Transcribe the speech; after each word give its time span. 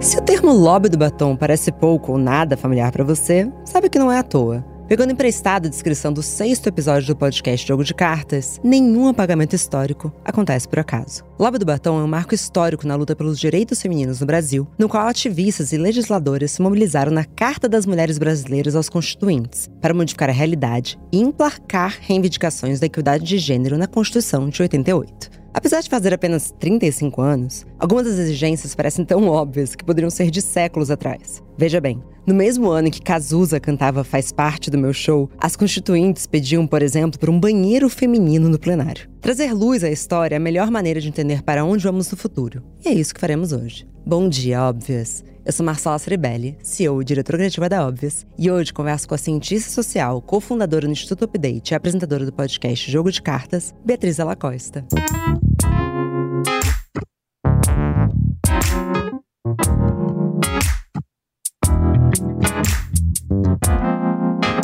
Se 0.00 0.16
o 0.16 0.22
termo 0.22 0.50
lobby 0.50 0.88
do 0.88 0.96
batom 0.96 1.36
parece 1.36 1.70
pouco 1.70 2.12
ou 2.12 2.18
nada 2.18 2.56
familiar 2.56 2.90
para 2.90 3.04
você, 3.04 3.52
sabe 3.66 3.90
que 3.90 3.98
não 3.98 4.10
é 4.10 4.18
à 4.18 4.22
toa. 4.22 4.64
Pegando 4.88 5.12
emprestado 5.12 5.66
a 5.66 5.68
descrição 5.68 6.10
do 6.10 6.22
sexto 6.22 6.68
episódio 6.68 7.08
do 7.08 7.16
podcast 7.16 7.68
Jogo 7.68 7.84
de 7.84 7.92
Cartas, 7.92 8.58
nenhum 8.64 9.08
apagamento 9.08 9.54
histórico 9.54 10.10
acontece 10.24 10.66
por 10.66 10.78
acaso. 10.78 11.22
Lobby 11.38 11.58
do 11.58 11.66
Batom 11.66 12.00
é 12.00 12.02
um 12.02 12.08
marco 12.08 12.34
histórico 12.34 12.86
na 12.86 12.96
luta 12.96 13.14
pelos 13.14 13.38
direitos 13.38 13.80
femininos 13.80 14.20
no 14.20 14.26
Brasil, 14.26 14.66
no 14.78 14.88
qual 14.88 15.06
ativistas 15.06 15.70
e 15.70 15.76
legisladoras 15.76 16.52
se 16.52 16.62
mobilizaram 16.62 17.12
na 17.12 17.24
Carta 17.24 17.68
das 17.68 17.84
Mulheres 17.84 18.16
Brasileiras 18.16 18.74
aos 18.74 18.88
Constituintes, 18.88 19.68
para 19.82 19.94
modificar 19.94 20.30
a 20.30 20.32
realidade 20.32 20.98
e 21.12 21.20
emplacar 21.20 21.98
reivindicações 22.00 22.80
da 22.80 22.86
equidade 22.86 23.22
de 23.22 23.38
gênero 23.38 23.76
na 23.76 23.86
Constituição 23.86 24.48
de 24.48 24.62
88. 24.62 25.39
Apesar 25.52 25.80
de 25.80 25.90
fazer 25.90 26.14
apenas 26.14 26.52
35 26.60 27.20
anos, 27.20 27.66
algumas 27.78 28.06
das 28.06 28.18
exigências 28.18 28.74
parecem 28.74 29.04
tão 29.04 29.26
óbvias 29.26 29.74
que 29.74 29.84
poderiam 29.84 30.08
ser 30.08 30.30
de 30.30 30.40
séculos 30.40 30.92
atrás. 30.92 31.42
Veja 31.58 31.80
bem, 31.80 32.00
no 32.24 32.32
mesmo 32.32 32.70
ano 32.70 32.86
em 32.86 32.90
que 32.90 33.02
Cazuza 33.02 33.58
cantava 33.58 34.04
Faz 34.04 34.30
Parte 34.30 34.70
do 34.70 34.78
Meu 34.78 34.92
Show, 34.92 35.28
as 35.38 35.56
constituintes 35.56 36.26
pediam, 36.26 36.66
por 36.68 36.82
exemplo, 36.82 37.18
por 37.18 37.28
um 37.28 37.40
banheiro 37.40 37.88
feminino 37.88 38.48
no 38.48 38.60
plenário. 38.60 39.10
Trazer 39.20 39.52
luz 39.52 39.82
à 39.82 39.90
história 39.90 40.36
é 40.36 40.38
a 40.38 40.40
melhor 40.40 40.70
maneira 40.70 41.00
de 41.00 41.08
entender 41.08 41.42
para 41.42 41.64
onde 41.64 41.82
vamos 41.82 42.08
no 42.10 42.16
futuro. 42.16 42.62
E 42.84 42.88
é 42.88 42.92
isso 42.92 43.12
que 43.12 43.20
faremos 43.20 43.52
hoje. 43.52 43.88
Bom 44.06 44.28
dia, 44.28 44.62
óbvias! 44.62 45.24
Eu 45.50 45.52
sou 45.52 45.66
Marcela 45.66 45.98
Ceribelli, 45.98 46.56
CEO 46.62 47.02
e 47.02 47.04
diretora 47.04 47.38
criativa 47.38 47.68
da 47.68 47.84
Óbvias, 47.84 48.24
e 48.38 48.48
hoje 48.48 48.72
converso 48.72 49.08
com 49.08 49.16
a 49.16 49.18
cientista 49.18 49.68
social, 49.68 50.22
cofundadora 50.22 50.86
do 50.86 50.92
Instituto 50.92 51.24
Update 51.24 51.72
e 51.72 51.74
apresentadora 51.74 52.24
do 52.24 52.32
podcast 52.32 52.88
Jogo 52.88 53.10
de 53.10 53.20
Cartas, 53.20 53.74
Beatriz 53.84 54.20
Alacosta. 54.20 54.86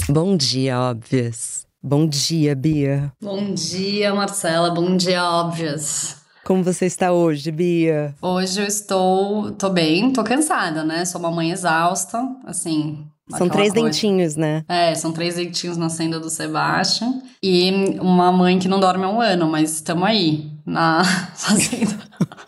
Bom 0.09 0.37
dia, 0.37 0.79
óbvias. 0.79 1.67
Bom 1.83 2.07
dia, 2.07 2.55
Bia. 2.55 3.13
Bom 3.21 3.53
dia, 3.53 4.15
Marcela. 4.15 4.71
Bom 4.71 4.97
dia, 4.97 5.25
óbvias. 5.25 6.26
Como 6.47 6.63
você 6.63 6.87
está 6.87 7.11
hoje, 7.11 7.51
Bia? 7.51 8.15
Hoje 8.23 8.61
eu 8.61 8.67
estou, 8.69 9.51
tô 9.51 9.69
bem, 9.69 10.13
tô 10.13 10.23
cansada, 10.23 10.85
né? 10.85 11.05
Sou 11.05 11.21
uma 11.21 11.33
mãe 11.33 11.51
exausta, 11.51 12.23
assim, 12.45 13.05
são 13.37 13.49
três 13.49 13.73
coisa. 13.73 13.85
dentinhos, 13.85 14.37
né? 14.37 14.65
É, 14.69 14.95
são 14.95 15.11
três 15.11 15.35
dentinhos 15.35 15.77
nascendo 15.77 16.21
do 16.21 16.31
Sebastian. 16.31 17.21
E 17.43 17.99
uma 17.99 18.31
mãe 18.31 18.61
que 18.61 18.69
não 18.69 18.79
dorme 18.79 19.05
há 19.05 19.09
um 19.09 19.21
ano, 19.21 19.49
mas 19.49 19.73
estamos 19.75 20.05
aí, 20.05 20.49
na 20.65 21.03
fazenda. 21.35 21.99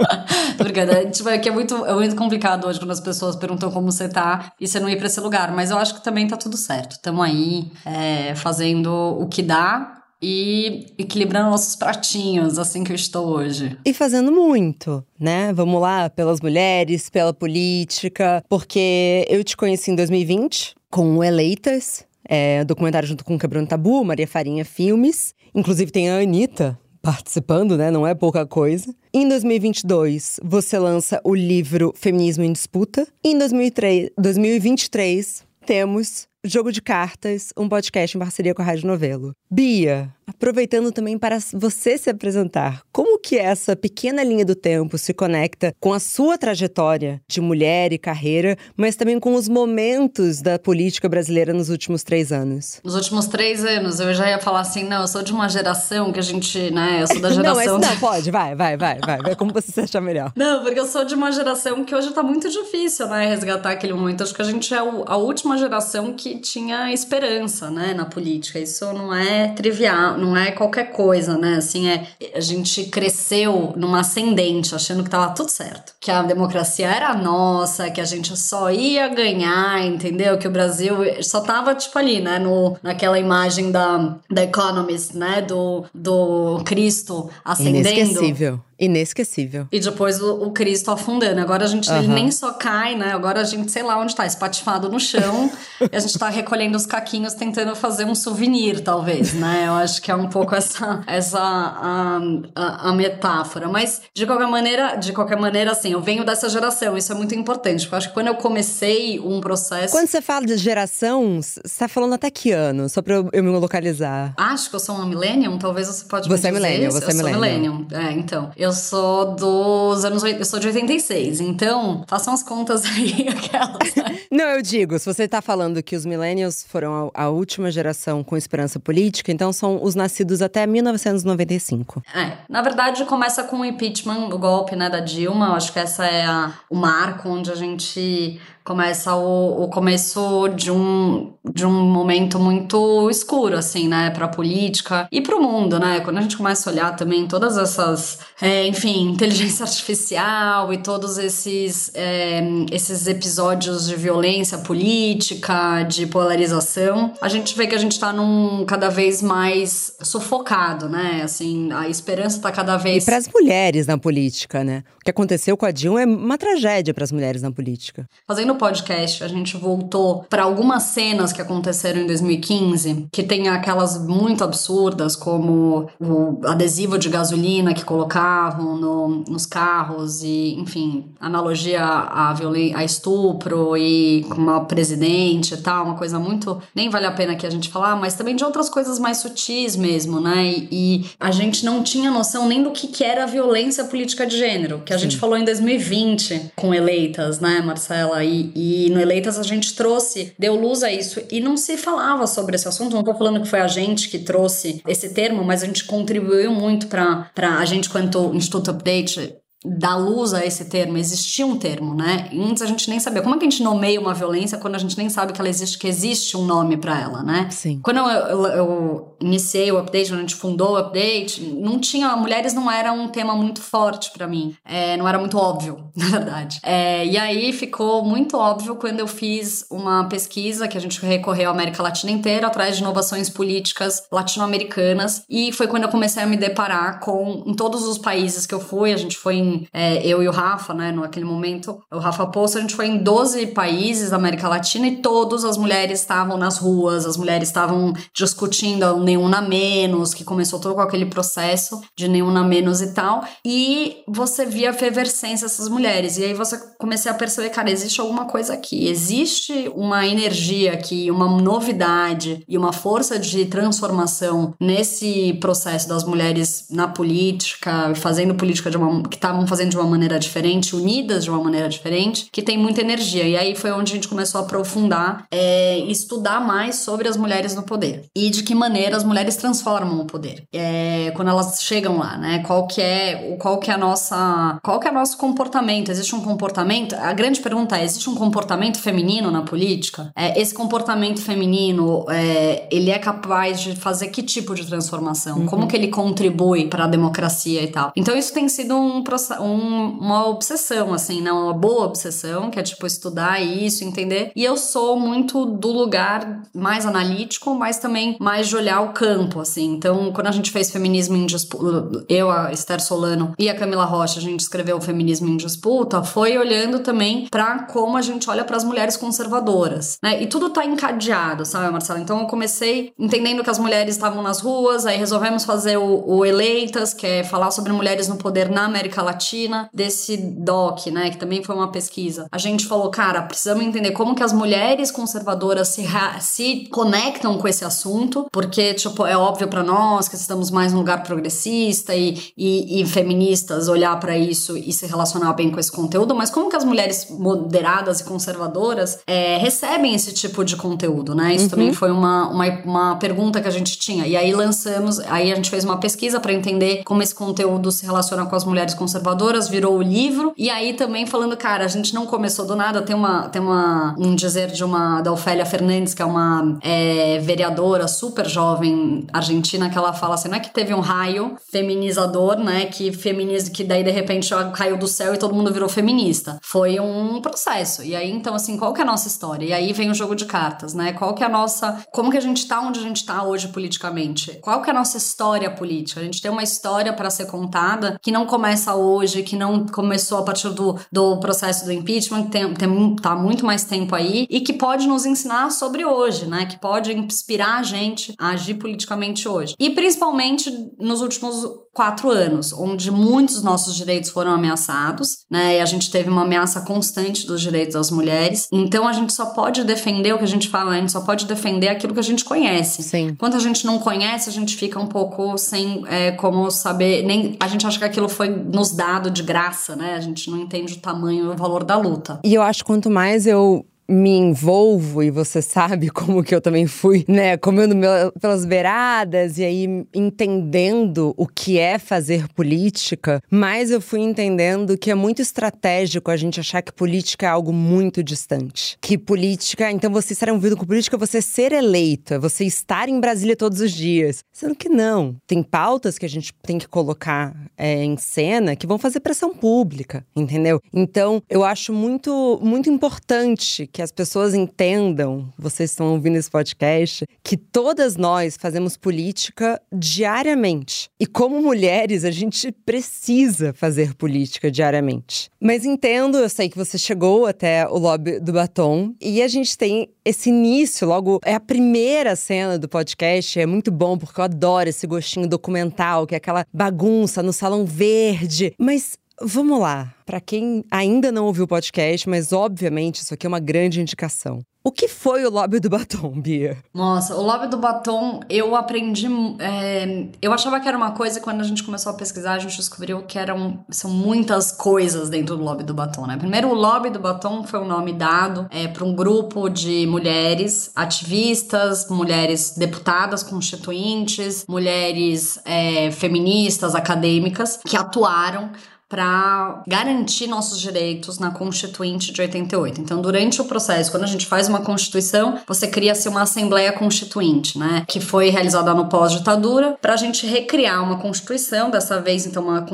Porque 0.57 0.85
né, 0.85 1.07
tipo, 1.07 1.29
é 1.29 1.37
que 1.37 1.49
é 1.49 1.53
muito, 1.53 1.85
é 1.85 1.93
muito 1.93 2.15
complicado 2.15 2.69
hoje 2.69 2.79
quando 2.79 2.93
as 2.93 3.01
pessoas 3.01 3.35
perguntam 3.35 3.69
como 3.73 3.91
você 3.91 4.09
tá 4.09 4.53
e 4.61 4.69
você 4.69 4.79
não 4.79 4.89
ir 4.89 4.97
para 4.97 5.09
esse 5.09 5.21
lugar. 5.21 5.51
Mas 5.51 5.73
eu 5.73 5.77
acho 5.77 5.97
que 5.97 6.05
também 6.05 6.29
tá 6.29 6.37
tudo 6.37 6.57
certo. 6.57 6.93
Estamos 6.93 7.25
aí, 7.25 7.73
é, 7.85 8.37
fazendo 8.37 8.93
o 9.21 9.27
que 9.27 9.43
dá 9.43 9.98
e 10.21 10.87
equilibrando 10.99 11.51
nossos 11.51 11.77
pratinhos, 11.77 12.59
assim 12.59 12.85
que 12.85 12.93
eu 12.93 12.97
estou 12.97 13.27
hoje. 13.29 13.79
E 13.85 13.95
fazendo 13.95 14.33
muito, 14.33 15.05
né? 15.19 15.53
Vamos 15.53 15.81
lá, 15.81 16.11
pelas 16.11 16.41
mulheres, 16.41 17.09
pela 17.09 17.33
política, 17.33 18.43
porque 18.49 19.27
eu 19.29 19.43
te 19.45 19.57
conheci 19.57 19.91
em 19.91 19.95
2020 19.95 20.75
com 20.91 21.19
o 21.19 21.25
Eleitas, 21.25 22.05
é, 22.29 22.65
documentário 22.65 23.09
junto 23.09 23.25
com 23.25 23.39
Quebrando 23.39 23.69
Tabu, 23.69 24.05
Maria 24.05 24.27
Farinha 24.27 24.65
Filmes. 24.65 25.35
Inclusive 25.55 25.91
tem 25.91 26.11
a 26.11 26.19
Anitta 26.19 26.79
participando, 27.01 27.77
né? 27.77 27.91
Não 27.91 28.07
é 28.07 28.15
pouca 28.15 28.47
coisa. 28.47 28.95
Em 29.15 29.29
2022, 29.29 30.41
você 30.45 30.79
lança 30.79 31.21
o 31.25 31.35
livro 31.35 31.93
Feminismo 31.97 32.45
em 32.45 32.53
Disputa. 32.53 33.07
Em 33.25 33.39
2003, 33.39 34.11
2023, 34.19 35.45
temos 35.65 36.29
Jogo 36.47 36.71
de 36.71 36.81
Cartas, 36.81 37.49
um 37.57 37.69
podcast 37.69 38.17
em 38.17 38.21
parceria 38.21 38.55
com 38.55 38.63
a 38.63 38.65
Rádio 38.65 38.87
Novelo. 38.87 39.33
Bia, 39.51 40.15
aproveitando 40.25 40.93
também 40.93 41.19
para 41.19 41.39
você 41.53 41.99
se 41.99 42.09
apresentar, 42.09 42.83
como 42.93 43.19
que 43.19 43.37
essa 43.37 43.75
pequena 43.75 44.23
linha 44.23 44.45
do 44.45 44.55
tempo 44.55 44.97
se 44.99 45.13
conecta 45.13 45.75
com 45.81 45.93
a 45.93 45.99
sua 45.99 46.39
trajetória 46.39 47.21
de 47.29 47.41
mulher 47.41 47.93
e 47.93 47.99
carreira, 47.99 48.57
mas 48.77 48.95
também 48.95 49.19
com 49.19 49.35
os 49.35 49.49
momentos 49.49 50.41
da 50.41 50.61
política 50.61 51.09
brasileira 51.09 51.53
nos 51.53 51.71
últimos 51.71 52.05
três 52.05 52.31
anos? 52.31 52.81
Nos 52.85 52.95
últimos 52.95 53.27
três 53.27 53.65
anos, 53.65 53.99
eu 53.99 54.15
já 54.15 54.29
ia 54.29 54.39
falar 54.39 54.61
assim, 54.61 54.85
não, 54.85 55.01
eu 55.01 55.09
sou 55.09 55.23
de 55.23 55.33
uma 55.33 55.49
geração 55.49 56.13
que 56.13 56.21
a 56.21 56.23
gente, 56.23 56.71
né, 56.71 57.03
eu 57.03 57.09
sou 57.09 57.21
da 57.21 57.31
geração... 57.35 57.81
não, 57.81 57.89
não, 57.89 57.97
pode, 57.97 58.31
vai, 58.31 58.55
vai, 58.55 58.77
vai, 58.77 59.01
vai, 59.05 59.19
vai, 59.19 59.35
como 59.35 59.53
você 59.53 59.73
se 59.73 59.81
achar 59.81 60.01
melhor. 60.01 60.33
Não, 60.37 60.63
porque 60.63 60.79
eu 60.79 60.87
sou 60.87 61.05
de 61.05 61.17
uma 61.17 61.33
geração 61.33 61.85
que 61.85 61.93
hoje 61.93 62.13
tá 62.13 62.23
muito 62.23 62.49
difícil, 62.49 63.09
né, 63.09 63.27
resgatar 63.27 63.73
aquele 63.73 63.93
momento. 63.93 64.23
Acho 64.23 64.33
que 64.33 64.43
a 64.43 64.45
gente 64.45 64.73
é 64.73 64.79
a 64.79 65.17
última 65.17 65.59
geração 65.59 66.13
que 66.13 66.28
que 66.29 66.39
tinha 66.39 66.93
esperança, 66.93 67.71
né, 67.71 67.95
na 67.95 68.05
política. 68.05 68.59
Isso 68.59 68.85
não 68.93 69.15
é 69.15 69.49
trivial, 69.49 70.19
não 70.19 70.37
é 70.37 70.51
qualquer 70.51 70.93
coisa, 70.93 71.39
né? 71.39 71.57
Assim, 71.57 71.89
é 71.89 72.07
a 72.35 72.41
gente 72.41 72.85
cresceu 72.85 73.73
numa 73.77 74.01
ascendente, 74.01 74.75
achando 74.75 75.03
que 75.03 75.11
tava 75.11 75.33
tudo 75.35 75.51
certo, 75.51 75.95
que 76.01 76.11
a 76.11 76.23
democracia 76.23 76.89
era 76.89 77.15
nossa, 77.15 77.91
que 77.91 78.01
a 78.01 78.05
gente 78.05 78.37
só 78.37 78.71
ia 78.71 79.09
ganhar, 79.09 79.85
entendeu? 79.85 80.39
Que 80.39 80.49
o 80.49 80.51
Brasil 80.51 80.97
só 81.23 81.41
tava 81.41 81.75
tipo 81.75 81.99
ali, 81.99 82.21
né, 82.21 82.39
no 82.39 82.77
naquela 82.83 83.19
imagem 83.19 83.71
da 83.71 84.17
da 84.31 84.45
Economist, 84.45 85.17
né, 85.17 85.43
do 85.43 85.85
do 85.95 86.63
Cristo 86.65 87.31
ascendendo. 87.45 87.89
Inesquecível. 87.89 88.61
Inesquecível. 88.79 89.67
E 89.73 89.81
depois 89.81 90.21
o, 90.21 90.45
o 90.45 90.53
Cristo 90.53 90.91
afundando. 90.91 91.41
Agora 91.41 91.65
a 91.65 91.67
gente 91.67 91.91
uhum. 91.91 92.07
nem 92.07 92.31
só 92.31 92.53
cai, 92.53 92.95
né? 92.95 93.13
Agora 93.13 93.41
a 93.41 93.45
gente, 93.45 93.73
sei 93.73 93.83
lá 93.83 93.99
onde 93.99 94.15
tá, 94.15 94.25
espatifado 94.25 94.89
no 94.89 95.01
chão. 95.01 95.51
e 95.93 95.97
a 95.97 95.99
gente 95.99 96.17
tá 96.17 96.29
recolhendo 96.29 96.77
os 96.77 96.87
caquinhos, 96.87 97.35
tentando 97.35 97.75
fazer 97.75 98.05
um 98.05 98.15
souvenir, 98.15 98.81
talvez, 98.81 99.35
né? 99.35 99.65
Eu 99.67 99.73
acho 99.73 100.01
que 100.01 100.11
é 100.11 100.15
um 100.15 100.29
pouco 100.29 100.55
essa, 100.55 101.03
essa 101.07 101.41
a, 101.41 102.21
a, 102.55 102.91
a, 102.91 102.93
metáfora. 102.93 103.69
Mas, 103.69 104.03
de 104.15 104.25
qualquer 104.25 104.47
maneira, 104.47 104.95
de 104.95 105.13
qualquer 105.13 105.39
maneira, 105.39 105.73
assim, 105.73 105.93
eu 105.93 106.01
venho 106.01 106.25
dessa 106.25 106.49
geração. 106.49 106.97
Isso 106.97 107.11
é 107.11 107.15
muito 107.17 107.35
importante. 107.35 107.83
Porque 107.83 107.95
eu 107.95 107.99
acho 107.99 108.09
que 108.09 108.15
quando 108.15 108.29
eu 108.29 108.37
comecei 108.37 109.19
um 109.19 109.41
processo. 109.41 109.93
Quando 109.93 110.07
você 110.07 110.23
fala 110.23 110.47
de 110.47 110.57
geração, 110.57 111.41
você 111.43 111.61
tá 111.79 111.89
falando 111.89 112.15
até 112.15 112.31
que 112.31 112.53
ano? 112.53 112.89
Só 112.89 113.03
pra 113.03 113.17
eu, 113.17 113.29
eu 113.33 113.43
me 113.43 113.51
localizar. 113.51 114.35
Acho 114.37 114.71
que 114.71 114.77
eu 114.77 114.81
sou 114.81 114.95
uma 114.95 115.07
millennium, 115.07 115.59
talvez 115.59 115.89
você 115.89 116.05
pode 116.05 116.29
você 116.29 116.51
me 116.53 116.59
é 116.59 116.61
millennium, 116.61 116.91
você 116.91 117.05
eu 117.05 117.11
é 117.11 117.15
millennium. 117.15 117.41
millennium. 117.41 117.87
É, 117.91 118.13
então. 118.13 118.51
Eu 118.57 118.68
eu 118.69 118.73
sou 118.73 119.35
dos 119.35 120.05
anos. 120.05 120.23
Eu 120.23 120.45
sou 120.45 120.59
de 120.61 120.67
86, 120.69 121.41
então 121.41 122.05
façam 122.07 122.33
as 122.33 122.43
contas 122.43 122.85
aí, 122.87 123.29
aquelas. 123.29 123.95
Né? 123.95 124.21
Não, 124.31 124.45
eu 124.45 124.63
digo, 124.63 124.99
se 124.99 125.07
você 125.07 125.27
tá 125.27 125.41
falando 125.41 125.83
que 125.83 125.97
os 125.97 126.05
millennials 126.05 126.65
foram 126.69 127.11
a, 127.15 127.25
a, 127.25 127.29
última 127.29 127.71
geração 127.71 128.23
com 128.23 128.37
esperança 128.37 128.79
política, 128.79 129.33
então 129.33 129.53
são 129.53 129.83
os 129.83 129.95
nascidos 129.95 130.43
até 130.43 130.67
1995. 130.67 132.03
É, 132.15 132.39
na 132.49 132.63
verdade 132.63 133.05
começa 133.07 133.43
com 133.43 133.61
o 133.61 133.65
impeachment, 133.65 134.29
o 134.29 134.39
golpe, 134.39 134.77
né, 134.77 134.91
da 134.91 135.01
Dilma. 135.01 135.47
Eu 135.47 135.53
acho 135.55 135.73
que 135.73 135.79
essa 135.79 136.07
é 136.07 136.25
a, 136.25 136.53
o 136.69 136.77
marco 136.77 137.29
onde 137.29 137.51
a 137.51 137.55
gente 137.55 138.41
começa 138.69 139.17
o, 139.17 139.65
o 139.65 139.69
começo 139.69 140.49
de 140.49 140.71
um, 140.71 141.33
de 141.55 141.65
um 141.65 141.73
momento 141.73 142.39
muito 142.39 143.09
escuro, 143.09 143.57
assim, 143.57 143.89
né, 143.89 144.11
para 144.11 144.27
a 144.27 144.29
política 144.29 145.09
e 145.11 145.23
para 145.23 145.35
o 145.35 145.43
mundo, 145.43 145.81
né? 145.81 146.01
Quando 146.01 146.19
a 146.19 146.21
gente 146.21 146.37
começa 146.37 146.69
a 146.69 146.73
olhar 146.75 146.95
também 146.95 147.27
todas 147.27 147.57
essas, 147.57 148.19
é, 148.43 148.67
enfim, 148.67 149.09
inteligência 149.13 149.65
artificial 149.65 150.71
e 150.71 150.77
todos 150.77 151.17
esses, 151.17 151.91
é, 151.95 152.43
esses 152.71 153.07
episódios 153.07 153.89
de 153.89 153.97
violência 153.97 154.59
política, 154.59 155.83
de 155.85 156.07
polarização, 156.07 157.15
a 157.23 157.29
gente 157.29 157.57
vê 157.57 157.67
que 157.67 157.75
a 157.75 157.79
gente 157.79 157.93
está 157.93 158.13
num 158.13 158.67
cada 158.67 158.91
vez 158.91 159.23
mais 159.23 159.97
sufocado, 160.03 160.91
né? 160.91 161.23
Assim, 161.25 161.73
a 161.73 161.89
esperança 161.89 162.37
está 162.37 162.53
cada 162.53 162.77
vez. 162.77 163.05
E 163.05 163.07
para 163.07 163.17
as 163.17 163.29
mulheres 163.29 163.87
na 163.87 163.97
política, 163.97 164.63
né? 164.63 164.85
O 165.01 165.05
que 165.05 165.11
aconteceu 165.11 165.57
com 165.57 165.65
a 165.65 165.71
Dilma 165.71 166.03
é 166.03 166.05
uma 166.05 166.37
tragédia 166.37 166.93
para 166.93 167.05
as 167.05 167.13
mulheres 167.13 167.41
na 167.41 167.51
política. 167.51 168.07
Fazendo 168.27 168.58
podcast, 168.59 169.25
a 169.25 169.29
gente 169.29 169.57
voltou 169.57 170.25
para 170.29 170.43
algumas 170.43 170.85
cenas 170.85 171.33
que 171.33 171.41
aconteceram 171.41 172.01
em 172.01 172.07
2015, 172.07 173.09
que 173.13 173.23
tem 173.23 173.49
aquelas 173.49 174.05
muito 174.07 174.45
absurdas, 174.45 175.17
como 175.17 175.89
o 176.01 176.41
adesivo 176.47 176.99
de 176.99 177.09
gasolina 177.09 177.73
que 177.73 177.85
colocavam 177.85 178.77
no, 178.77 179.25
nos 179.29 179.47
carros, 179.47 180.23
e, 180.23 180.55
enfim, 180.59 181.07
analogia 181.21 181.83
a, 181.83 182.35
a 182.75 182.85
estupro 182.85 183.77
e 183.77 184.25
com 184.29 184.37
uma 184.37 184.65
presidente 184.65 185.55
e 185.55 185.57
tal, 185.59 185.85
uma 185.85 185.97
coisa 185.97 186.19
muito. 186.19 186.61
Nem 186.75 186.91
vale 186.91 187.07
a 187.07 187.13
pena 187.13 187.33
aqui 187.33 187.47
a 187.47 187.51
gente 187.51 187.69
falar, 187.69 187.97
mas 187.97 188.15
também 188.15 188.37
de 188.37 188.45
outras 188.45 188.69
coisas 188.69 188.99
mais 188.99 189.19
sutis 189.19 189.77
mesmo, 189.77 190.21
né? 190.21 190.47
E, 190.47 190.69
e 190.71 191.07
a 191.19 191.31
gente 191.31 191.65
não 191.65 191.83
tinha 191.83 192.11
noção 192.11 192.47
nem 192.49 192.63
do 192.63 192.71
que, 192.71 192.89
que 192.89 193.05
era 193.05 193.25
a 193.25 193.27
violência 193.27 193.85
política 193.85 194.27
de 194.27 194.37
gênero, 194.37 194.83
que 194.85 194.93
a 194.93 194.99
Sim. 194.99 195.05
gente 195.05 195.17
falou 195.17 195.37
em 195.37 195.45
2020 195.45 196.53
com 196.57 196.75
eleitas, 196.75 197.41
né, 197.41 197.61
Marcela? 197.61 198.25
E, 198.25 198.48
e, 198.55 198.91
no 198.91 199.01
Eleitas 199.01 199.39
a 199.39 199.43
gente 199.43 199.75
trouxe, 199.75 200.33
deu 200.39 200.55
luz 200.55 200.83
a 200.83 200.93
isso 200.93 201.21
e 201.31 201.41
não 201.41 201.57
se 201.57 201.77
falava 201.77 202.27
sobre 202.27 202.57
esse 202.57 202.69
assunto. 202.69 202.95
Não 202.95 203.05
tô 203.05 203.15
falando 203.15 203.41
que 203.41 203.49
foi 203.49 203.61
a 203.61 203.69
gente 203.69 204.09
que 204.09 204.19
trouxe 204.19 204.83
esse 204.87 205.11
termo, 205.11 205.45
mas 205.45 205.63
a 205.63 205.67
gente 205.67 205.85
contribuiu 205.85 206.53
muito 206.53 206.87
para 206.87 207.31
a 207.59 207.65
gente, 207.65 207.91
quanto 207.91 208.35
Instituto 208.35 208.71
Update, 208.71 209.37
dar 209.65 209.97
luz 209.97 210.33
a 210.35 210.47
esse 210.47 210.67
termo, 210.67 210.97
existia 210.97 211.45
um 211.45 211.57
termo, 211.57 211.95
né? 211.95 212.29
E 212.33 212.41
antes 212.41 212.63
a 212.63 212.67
gente 212.67 212.89
nem 212.89 213.01
sabia. 213.01 213.23
Como 213.23 213.35
é 213.35 213.39
que 213.39 213.45
a 213.45 213.51
gente 213.51 213.63
nomeia 213.63 214.01
uma 214.01 214.15
violência 214.15 214.57
quando 214.59 214.77
a 214.77 214.79
gente 214.79 214.97
nem 214.97 215.09
sabe 215.09 215.33
que 215.33 215.41
ela 215.41 215.49
existe, 215.49 215.77
que 215.79 215.89
existe 215.89 216.37
um 216.37 216.45
nome 216.45 216.77
para 216.77 217.01
ela, 217.01 217.23
né? 217.25 217.49
Sim. 217.51 217.81
Quando 217.83 217.99
eu, 217.99 218.07
eu, 218.07 218.47
eu, 218.47 219.17
iniciei 219.21 219.71
o 219.73 219.79
update, 219.79 220.09
quando 220.09 220.19
a 220.19 220.23
gente 220.23 220.35
fundou 220.35 220.73
o 220.73 220.77
update, 220.77 221.43
não 221.43 221.79
tinha. 221.79 222.15
Mulheres 222.17 222.55
não 222.55 222.71
era 222.71 222.93
um 222.93 223.09
tema 223.09 223.35
muito 223.35 223.61
forte 223.61 224.11
para 224.11 224.27
mim. 224.27 224.55
É, 224.65 224.97
não 224.97 225.09
era 225.09 225.19
muito 225.19 225.37
óbvio, 225.37 225.91
na 225.97 226.07
verdade. 226.07 226.61
É, 226.63 227.07
e 227.07 227.17
aí 227.17 227.53
ficou 227.53 228.05
muito 228.05 228.37
óbvio 228.37 228.77
quando 228.77 229.01
eu 229.01 229.07
fiz 229.07 229.67
uma 229.71 230.05
pesquisa 230.05 230.69
que 230.69 230.77
a 230.77 230.81
gente 230.81 231.01
recorreu 231.05 231.51
à 231.51 231.53
América 231.53 231.83
Latina 231.83 232.13
inteira 232.13 232.47
atrás 232.47 232.77
de 232.77 232.83
inovações 232.83 233.29
políticas 233.29 234.03
latino-americanas. 234.11 235.23
E 235.29 235.53
foi 235.53 235.67
quando 235.67 235.85
eu 235.85 235.89
comecei 235.89 236.23
a 236.23 236.27
me 236.27 236.37
deparar 236.37 237.01
com, 237.01 237.45
em 237.47 237.55
todos 237.55 237.85
os 237.85 237.99
países 237.99 238.47
que 238.47 238.55
eu 238.55 238.61
fui, 238.61 238.93
a 238.93 238.97
gente 238.97 239.17
foi 239.17 239.37
em, 239.37 239.69
é, 239.73 240.07
eu 240.07 240.23
e 240.23 240.29
o 240.29 240.33
Rafa, 240.33 240.75
né, 240.75 240.93
naquele 240.93 241.25
momento, 241.25 241.81
o 241.93 241.99
Rafa 241.99 242.27
Poço, 242.27 242.59
a 242.59 242.61
gente 242.61 242.75
foi 242.75 242.87
em 242.87 242.99
12 242.99 243.49
países 243.49 244.11
da 244.11 244.17
América 244.17 244.49
Latina 244.49 244.87
e 244.87 244.97
todas 244.97 245.45
as 245.45 245.57
mulheres 245.57 246.01
estavam 246.01 246.37
nas 246.37 246.59
ruas, 246.59 247.07
as 247.07 247.17
mulheres 247.17 247.49
estavam 247.49 247.93
discutindo 248.15 248.85
nenhum 249.09 249.29
na 249.29 249.41
menos, 249.41 250.13
que 250.13 250.23
começou 250.23 250.61
todo 250.61 250.75
com 250.75 250.83
aquele 250.83 251.07
processo 251.07 251.81
de 251.97 252.07
nenhum 252.09 252.31
na 252.31 252.45
menos 252.45 252.83
e 252.83 252.93
tal. 252.93 253.25
E 253.45 254.03
você 254.07 254.45
via 254.45 254.71
a 254.71 254.75
efervescência 254.75 255.49
dessas 255.49 255.69
mulheres. 255.69 256.19
E 256.19 256.25
aí 256.25 256.35
você 256.35 256.59
comecei 256.79 257.11
a 257.11 257.15
perceber, 257.15 257.49
cara, 257.51 257.71
existe 257.71 258.01
alguma 258.01 258.27
coisa 258.27 258.53
aqui, 258.53 258.87
existe 258.89 259.73
uma 259.75 260.07
energia 260.07 260.75
aqui, 260.75 261.11
uma 261.11 261.27
novidade 261.41 262.45
e 262.47 262.59
uma 262.59 262.73
força 262.73 263.19
de 263.19 263.47
transformação 263.47 264.55
nesse 264.61 265.33
processo 265.41 265.89
das 265.89 266.05
mulheres 266.05 266.67
na 266.71 266.87
política, 266.87 267.95
fazendo 267.95 268.35
política 268.35 268.71
de 268.71 268.77
uma 268.77 269.03
que 269.09 269.17
estavam 269.17 269.47
fazendo 269.47 269.71
de 269.71 269.77
uma 269.77 269.87
maneira 269.87 270.19
diferente, 270.19 270.77
unidas 270.77 271.25
de 271.25 271.31
uma 271.31 271.43
maneira 271.43 271.69
diferente, 271.69 272.29
que 272.31 272.43
tem 272.43 272.59
muita 272.59 272.83
energia. 272.83 273.25
E 273.25 273.37
aí 273.37 273.57
foi 273.57 273.71
onde 273.73 273.93
a 273.93 273.95
gente 273.95 274.09
começou 274.09 274.41
a 274.41 274.45
aprofundar 274.45 275.27
é, 275.31 275.79
estudar 275.79 276.41
mais 276.41 276.77
sobre 276.77 277.09
as 277.09 277.17
mulheres 277.17 277.55
no 277.55 277.63
poder 277.63 278.05
e 278.15 278.29
de 278.31 278.43
que 278.43 278.55
maneira 278.55 278.98
as 278.99 279.05
mulheres 279.05 279.37
transformam 279.37 280.01
o 280.01 280.05
poder 280.05 280.45
é, 280.53 281.13
quando 281.15 281.29
elas 281.29 281.63
chegam 281.63 281.99
lá, 281.99 282.17
né? 282.17 282.43
Qual 282.47 282.67
que 282.67 282.81
é 282.81 283.37
qual 283.41 283.59
que 283.59 283.71
é 283.71 283.75
a 283.75 283.79
nossa 283.79 284.59
qual 284.63 284.79
que 284.81 284.89
é 284.89 284.91
o 284.91 284.95
nosso 284.95 285.17
comportamento? 285.17 285.91
Existe 285.91 286.15
um 286.15 286.21
comportamento? 286.21 286.95
A 286.95 287.13
grande 287.13 287.41
pergunta 287.41 287.79
é: 287.79 287.85
existe 287.85 288.11
um 288.11 288.15
comportamento 288.15 288.79
feminino 288.79 289.31
na 289.31 289.43
política? 289.43 290.13
É, 290.17 290.39
esse 290.41 290.53
comportamento 290.53 291.21
feminino 291.21 292.05
é, 292.09 292.67
ele 292.71 292.91
é 292.91 292.99
capaz 292.99 293.61
de 293.61 293.75
fazer 293.77 294.09
que 294.09 294.23
tipo 294.23 294.55
de 294.55 294.67
transformação? 294.67 295.39
Uhum. 295.39 295.47
Como 295.47 295.69
que 295.69 295.77
ele 295.77 295.89
contribui 295.89 296.69
para 296.69 296.85
a 296.85 296.89
democracia 296.89 297.63
e 297.63 297.69
tal? 297.69 297.93
Então 297.97 298.17
isso 298.17 298.33
tem 298.33 298.49
sido 298.49 298.77
um, 298.77 299.03
um, 299.41 299.99
uma 300.01 300.27
obsessão, 300.27 300.93
assim, 300.93 301.21
né? 301.21 301.33
Uma 301.33 301.55
boa 301.55 301.87
obsessão 301.87 302.51
que 302.51 302.59
é 302.59 302.63
tipo 302.63 302.87
estudar 302.87 303.41
isso, 303.41 303.85
entender. 303.85 304.33
E 304.35 304.45
eu 304.45 304.57
sou 304.57 304.99
muito 304.99 305.47
do 305.47 305.73
lugar 305.73 306.43
mais 306.55 306.85
analítico, 306.85 307.55
mas 307.55 307.79
também 307.79 308.17
mais 308.21 308.49
de 308.49 308.57
olhar 308.57 308.81
o 308.81 308.88
campo, 308.93 309.41
assim. 309.41 309.73
Então, 309.73 310.13
quando 310.13 310.27
a 310.27 310.33
gente 310.33 310.51
fez 310.51 310.71
Feminismo 310.71 311.17
em 311.17 311.27
Disputa, 311.27 312.05
eu, 312.09 312.31
a 312.31 312.53
Esther 312.53 312.81
Solano 312.81 313.35
e 313.39 313.49
a 313.49 313.55
Camila 313.55 313.85
Rocha, 313.85 314.19
a 314.19 314.23
gente 314.23 314.41
escreveu 314.41 314.81
Feminismo 314.81 315.29
em 315.29 315.37
Disputa, 315.37 316.03
foi 316.03 316.37
olhando 316.37 316.81
também 316.81 317.29
para 317.31 317.65
como 317.65 317.97
a 317.97 318.03
gente 318.03 318.29
olha 318.29 318.45
para 318.45 318.57
as 318.57 318.65
mulheres 318.65 318.97
conservadoras, 318.97 319.99
né? 320.03 320.23
E 320.23 320.27
tudo 320.27 320.51
tá 320.51 320.65
encadeado, 320.65 321.45
sabe, 321.45 321.71
Marcela? 321.71 322.01
Então, 322.01 322.21
eu 322.21 322.27
comecei 322.27 322.93
entendendo 322.99 323.43
que 323.43 323.51
as 323.51 323.59
mulheres 323.59 323.95
estavam 323.95 324.23
nas 324.23 324.41
ruas, 324.41 324.87
aí 324.87 324.97
resolvemos 324.97 325.45
fazer 325.45 325.77
o, 325.77 326.05
o 326.07 326.25
Eleitas, 326.25 326.93
que 326.95 327.07
é 327.07 327.25
falar 327.25 327.51
sobre 327.51 327.73
mulheres 327.73 328.09
no 328.09 328.17
poder 328.17 328.49
na 328.51 328.65
América 328.65 329.03
Latina, 329.03 329.69
desse 329.73 330.17
doc, 330.17 330.87
né, 330.87 331.11
que 331.11 331.17
também 331.17 331.43
foi 331.43 331.55
uma 331.55 331.71
pesquisa. 331.71 332.27
A 332.31 332.39
gente 332.39 332.67
falou, 332.67 332.91
cara, 332.91 333.23
precisamos 333.23 333.65
entender 333.65 333.93
como 333.93 334.15
que 334.15 334.23
as 334.23 334.33
mulheres 334.33 334.91
conservadoras 334.91 335.69
se, 335.69 335.87
se 336.21 336.69
conectam 336.71 337.39
com 337.39 337.49
esse 337.49 337.65
assunto, 337.65 338.27
porque, 338.33 338.75
tipo, 338.79 339.07
é 339.07 339.17
óbvio 339.17 339.49
para 339.49 339.63
nós 339.63 340.09
que 340.09 340.17
estamos 340.17 340.51
mais 340.51 340.73
num 340.73 340.79
lugar 340.79 341.03
progressista 341.03 341.95
e, 341.95 342.33
e, 342.37 342.81
e 342.81 342.87
feministas 342.87 343.69
olhar 343.69 343.99
para 344.01 344.17
isso 344.17 344.57
e 344.57 344.73
se 344.73 344.87
relacionar 344.87 345.33
bem 345.33 345.51
com 345.51 345.61
esse 345.61 345.71
conteúdo, 345.71 346.15
mas 346.15 346.31
como 346.31 346.49
que 346.49 346.57
as 346.57 346.65
mulheres 346.65 347.07
moderadas 347.11 348.01
e 348.01 348.05
conservadoras 348.05 348.99
é, 349.07 349.37
recebem 349.39 349.95
esse 349.95 350.13
tipo 350.13 350.45
de 350.45 350.57
conteúdo, 350.57 351.15
né? 351.15 351.35
Isso 351.35 351.45
uhum. 351.45 351.51
também 351.51 351.73
foi 351.73 351.91
uma, 351.91 352.29
uma, 352.29 352.47
uma 352.65 352.97
pergunta 352.97 353.41
que 353.41 353.49
a 353.49 353.51
gente 353.51 353.79
tinha. 353.79 354.07
E 354.07 354.17
aí 354.17 354.33
lançamos, 354.33 354.99
aí 355.01 355.33
a 355.33 355.35
gente 355.35 355.51
fez 355.51 355.65
uma 355.65 355.79
pesquisa 355.79 356.21
para 356.21 356.33
entender 356.33 356.83
como 356.85 357.03
esse 357.03 357.15
conteúdo 357.15 357.71
se 357.71 357.85
relaciona 357.85 358.27
com 358.27 358.37
as 358.37 358.45
mulheres 358.45 358.75
conservadoras, 358.75 359.49
virou 359.49 359.77
o 359.77 359.83
livro, 359.83 360.33
e 360.37 360.51
aí 360.51 360.75
também 360.75 361.07
falando, 361.07 361.37
cara, 361.37 361.65
a 361.65 361.69
gente 361.69 361.95
não 361.95 362.07
começou 362.07 362.47
do 362.47 362.55
nada, 362.55 362.83
tem 362.83 362.95
uma, 362.95 363.29
tem 363.29 363.41
uma 363.41 363.95
um 363.99 364.15
dizer 364.15 364.51
de 364.51 364.65
uma 364.65 365.01
da 365.01 365.13
Ofélia 365.13 365.47
Fernandes, 365.47 365.95
que 365.95 366.03
é 366.03 366.05
uma 366.05 366.59
é, 366.63 367.19
vereadora 367.19 367.89
super 367.89 368.27
jovem 368.29 368.68
argentina, 369.13 369.71
que 369.71 369.79
ela 369.79 369.93
fala 369.93 370.15
assim: 370.15 370.29
não 370.29 370.37
é 370.37 370.41
que 370.41 370.53
teve 370.53 370.75
um 370.75 370.81
raio 370.81 371.37
feminizador, 371.51 372.39
né? 372.39 372.67
Que 372.67 372.93
feminiza, 372.93 373.51
que 373.51 373.65
daí 373.65 373.83
de 373.83 373.91
repente 373.91 374.31
caiu 374.55 374.77
do 374.77 374.87
céu 374.87 375.15
e 375.15 375.19
todo 375.19 375.35
mundo 375.35 375.53
virou 375.53 375.69
feminista. 375.69 376.39
Foi 376.43 376.79
um 376.81 377.21
processo. 377.21 377.83
E 377.83 377.95
aí, 377.95 378.11
então, 378.11 378.35
assim, 378.35 378.57
qual 378.57 378.73
que 378.73 378.81
é 378.81 378.85
a 378.85 378.87
nossa 378.87 379.09
história? 379.09 379.47
E 379.47 379.53
aí 379.53 379.73
vem 379.73 379.91
o 379.91 379.95
jogo 379.95 380.15
de 380.15 380.25
cartas, 380.25 380.75
né? 380.75 380.93
Qual 380.93 381.15
que 381.15 381.23
é 381.23 381.27
a 381.27 381.29
nossa. 381.29 381.85
Como 381.93 382.11
que 382.11 382.17
a 382.17 382.21
gente 382.21 382.47
tá 382.47 382.61
onde 382.61 382.81
a 382.81 382.83
gente 382.83 383.05
tá 383.05 383.23
hoje 383.23 383.49
politicamente? 383.49 384.39
Qual 384.41 384.63
que 384.63 384.71
é 384.71 384.73
a 384.73 384.77
nossa 384.77 384.97
história 384.97 385.51
política? 385.51 386.01
A 386.01 386.05
gente 386.05 386.21
tem 386.21 386.31
uma 386.31 386.43
história 386.43 386.93
para 386.93 387.11
ser 387.11 387.27
contada 387.27 387.99
que 388.03 388.11
não 388.11 388.27
começa 388.27 388.75
hoje, 388.75 389.23
que 389.23 389.37
não 389.37 389.67
começou 389.67 390.19
a 390.19 390.23
partir 390.23 390.51
do, 390.51 390.79
do 390.91 391.19
processo 391.19 391.65
do 391.65 391.73
impeachment, 391.73 392.25
que 392.25 392.31
tem, 392.31 392.55
tem, 392.55 392.97
tá 392.97 393.15
muito 393.15 393.45
mais 393.45 393.65
tempo 393.65 393.95
aí, 393.95 394.27
e 394.31 394.41
que 394.41 394.53
pode 394.53 394.87
nos 394.87 395.07
ensinar 395.07 395.51
sobre 395.51 395.85
hoje, 395.85 396.27
né? 396.27 396.47
Que 396.47 396.59
pode 396.59 396.93
inspirar 396.93 397.59
a 397.59 397.63
gente 397.63 398.15
a 398.19 398.31
agir 398.31 398.55
politicamente 398.59 399.29
hoje. 399.29 399.55
E 399.59 399.71
principalmente 399.71 400.51
nos 400.79 401.01
últimos 401.01 401.47
quatro 401.73 402.11
anos, 402.11 402.53
onde 402.53 402.91
muitos 402.91 403.43
nossos 403.43 403.77
direitos 403.77 404.11
foram 404.11 404.33
ameaçados, 404.33 405.25
né? 405.31 405.59
E 405.59 405.61
a 405.61 405.65
gente 405.65 405.91
teve 405.91 406.11
uma 406.11 406.23
ameaça 406.23 406.63
constante 406.63 407.25
dos 407.25 407.41
direitos 407.41 407.75
das 407.75 407.91
mulheres. 407.91 408.49
Então 408.53 408.89
a 408.89 408.93
gente 408.93 409.13
só 409.13 409.27
pode 409.27 409.63
defender 409.63 410.13
o 410.13 410.19
que 410.19 410.25
a 410.25 410.29
gente 410.29 410.49
fala, 410.49 410.73
a 410.73 410.81
gente 410.81 410.91
só 410.91 411.01
pode 411.01 411.27
defender 411.27 411.69
aquilo 411.69 411.95
que 411.95 412.01
a 412.01 412.03
gente 412.03 412.25
conhece. 412.25 412.83
Sim. 412.83 413.15
Quando 413.17 413.37
a 413.37 413.39
gente 413.39 413.65
não 413.65 413.79
conhece, 413.79 414.29
a 414.29 414.33
gente 414.33 414.57
fica 414.57 414.81
um 414.81 414.89
pouco 414.89 415.39
sem 415.39 415.85
é, 415.87 416.11
como 416.13 416.51
saber, 416.51 417.05
nem 417.05 417.37
a 417.39 417.47
gente 417.47 417.65
acha 417.65 417.79
que 417.79 417.85
aquilo 417.85 418.09
foi 418.09 418.29
nos 418.29 418.73
dado 418.73 419.09
de 419.09 419.23
graça, 419.23 419.77
né? 419.77 419.95
A 419.95 420.01
gente 420.01 420.29
não 420.31 420.39
entende 420.39 420.75
o 420.75 420.81
tamanho 420.81 421.27
e 421.27 421.29
o 421.29 421.37
valor 421.37 421.63
da 421.63 421.77
luta. 421.77 422.19
E 422.25 422.35
eu 422.35 422.43
acho 422.43 422.65
que 422.65 422.67
quanto 422.67 422.91
mais 422.91 423.25
eu 423.25 423.65
me 423.89 424.11
envolvo 424.11 425.03
e 425.03 425.11
você 425.11 425.41
sabe 425.41 425.89
como 425.91 426.23
que 426.23 426.35
eu 426.35 426.41
também 426.41 426.67
fui, 426.67 427.05
né, 427.09 427.37
comendo 427.37 427.75
meu, 427.75 428.13
pelas 428.21 428.45
beiradas 428.45 429.39
e 429.39 429.45
aí 429.45 429.87
entendendo 429.95 431.15
o 431.17 431.27
que 431.27 431.59
é 431.59 431.79
fazer 431.79 432.29
política, 432.29 433.23
mas 433.31 433.71
eu 433.71 433.81
fui 433.81 434.01
entendendo 434.01 434.77
que 434.77 434.91
é 434.91 434.95
muito 434.95 435.23
estratégico 435.23 436.11
a 436.11 436.17
gente 436.17 436.39
achar 436.39 436.63
que 436.63 436.73
política 436.73 437.27
é 437.27 437.29
algo 437.29 437.53
muito 437.53 438.03
distante. 438.03 438.77
Que 438.81 438.99
política, 438.99 439.71
então 439.71 439.91
você 439.91 440.13
estar 440.13 440.29
envolvido 440.29 440.57
com 440.57 440.67
política 440.67 440.97
é 440.97 440.99
você 440.99 441.23
ser 441.23 441.53
eleito, 441.53 442.15
é 442.15 442.19
você 442.19 442.45
estar 442.45 442.89
em 442.89 443.01
Brasília 443.01 443.37
todos 443.37 443.61
os 443.61 443.73
dias. 443.73 444.23
Sendo 444.33 444.55
que 444.55 444.69
não. 444.69 445.17
Tem 445.27 445.43
pautas 445.43 445.99
que 445.99 446.07
a 446.07 446.09
gente 446.09 446.33
tem 446.43 446.59
que 446.59 446.69
colocar 446.69 447.35
é, 447.57 447.83
em 447.85 447.97
cena 447.97 448.55
que 448.55 448.67
vão 448.67 448.79
fazer 448.79 449.01
pressão 449.01 449.35
pública, 449.35 450.05
entendeu? 450.15 450.61
Então, 450.73 451.23
eu 451.29 451.45
acho 451.45 451.73
muito, 451.73 452.39
muito 452.43 452.69
importante 452.69 453.67
que 453.79 453.83
as 453.83 453.93
pessoas 453.93 454.35
entendam, 454.35 455.33
vocês 455.39 455.71
estão 455.71 455.93
ouvindo 455.93 456.17
esse 456.17 456.29
podcast, 456.29 457.07
que 457.23 457.37
todas 457.37 457.97
nós 457.97 458.37
fazemos 458.37 458.77
política 458.77 459.63
diariamente. 459.73 460.91
E 460.99 461.07
como 461.07 461.41
mulheres, 461.41 462.05
a 462.05 462.11
gente 462.11 462.51
precisa 462.51 463.53
fazer 463.55 463.95
política 463.95 464.51
diariamente. 464.51 465.31
Mas 465.41 465.65
entendo, 465.65 466.19
eu 466.19 466.29
sei 466.29 466.49
que 466.49 466.59
você 466.59 466.77
chegou 466.77 467.25
até 467.25 467.69
o 467.69 467.79
lobby 467.79 468.19
do 468.19 468.33
batom 468.33 468.93
e 469.01 469.23
a 469.23 469.29
gente 469.29 469.57
tem 469.57 469.89
esse 470.05 470.29
início, 470.29 470.89
logo 470.89 471.21
é 471.25 471.37
a 471.37 471.41
primeira 471.41 472.17
cena 472.17 472.59
do 472.59 472.69
podcast, 472.69 473.39
é 473.39 473.47
muito 473.47 473.71
bom 473.71 473.97
porque 473.97 474.19
eu 474.19 474.25
adoro 474.25 474.69
esse 474.69 474.89
gostinho 474.89 475.29
documental, 475.29 476.05
que 476.05 476.17
é 476.17 476.19
aquela 476.19 476.45
bagunça 476.53 477.23
no 477.23 477.33
salão 477.33 477.65
verde. 477.65 478.53
Mas 478.59 478.99
Vamos 479.21 479.59
lá, 479.59 479.93
para 480.07 480.21
quem 480.21 480.65
ainda 480.71 481.11
não 481.11 481.27
ouviu 481.27 481.45
o 481.45 481.49
podcast, 481.49 482.09
mas 482.09 482.33
obviamente 482.33 483.03
isso 483.03 483.13
aqui 483.13 483.27
é 483.27 483.29
uma 483.29 483.41
grande 483.41 483.81
indicação. 483.81 484.43
O 484.63 484.71
que 484.71 484.87
foi 484.87 485.25
o 485.25 485.31
lobby 485.31 485.61
do 485.61 485.71
batom, 485.71 486.21
Bia? 486.21 486.59
Nossa, 486.75 487.17
o 487.17 487.23
lobby 487.23 487.49
do 487.49 487.57
batom 487.57 488.21
eu 488.29 488.55
aprendi. 488.55 489.07
É, 489.39 490.09
eu 490.21 490.33
achava 490.33 490.61
que 490.61 490.69
era 490.69 490.77
uma 490.77 490.91
coisa 490.91 491.19
e 491.19 491.23
quando 491.23 491.41
a 491.41 491.45
gente 491.45 491.63
começou 491.63 491.91
a 491.91 491.95
pesquisar, 491.95 492.35
a 492.35 492.39
gente 492.39 492.57
descobriu 492.57 493.03
que 493.03 493.19
eram, 493.19 493.65
são 493.71 493.91
muitas 493.91 494.53
coisas 494.53 495.09
dentro 495.09 495.37
do 495.37 495.43
lobby 495.43 495.65
do 495.65 495.73
batom, 495.73 496.07
né? 496.07 496.17
Primeiro, 496.19 496.49
o 496.49 496.55
lobby 496.55 496.91
do 496.91 496.99
batom 496.99 497.45
foi 497.45 497.61
o 497.61 497.63
um 497.63 497.67
nome 497.67 497.95
dado 497.95 498.47
é, 498.51 498.69
para 498.69 498.85
um 498.85 498.95
grupo 498.95 499.49
de 499.49 499.87
mulheres 499.87 500.71
ativistas, 500.77 501.89
mulheres 501.89 502.55
deputadas 502.57 503.23
constituintes, 503.23 504.45
mulheres 504.47 505.41
é, 505.47 505.91
feministas, 505.93 506.75
acadêmicas, 506.75 507.59
que 507.65 507.77
atuaram 507.77 508.51
para 508.89 509.63
garantir 509.67 510.27
nossos 510.27 510.61
direitos 510.61 511.19
na 511.19 511.31
Constituinte 511.31 512.13
de 512.13 512.21
88. 512.21 512.81
Então, 512.81 513.03
durante 513.03 513.41
o 513.41 513.45
processo, 513.45 513.91
quando 513.91 514.05
a 514.05 514.09
gente 514.09 514.27
faz 514.27 514.49
uma 514.49 514.61
Constituição, 514.61 515.39
você 515.47 515.67
cria-se 515.67 516.09
uma 516.09 516.23
Assembleia 516.23 516.73
Constituinte, 516.73 517.59
né? 517.59 517.85
Que 517.87 518.01
foi 518.01 518.31
realizada 518.31 518.73
no 518.73 518.87
pós-ditadura, 518.87 519.77
para 519.81 519.93
a 519.93 519.97
gente 519.97 520.27
recriar 520.27 520.83
uma 520.83 520.99
Constituição, 520.99 521.71
dessa 521.71 522.01
vez, 522.01 522.27
então, 522.27 522.43
uma, 522.43 522.65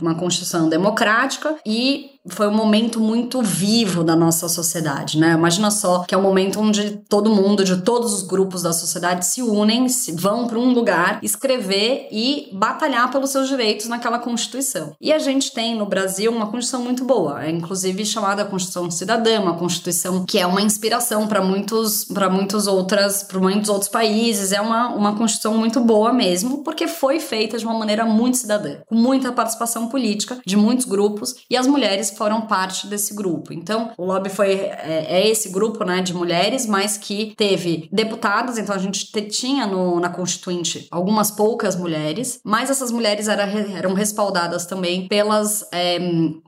uma 0.00 0.14
Constituição 0.14 0.68
democrática 0.68 1.56
e 1.66 2.17
foi 2.30 2.48
um 2.48 2.54
momento 2.54 3.00
muito 3.00 3.42
vivo 3.42 4.02
da 4.04 4.16
nossa 4.16 4.48
sociedade, 4.48 5.18
né? 5.18 5.32
Imagina 5.32 5.70
só 5.70 6.00
que 6.00 6.14
é 6.14 6.18
um 6.18 6.22
momento 6.22 6.60
onde 6.60 7.02
todo 7.08 7.30
mundo, 7.30 7.64
de 7.64 7.76
todos 7.78 8.12
os 8.12 8.22
grupos 8.22 8.62
da 8.62 8.72
sociedade, 8.72 9.26
se 9.26 9.42
unem, 9.42 9.88
se 9.88 10.12
vão 10.12 10.46
para 10.46 10.58
um 10.58 10.72
lugar 10.72 11.20
escrever 11.22 12.08
e 12.10 12.48
batalhar 12.52 13.10
pelos 13.10 13.30
seus 13.30 13.48
direitos 13.48 13.88
naquela 13.88 14.18
Constituição. 14.18 14.94
E 15.00 15.12
a 15.12 15.18
gente 15.18 15.52
tem 15.52 15.76
no 15.76 15.86
Brasil 15.86 16.30
uma 16.30 16.46
Constituição 16.46 16.82
muito 16.82 17.04
boa, 17.04 17.44
é 17.44 17.50
inclusive 17.50 18.04
chamada 18.04 18.44
Constituição 18.44 18.90
Cidadã, 18.90 19.40
uma 19.40 19.54
Constituição 19.54 20.24
que 20.24 20.38
é 20.38 20.46
uma 20.46 20.62
inspiração 20.62 21.26
para 21.26 21.42
muitos, 21.42 22.04
para 22.04 22.28
muitos 22.28 22.66
outras, 22.66 23.22
para 23.22 23.38
muitos 23.38 23.68
outros 23.68 23.90
países. 23.90 24.52
É 24.52 24.60
uma, 24.60 24.88
uma 24.88 25.16
Constituição 25.16 25.56
muito 25.56 25.80
boa 25.80 26.12
mesmo, 26.12 26.62
porque 26.62 26.86
foi 26.86 27.20
feita 27.20 27.58
de 27.58 27.64
uma 27.64 27.78
maneira 27.78 28.04
muito 28.04 28.36
cidadã, 28.36 28.76
com 28.86 28.94
muita 28.94 29.32
participação 29.32 29.88
política 29.88 30.38
de 30.44 30.56
muitos 30.56 30.84
grupos 30.84 31.34
e 31.50 31.56
as 31.56 31.66
mulheres 31.66 32.10
foram 32.18 32.42
parte 32.42 32.86
desse 32.88 33.14
grupo. 33.14 33.52
Então, 33.52 33.92
o 33.96 34.04
lobby 34.04 34.28
foi 34.28 34.52
é, 34.52 35.06
é 35.08 35.28
esse 35.28 35.48
grupo, 35.50 35.84
né, 35.84 36.02
de 36.02 36.12
mulheres, 36.12 36.66
mas 36.66 36.98
que 36.98 37.34
teve 37.36 37.88
deputados. 37.92 38.58
Então, 38.58 38.74
a 38.74 38.78
gente 38.78 39.06
tinha 39.28 39.66
no, 39.66 40.00
na 40.00 40.10
Constituinte 40.10 40.88
algumas 40.90 41.30
poucas 41.30 41.76
mulheres, 41.76 42.40
mas 42.44 42.70
essas 42.70 42.90
mulheres 42.90 43.28
era, 43.28 43.44
eram 43.44 43.94
respaldadas 43.94 44.66
também 44.66 45.06
pelas 45.06 45.66
é, 45.72 45.98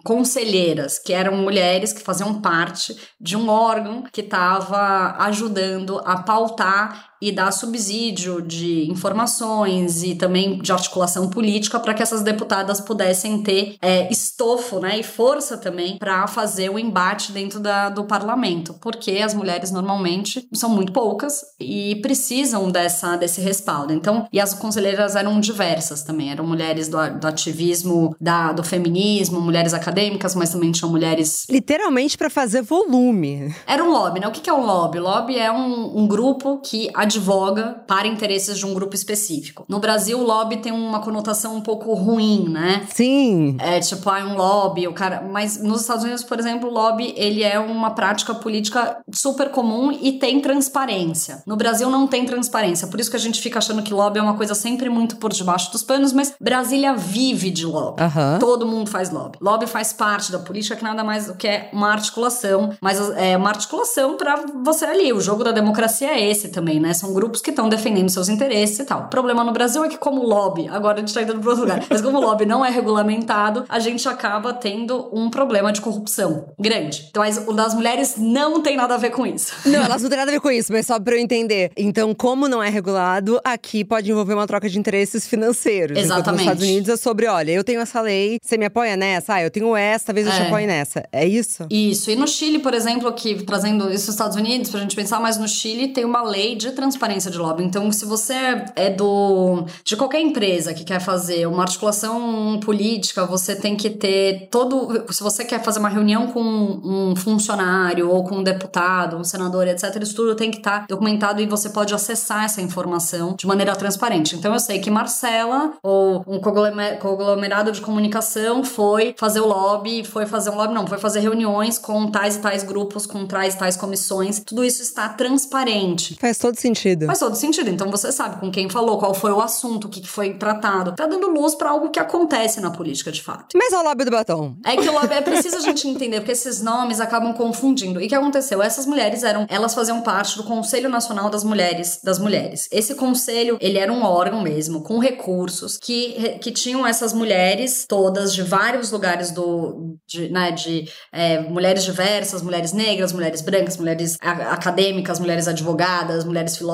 conselheiras, 0.05 0.99
que 0.99 1.13
eram 1.13 1.37
mulheres 1.37 1.93
que 1.93 2.03
faziam 2.03 2.41
parte 2.41 2.97
de 3.21 3.37
um 3.37 3.49
órgão 3.49 4.03
que 4.13 4.21
estava 4.21 5.17
ajudando 5.19 6.01
a 6.05 6.23
pautar 6.23 7.10
e 7.21 7.31
dar 7.33 7.51
subsídio 7.53 8.41
de 8.41 8.91
informações 8.91 10.03
e 10.03 10.15
também 10.15 10.59
de 10.59 10.73
articulação 10.73 11.29
política 11.29 11.79
para 11.79 11.95
que 11.95 12.03
essas 12.03 12.23
deputadas 12.23 12.81
pudessem 12.81 13.43
ter 13.43 13.77
é, 13.81 14.11
estofo 14.11 14.81
né, 14.81 14.99
e 14.99 15.03
força 15.03 15.57
também 15.59 15.99
para 15.99 16.27
fazer 16.27 16.71
o 16.71 16.79
embate 16.79 17.33
dentro 17.33 17.61
da, 17.61 17.89
do 17.89 18.05
parlamento, 18.05 18.75
porque 18.81 19.13
as 19.13 19.35
mulheres 19.35 19.71
normalmente 19.71 20.49
são 20.55 20.71
muito 20.71 20.93
poucas 20.93 21.43
e 21.59 21.97
precisam 21.97 22.71
dessa, 22.71 23.17
desse 23.17 23.41
respaldo. 23.41 23.93
Então, 23.93 24.27
e 24.33 24.41
as 24.41 24.55
conselheiras 24.55 25.17
eram 25.17 25.39
diversas 25.41 26.03
também, 26.03 26.31
eram 26.31 26.47
mulheres 26.47 26.89
do, 26.89 26.99
do 27.19 27.27
ativismo, 27.27 28.15
da, 28.21 28.53
do 28.53 28.63
feminismo, 28.63 29.41
mulheres 29.41 29.75
acadêmicas, 29.75 30.35
mas 30.35 30.51
também 30.51 30.73
tinham 30.73 30.91
mulheres. 30.91 31.47
Literalmente 31.49 32.17
para 32.17 32.31
fazer 32.31 32.63
volume. 32.63 33.55
Era 33.67 33.85
um 33.85 33.91
lobby, 33.91 34.21
né? 34.21 34.29
O 34.29 34.31
que 34.31 34.49
é 34.49 34.53
um 34.53 34.65
lobby? 34.65 34.99
Lobby 34.99 35.39
é 35.39 35.51
um, 35.51 35.99
um 35.99 36.07
grupo 36.07 36.59
que 36.59 36.91
advoga 37.11 37.83
para 37.87 38.07
interesses 38.07 38.57
de 38.57 38.65
um 38.65 38.73
grupo 38.73 38.95
específico. 38.95 39.65
No 39.69 39.81
Brasil, 39.81 40.19
o 40.19 40.23
lobby 40.25 40.59
tem 40.59 40.73
uma 40.73 41.01
conotação 41.01 41.57
um 41.57 41.61
pouco 41.61 41.93
ruim, 41.93 42.49
né? 42.49 42.87
Sim. 42.95 43.57
É 43.59 43.81
tipo, 43.81 44.09
ah, 44.09 44.25
um 44.25 44.37
lobby, 44.37 44.87
o 44.87 44.93
cara. 44.93 45.29
Mas 45.31 45.63
nos 45.63 45.83
Estados 45.83 46.05
Unidos, 46.05 46.25
por 46.25 46.39
exemplo, 46.39 46.71
o 46.71 46.73
lobby 46.73 47.13
ele 47.17 47.43
é 47.43 47.59
uma 47.59 47.91
prática 47.91 48.35
política 48.35 48.99
super 49.13 49.51
comum 49.51 49.91
e 49.93 50.13
tem 50.13 50.41
transparência. 50.41 51.43
No 51.47 51.57
Brasil 51.57 51.91
não 51.91 52.07
tem 52.07 52.25
transparência, 52.25 52.87
por 52.89 53.01
isso 53.01 53.11
que 53.11 53.17
a 53.17 53.21
gente 53.21 53.41
fica 53.41 53.59
achando 53.59 53.83
que 53.83 53.93
lobby 53.93 54.19
é 54.19 54.23
uma 54.23 54.35
coisa 54.35 54.55
sempre 54.55 54.89
muito 54.89 55.17
por 55.17 55.33
debaixo 55.33 55.73
dos 55.73 55.83
panos, 55.83 56.13
mas 56.13 56.35
Brasília 56.41 56.95
vive 56.95 57.51
de 57.51 57.67
lobby. 57.67 58.03
Uhum. 58.03 58.39
Todo 58.39 58.67
mundo 58.67 58.89
faz 58.89 59.11
lobby. 59.11 59.39
Lobby 59.41 59.67
faz 59.67 59.93
parte 59.93 60.31
da 60.31 60.39
política, 60.39 60.77
que 60.77 60.85
nada 60.85 61.03
mais 61.03 61.27
do 61.27 61.35
que 61.35 61.49
é 61.49 61.71
uma 61.73 61.91
articulação, 61.91 62.71
mas 62.81 62.99
é 63.17 63.37
uma 63.37 63.49
articulação 63.49 64.17
para 64.17 64.45
você 64.63 64.85
ali. 64.85 65.13
O 65.13 65.21
jogo 65.21 65.43
da 65.43 65.53
democracia 65.53 66.09
é 66.09 66.31
esse 66.31 66.49
também, 66.49 66.79
né? 66.79 66.95
São 67.01 67.15
grupos 67.15 67.41
que 67.41 67.49
estão 67.51 67.69
defendendo 67.69 68.11
seus 68.11 68.29
interesses 68.29 68.79
e 68.79 68.85
tal. 68.85 69.05
O 69.05 69.09
problema 69.09 69.43
no 69.43 69.53
Brasil 69.53 69.83
é 69.85 69.89
que, 69.89 69.97
como 69.97 70.23
lobby, 70.23 70.69
agora 70.69 70.99
a 70.99 71.01
gente 71.01 71.15
tá 71.15 71.23
indo 71.23 71.39
para 71.39 71.49
outro 71.51 71.65
lugar, 71.65 71.83
mas 71.89 72.01
como 72.03 72.19
o 72.19 72.21
lobby 72.21 72.45
não 72.45 72.65
é 72.65 72.71
regulamentado, 72.71 73.65
a 73.69 73.79
gente 73.79 74.07
acaba 74.09 74.53
tendo 74.53 75.09
um 75.13 75.31
problema 75.31 75.73
de 75.73 75.81
corrupção 75.81 76.49
grande. 76.59 77.07
Então, 77.11 77.23
as, 77.23 77.39
o 77.47 77.53
das 77.53 77.73
mulheres 77.75 78.15
não 78.19 78.61
tem 78.61 78.77
nada 78.77 78.95
a 78.95 78.99
ver 78.99 79.11
com 79.11 79.27
isso. 79.27 79.53
Não, 79.67 79.83
elas 79.83 80.03
não 80.03 80.11
têm 80.11 80.19
nada 80.19 80.31
a 80.31 80.35
ver 80.35 80.41
com 80.41 80.51
isso, 80.51 80.73
mas 80.73 80.87
só 80.87 81.01
pra 81.01 81.15
eu 81.15 81.19
entender. 81.19 81.71
Então, 81.77 82.15
como 82.15 82.49
não 82.49 82.63
é 82.63 82.69
regulado, 82.69 83.41
aqui 83.43 83.85
pode 83.85 84.11
envolver 84.11 84.35
uma 84.35 84.47
troca 84.47 84.69
de 84.69 84.79
interesses 84.79 85.27
financeiros. 85.27 85.99
Exatamente. 85.99 86.31
Nos 86.33 86.41
Estados 86.43 86.63
Unidos 86.63 86.89
é 86.91 86.97
sobre, 86.97 87.27
olha, 87.27 87.51
eu 87.53 87.65
tenho 87.65 87.81
essa 87.81 88.01
lei, 88.01 88.39
você 88.43 88.59
me 88.59 88.67
apoia 88.67 88.97
nessa? 88.97 89.35
Ah, 89.35 89.43
eu 89.43 89.51
tenho 89.51 89.75
essa, 89.75 90.07
talvez 90.07 90.27
eu 90.27 90.33
te 90.33 90.43
É. 90.43 90.47
apoie 90.47 90.67
nessa. 90.67 91.05
É 91.13 91.27
isso? 91.27 91.67
Isso. 91.71 92.11
E 92.11 92.17
no 92.17 92.27
Chile, 92.29 92.59
por 92.59 92.75
exemplo, 92.75 93.11
que 93.13 93.43
trazendo 93.45 93.85
isso 93.91 94.07
dos 94.07 94.15
Estados 94.15 94.37
Unidos 94.37 94.71
pra 94.71 94.81
gente 94.81 94.95
pensar, 94.95 95.21
mas 95.21 95.39
no 95.39 95.49
Chile 95.49 95.89
tem 95.89 96.05
uma 96.05 96.23
lei 96.23 96.55
de 96.57 96.73
transparência 96.91 97.31
de 97.31 97.39
lobby. 97.39 97.63
Então, 97.65 97.91
se 97.93 98.05
você 98.05 98.35
é 98.75 98.91
do 98.91 99.65
de 99.85 99.97
qualquer 99.97 100.21
empresa 100.21 100.75
que 100.75 100.85
quer 100.85 101.01
fazer 101.01 101.47
uma 101.47 101.63
articulação 101.63 102.59
política, 102.65 103.25
você 103.25 103.55
tem 103.55 103.77
que 103.77 103.89
ter 103.91 104.49
todo. 104.51 105.05
Se 105.13 105.23
você 105.23 105.45
quer 105.45 105.63
fazer 105.63 105.79
uma 105.79 105.89
reunião 105.89 106.27
com 106.29 106.43
um 106.43 107.15
funcionário 107.17 108.11
ou 108.11 108.25
com 108.25 108.37
um 108.37 108.43
deputado, 108.43 109.17
um 109.17 109.25
senador, 109.25 109.67
etc., 109.69 110.03
isso 110.03 110.15
tudo 110.15 110.35
tem 110.35 110.51
que 110.51 110.59
estar 110.59 110.87
documentado 110.89 111.41
e 111.41 111.47
você 111.47 111.71
pode 111.71 111.95
acessar 111.95 112.45
essa 112.45 112.61
informação 112.61 113.35
de 113.39 113.47
maneira 113.47 113.75
transparente. 113.77 114.35
Então, 114.37 114.53
eu 114.53 114.61
sei 114.61 114.81
que 114.81 114.91
Marcela 114.91 115.75
ou 115.83 116.25
um 116.27 116.41
conglome- 116.41 116.97
conglomerado 116.97 117.71
de 117.73 117.81
comunicação 117.81 118.65
foi 118.65 119.15
fazer 119.17 119.41
o 119.41 119.47
lobby, 119.47 120.05
foi 120.05 120.27
fazer 120.27 120.51
um 120.51 120.57
lobby, 120.57 120.75
não, 120.75 120.87
foi 120.87 120.99
fazer 120.99 121.21
reuniões 121.21 121.79
com 121.79 122.11
tais 122.11 122.37
e 122.37 122.41
tais 122.41 122.63
grupos, 122.65 123.07
com 123.07 123.27
tais 123.27 123.55
e 123.55 123.59
tais 123.59 123.77
comissões. 123.77 124.41
Tudo 124.41 124.65
isso 124.65 124.83
está 124.83 125.09
transparente. 125.09 126.17
Faz 126.21 126.39
todo 126.39 126.57
sentido. 126.57 126.80
Faz 127.07 127.19
todo 127.19 127.35
sentido. 127.35 127.69
Então 127.71 127.91
você 127.91 128.11
sabe 128.13 128.41
com 128.41 128.51
quem 128.51 128.69
falou, 128.69 128.99
qual 128.99 129.15
foi 129.15 129.33
o 129.33 129.41
assunto, 129.41 129.87
o 129.87 129.89
que 129.91 130.07
foi 130.07 130.35
tratado. 130.35 130.95
Tá 130.95 131.07
dando 131.07 131.31
luz 131.31 131.55
pra 131.55 131.71
algo 131.71 131.91
que 131.91 131.99
acontece 131.99 132.61
na 132.61 132.71
política 132.71 133.13
de 133.13 133.23
fato. 133.23 133.57
Mas 133.57 133.73
ao 133.73 133.85
lobby 133.85 134.05
do 134.05 134.11
batom. 134.11 134.57
É 134.65 134.77
que 134.77 134.89
o 134.89 134.93
lobby 134.93 135.15
é 135.15 135.21
preciso 135.21 135.57
a 135.57 135.61
gente 135.61 135.87
entender, 135.87 136.21
porque 136.21 136.33
esses 136.33 136.63
nomes 136.63 137.01
acabam 137.01 137.33
confundindo. 137.33 138.01
E 138.01 138.07
o 138.07 138.09
que 138.09 138.15
aconteceu? 138.15 138.63
Essas 138.63 138.87
mulheres 138.87 139.23
eram, 139.23 139.47
elas 139.49 139.75
faziam 139.75 140.01
parte 140.03 140.37
do 140.37 140.45
Conselho 140.45 140.89
Nacional 140.89 141.31
das 141.31 141.45
Mulheres, 141.45 142.01
das 142.03 142.19
Mulheres. 142.19 142.69
Esse 142.73 142.95
conselho, 142.95 143.59
ele 143.61 143.79
era 143.79 143.93
um 143.93 144.03
órgão 144.03 144.43
mesmo, 144.43 144.83
com 144.83 144.99
recursos, 144.99 145.77
que, 145.77 146.39
que 146.41 146.51
tinham 146.51 146.87
essas 146.87 147.13
mulheres 147.13 147.85
todas 147.89 148.35
de 148.35 148.43
vários 148.43 148.91
lugares 148.91 149.31
do, 149.31 149.97
de, 150.07 150.29
né, 150.31 150.51
de 150.51 150.89
é, 151.13 151.41
mulheres 151.41 151.85
diversas, 151.85 152.43
mulheres 152.43 152.73
negras, 152.73 153.13
mulheres 153.13 153.41
brancas, 153.41 153.77
mulheres 153.77 154.17
acadêmicas, 154.21 155.19
mulheres 155.19 155.49
advogadas, 155.49 156.25
mulheres 156.25 156.57
filósofas, 156.57 156.70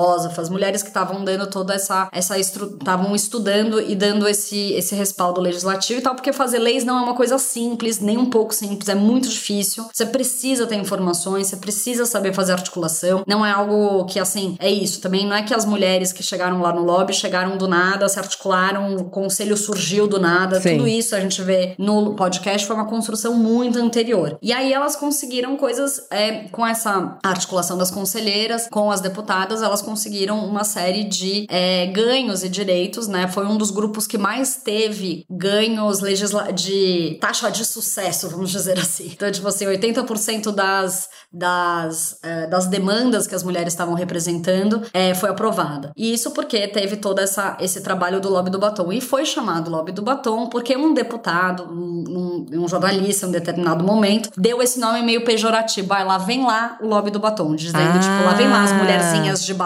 mulheres 0.50 0.82
que 0.82 0.88
estavam 0.88 1.24
dando 1.24 1.46
toda 1.48 1.74
essa, 1.74 2.08
essa 2.12 2.38
estavam 2.38 3.14
estudando 3.14 3.80
e 3.80 3.94
dando 3.94 4.28
esse, 4.28 4.72
esse 4.72 4.94
respaldo 4.94 5.40
legislativo 5.40 6.00
e 6.00 6.02
tal, 6.02 6.14
porque 6.14 6.32
fazer 6.32 6.58
leis 6.58 6.84
não 6.84 6.98
é 6.98 7.02
uma 7.02 7.14
coisa 7.14 7.38
simples, 7.38 8.00
nem 8.00 8.16
um 8.18 8.26
pouco 8.26 8.54
simples, 8.54 8.88
é 8.88 8.94
muito 8.94 9.28
difícil. 9.28 9.86
Você 9.92 10.06
precisa 10.06 10.66
ter 10.66 10.76
informações, 10.76 11.48
você 11.48 11.56
precisa 11.56 12.06
saber 12.06 12.32
fazer 12.32 12.52
articulação. 12.52 13.22
Não 13.26 13.44
é 13.44 13.50
algo 13.50 14.04
que 14.06 14.18
assim, 14.18 14.56
é 14.58 14.70
isso. 14.70 15.00
Também 15.00 15.26
não 15.26 15.36
é 15.36 15.42
que 15.42 15.54
as 15.54 15.64
mulheres 15.64 16.12
que 16.12 16.22
chegaram 16.22 16.60
lá 16.60 16.72
no 16.72 16.82
lobby 16.82 17.12
chegaram 17.12 17.56
do 17.56 17.68
nada, 17.68 18.08
se 18.08 18.18
articularam, 18.18 18.96
o 18.96 19.04
conselho 19.04 19.56
surgiu 19.56 20.06
do 20.06 20.20
nada. 20.20 20.60
Sim. 20.60 20.76
Tudo 20.76 20.88
isso 20.88 21.14
a 21.14 21.20
gente 21.20 21.42
vê 21.42 21.74
no 21.78 22.14
podcast 22.14 22.66
foi 22.66 22.76
uma 22.76 22.86
construção 22.86 23.34
muito 23.34 23.78
anterior. 23.78 24.38
E 24.42 24.52
aí 24.52 24.72
elas 24.72 24.96
conseguiram 24.96 25.56
coisas 25.56 26.06
é, 26.10 26.48
com 26.48 26.66
essa 26.66 27.18
articulação 27.24 27.76
das 27.76 27.90
conselheiras, 27.90 28.68
com 28.68 28.90
as 28.90 29.00
deputadas, 29.00 29.62
elas 29.62 29.82
conseguiram 29.86 30.44
uma 30.44 30.64
série 30.64 31.04
de 31.04 31.46
é, 31.48 31.86
ganhos 31.86 32.42
e 32.42 32.48
direitos, 32.48 33.06
né? 33.08 33.28
Foi 33.28 33.46
um 33.46 33.56
dos 33.56 33.70
grupos 33.70 34.06
que 34.06 34.18
mais 34.18 34.56
teve 34.56 35.24
ganhos 35.30 36.00
legisla 36.00 36.52
de 36.52 37.16
taxa 37.20 37.48
de 37.50 37.64
sucesso, 37.64 38.28
vamos 38.28 38.50
dizer 38.50 38.78
assim. 38.78 39.08
Então, 39.14 39.30
tipo 39.30 39.46
assim, 39.46 39.64
80% 39.66 40.52
das, 40.52 41.08
das, 41.32 42.18
é, 42.22 42.46
das 42.48 42.66
demandas 42.66 43.26
que 43.26 43.34
as 43.34 43.42
mulheres 43.44 43.72
estavam 43.72 43.94
representando 43.94 44.82
é, 44.92 45.14
foi 45.14 45.30
aprovada. 45.30 45.92
E 45.96 46.12
isso 46.12 46.32
porque 46.32 46.66
teve 46.68 46.96
todo 46.96 47.20
essa, 47.20 47.56
esse 47.60 47.80
trabalho 47.80 48.20
do 48.20 48.28
lobby 48.28 48.50
do 48.50 48.58
batom. 48.58 48.92
E 48.92 49.00
foi 49.00 49.24
chamado 49.24 49.70
lobby 49.70 49.92
do 49.92 50.02
batom 50.02 50.48
porque 50.48 50.76
um 50.76 50.92
deputado, 50.92 51.64
um, 51.70 52.04
um, 52.08 52.62
um 52.64 52.68
jornalista, 52.68 53.26
em 53.26 53.28
um 53.28 53.32
determinado 53.32 53.84
momento, 53.84 54.30
deu 54.36 54.60
esse 54.60 54.80
nome 54.80 55.02
meio 55.02 55.24
pejorativo. 55.24 55.86
Vai 55.86 56.04
lá, 56.04 56.18
vem 56.18 56.44
lá 56.44 56.76
o 56.82 56.86
lobby 56.86 57.10
do 57.10 57.18
batom, 57.20 57.54
dizendo, 57.54 57.76
Ah. 57.96 57.98
tipo, 58.00 58.24
lá 58.24 58.34
vem 58.34 58.48
lá 58.48 58.64
as 58.64 58.72
mulherzinhas 58.72 59.44
de 59.44 59.54
batom. 59.54 59.65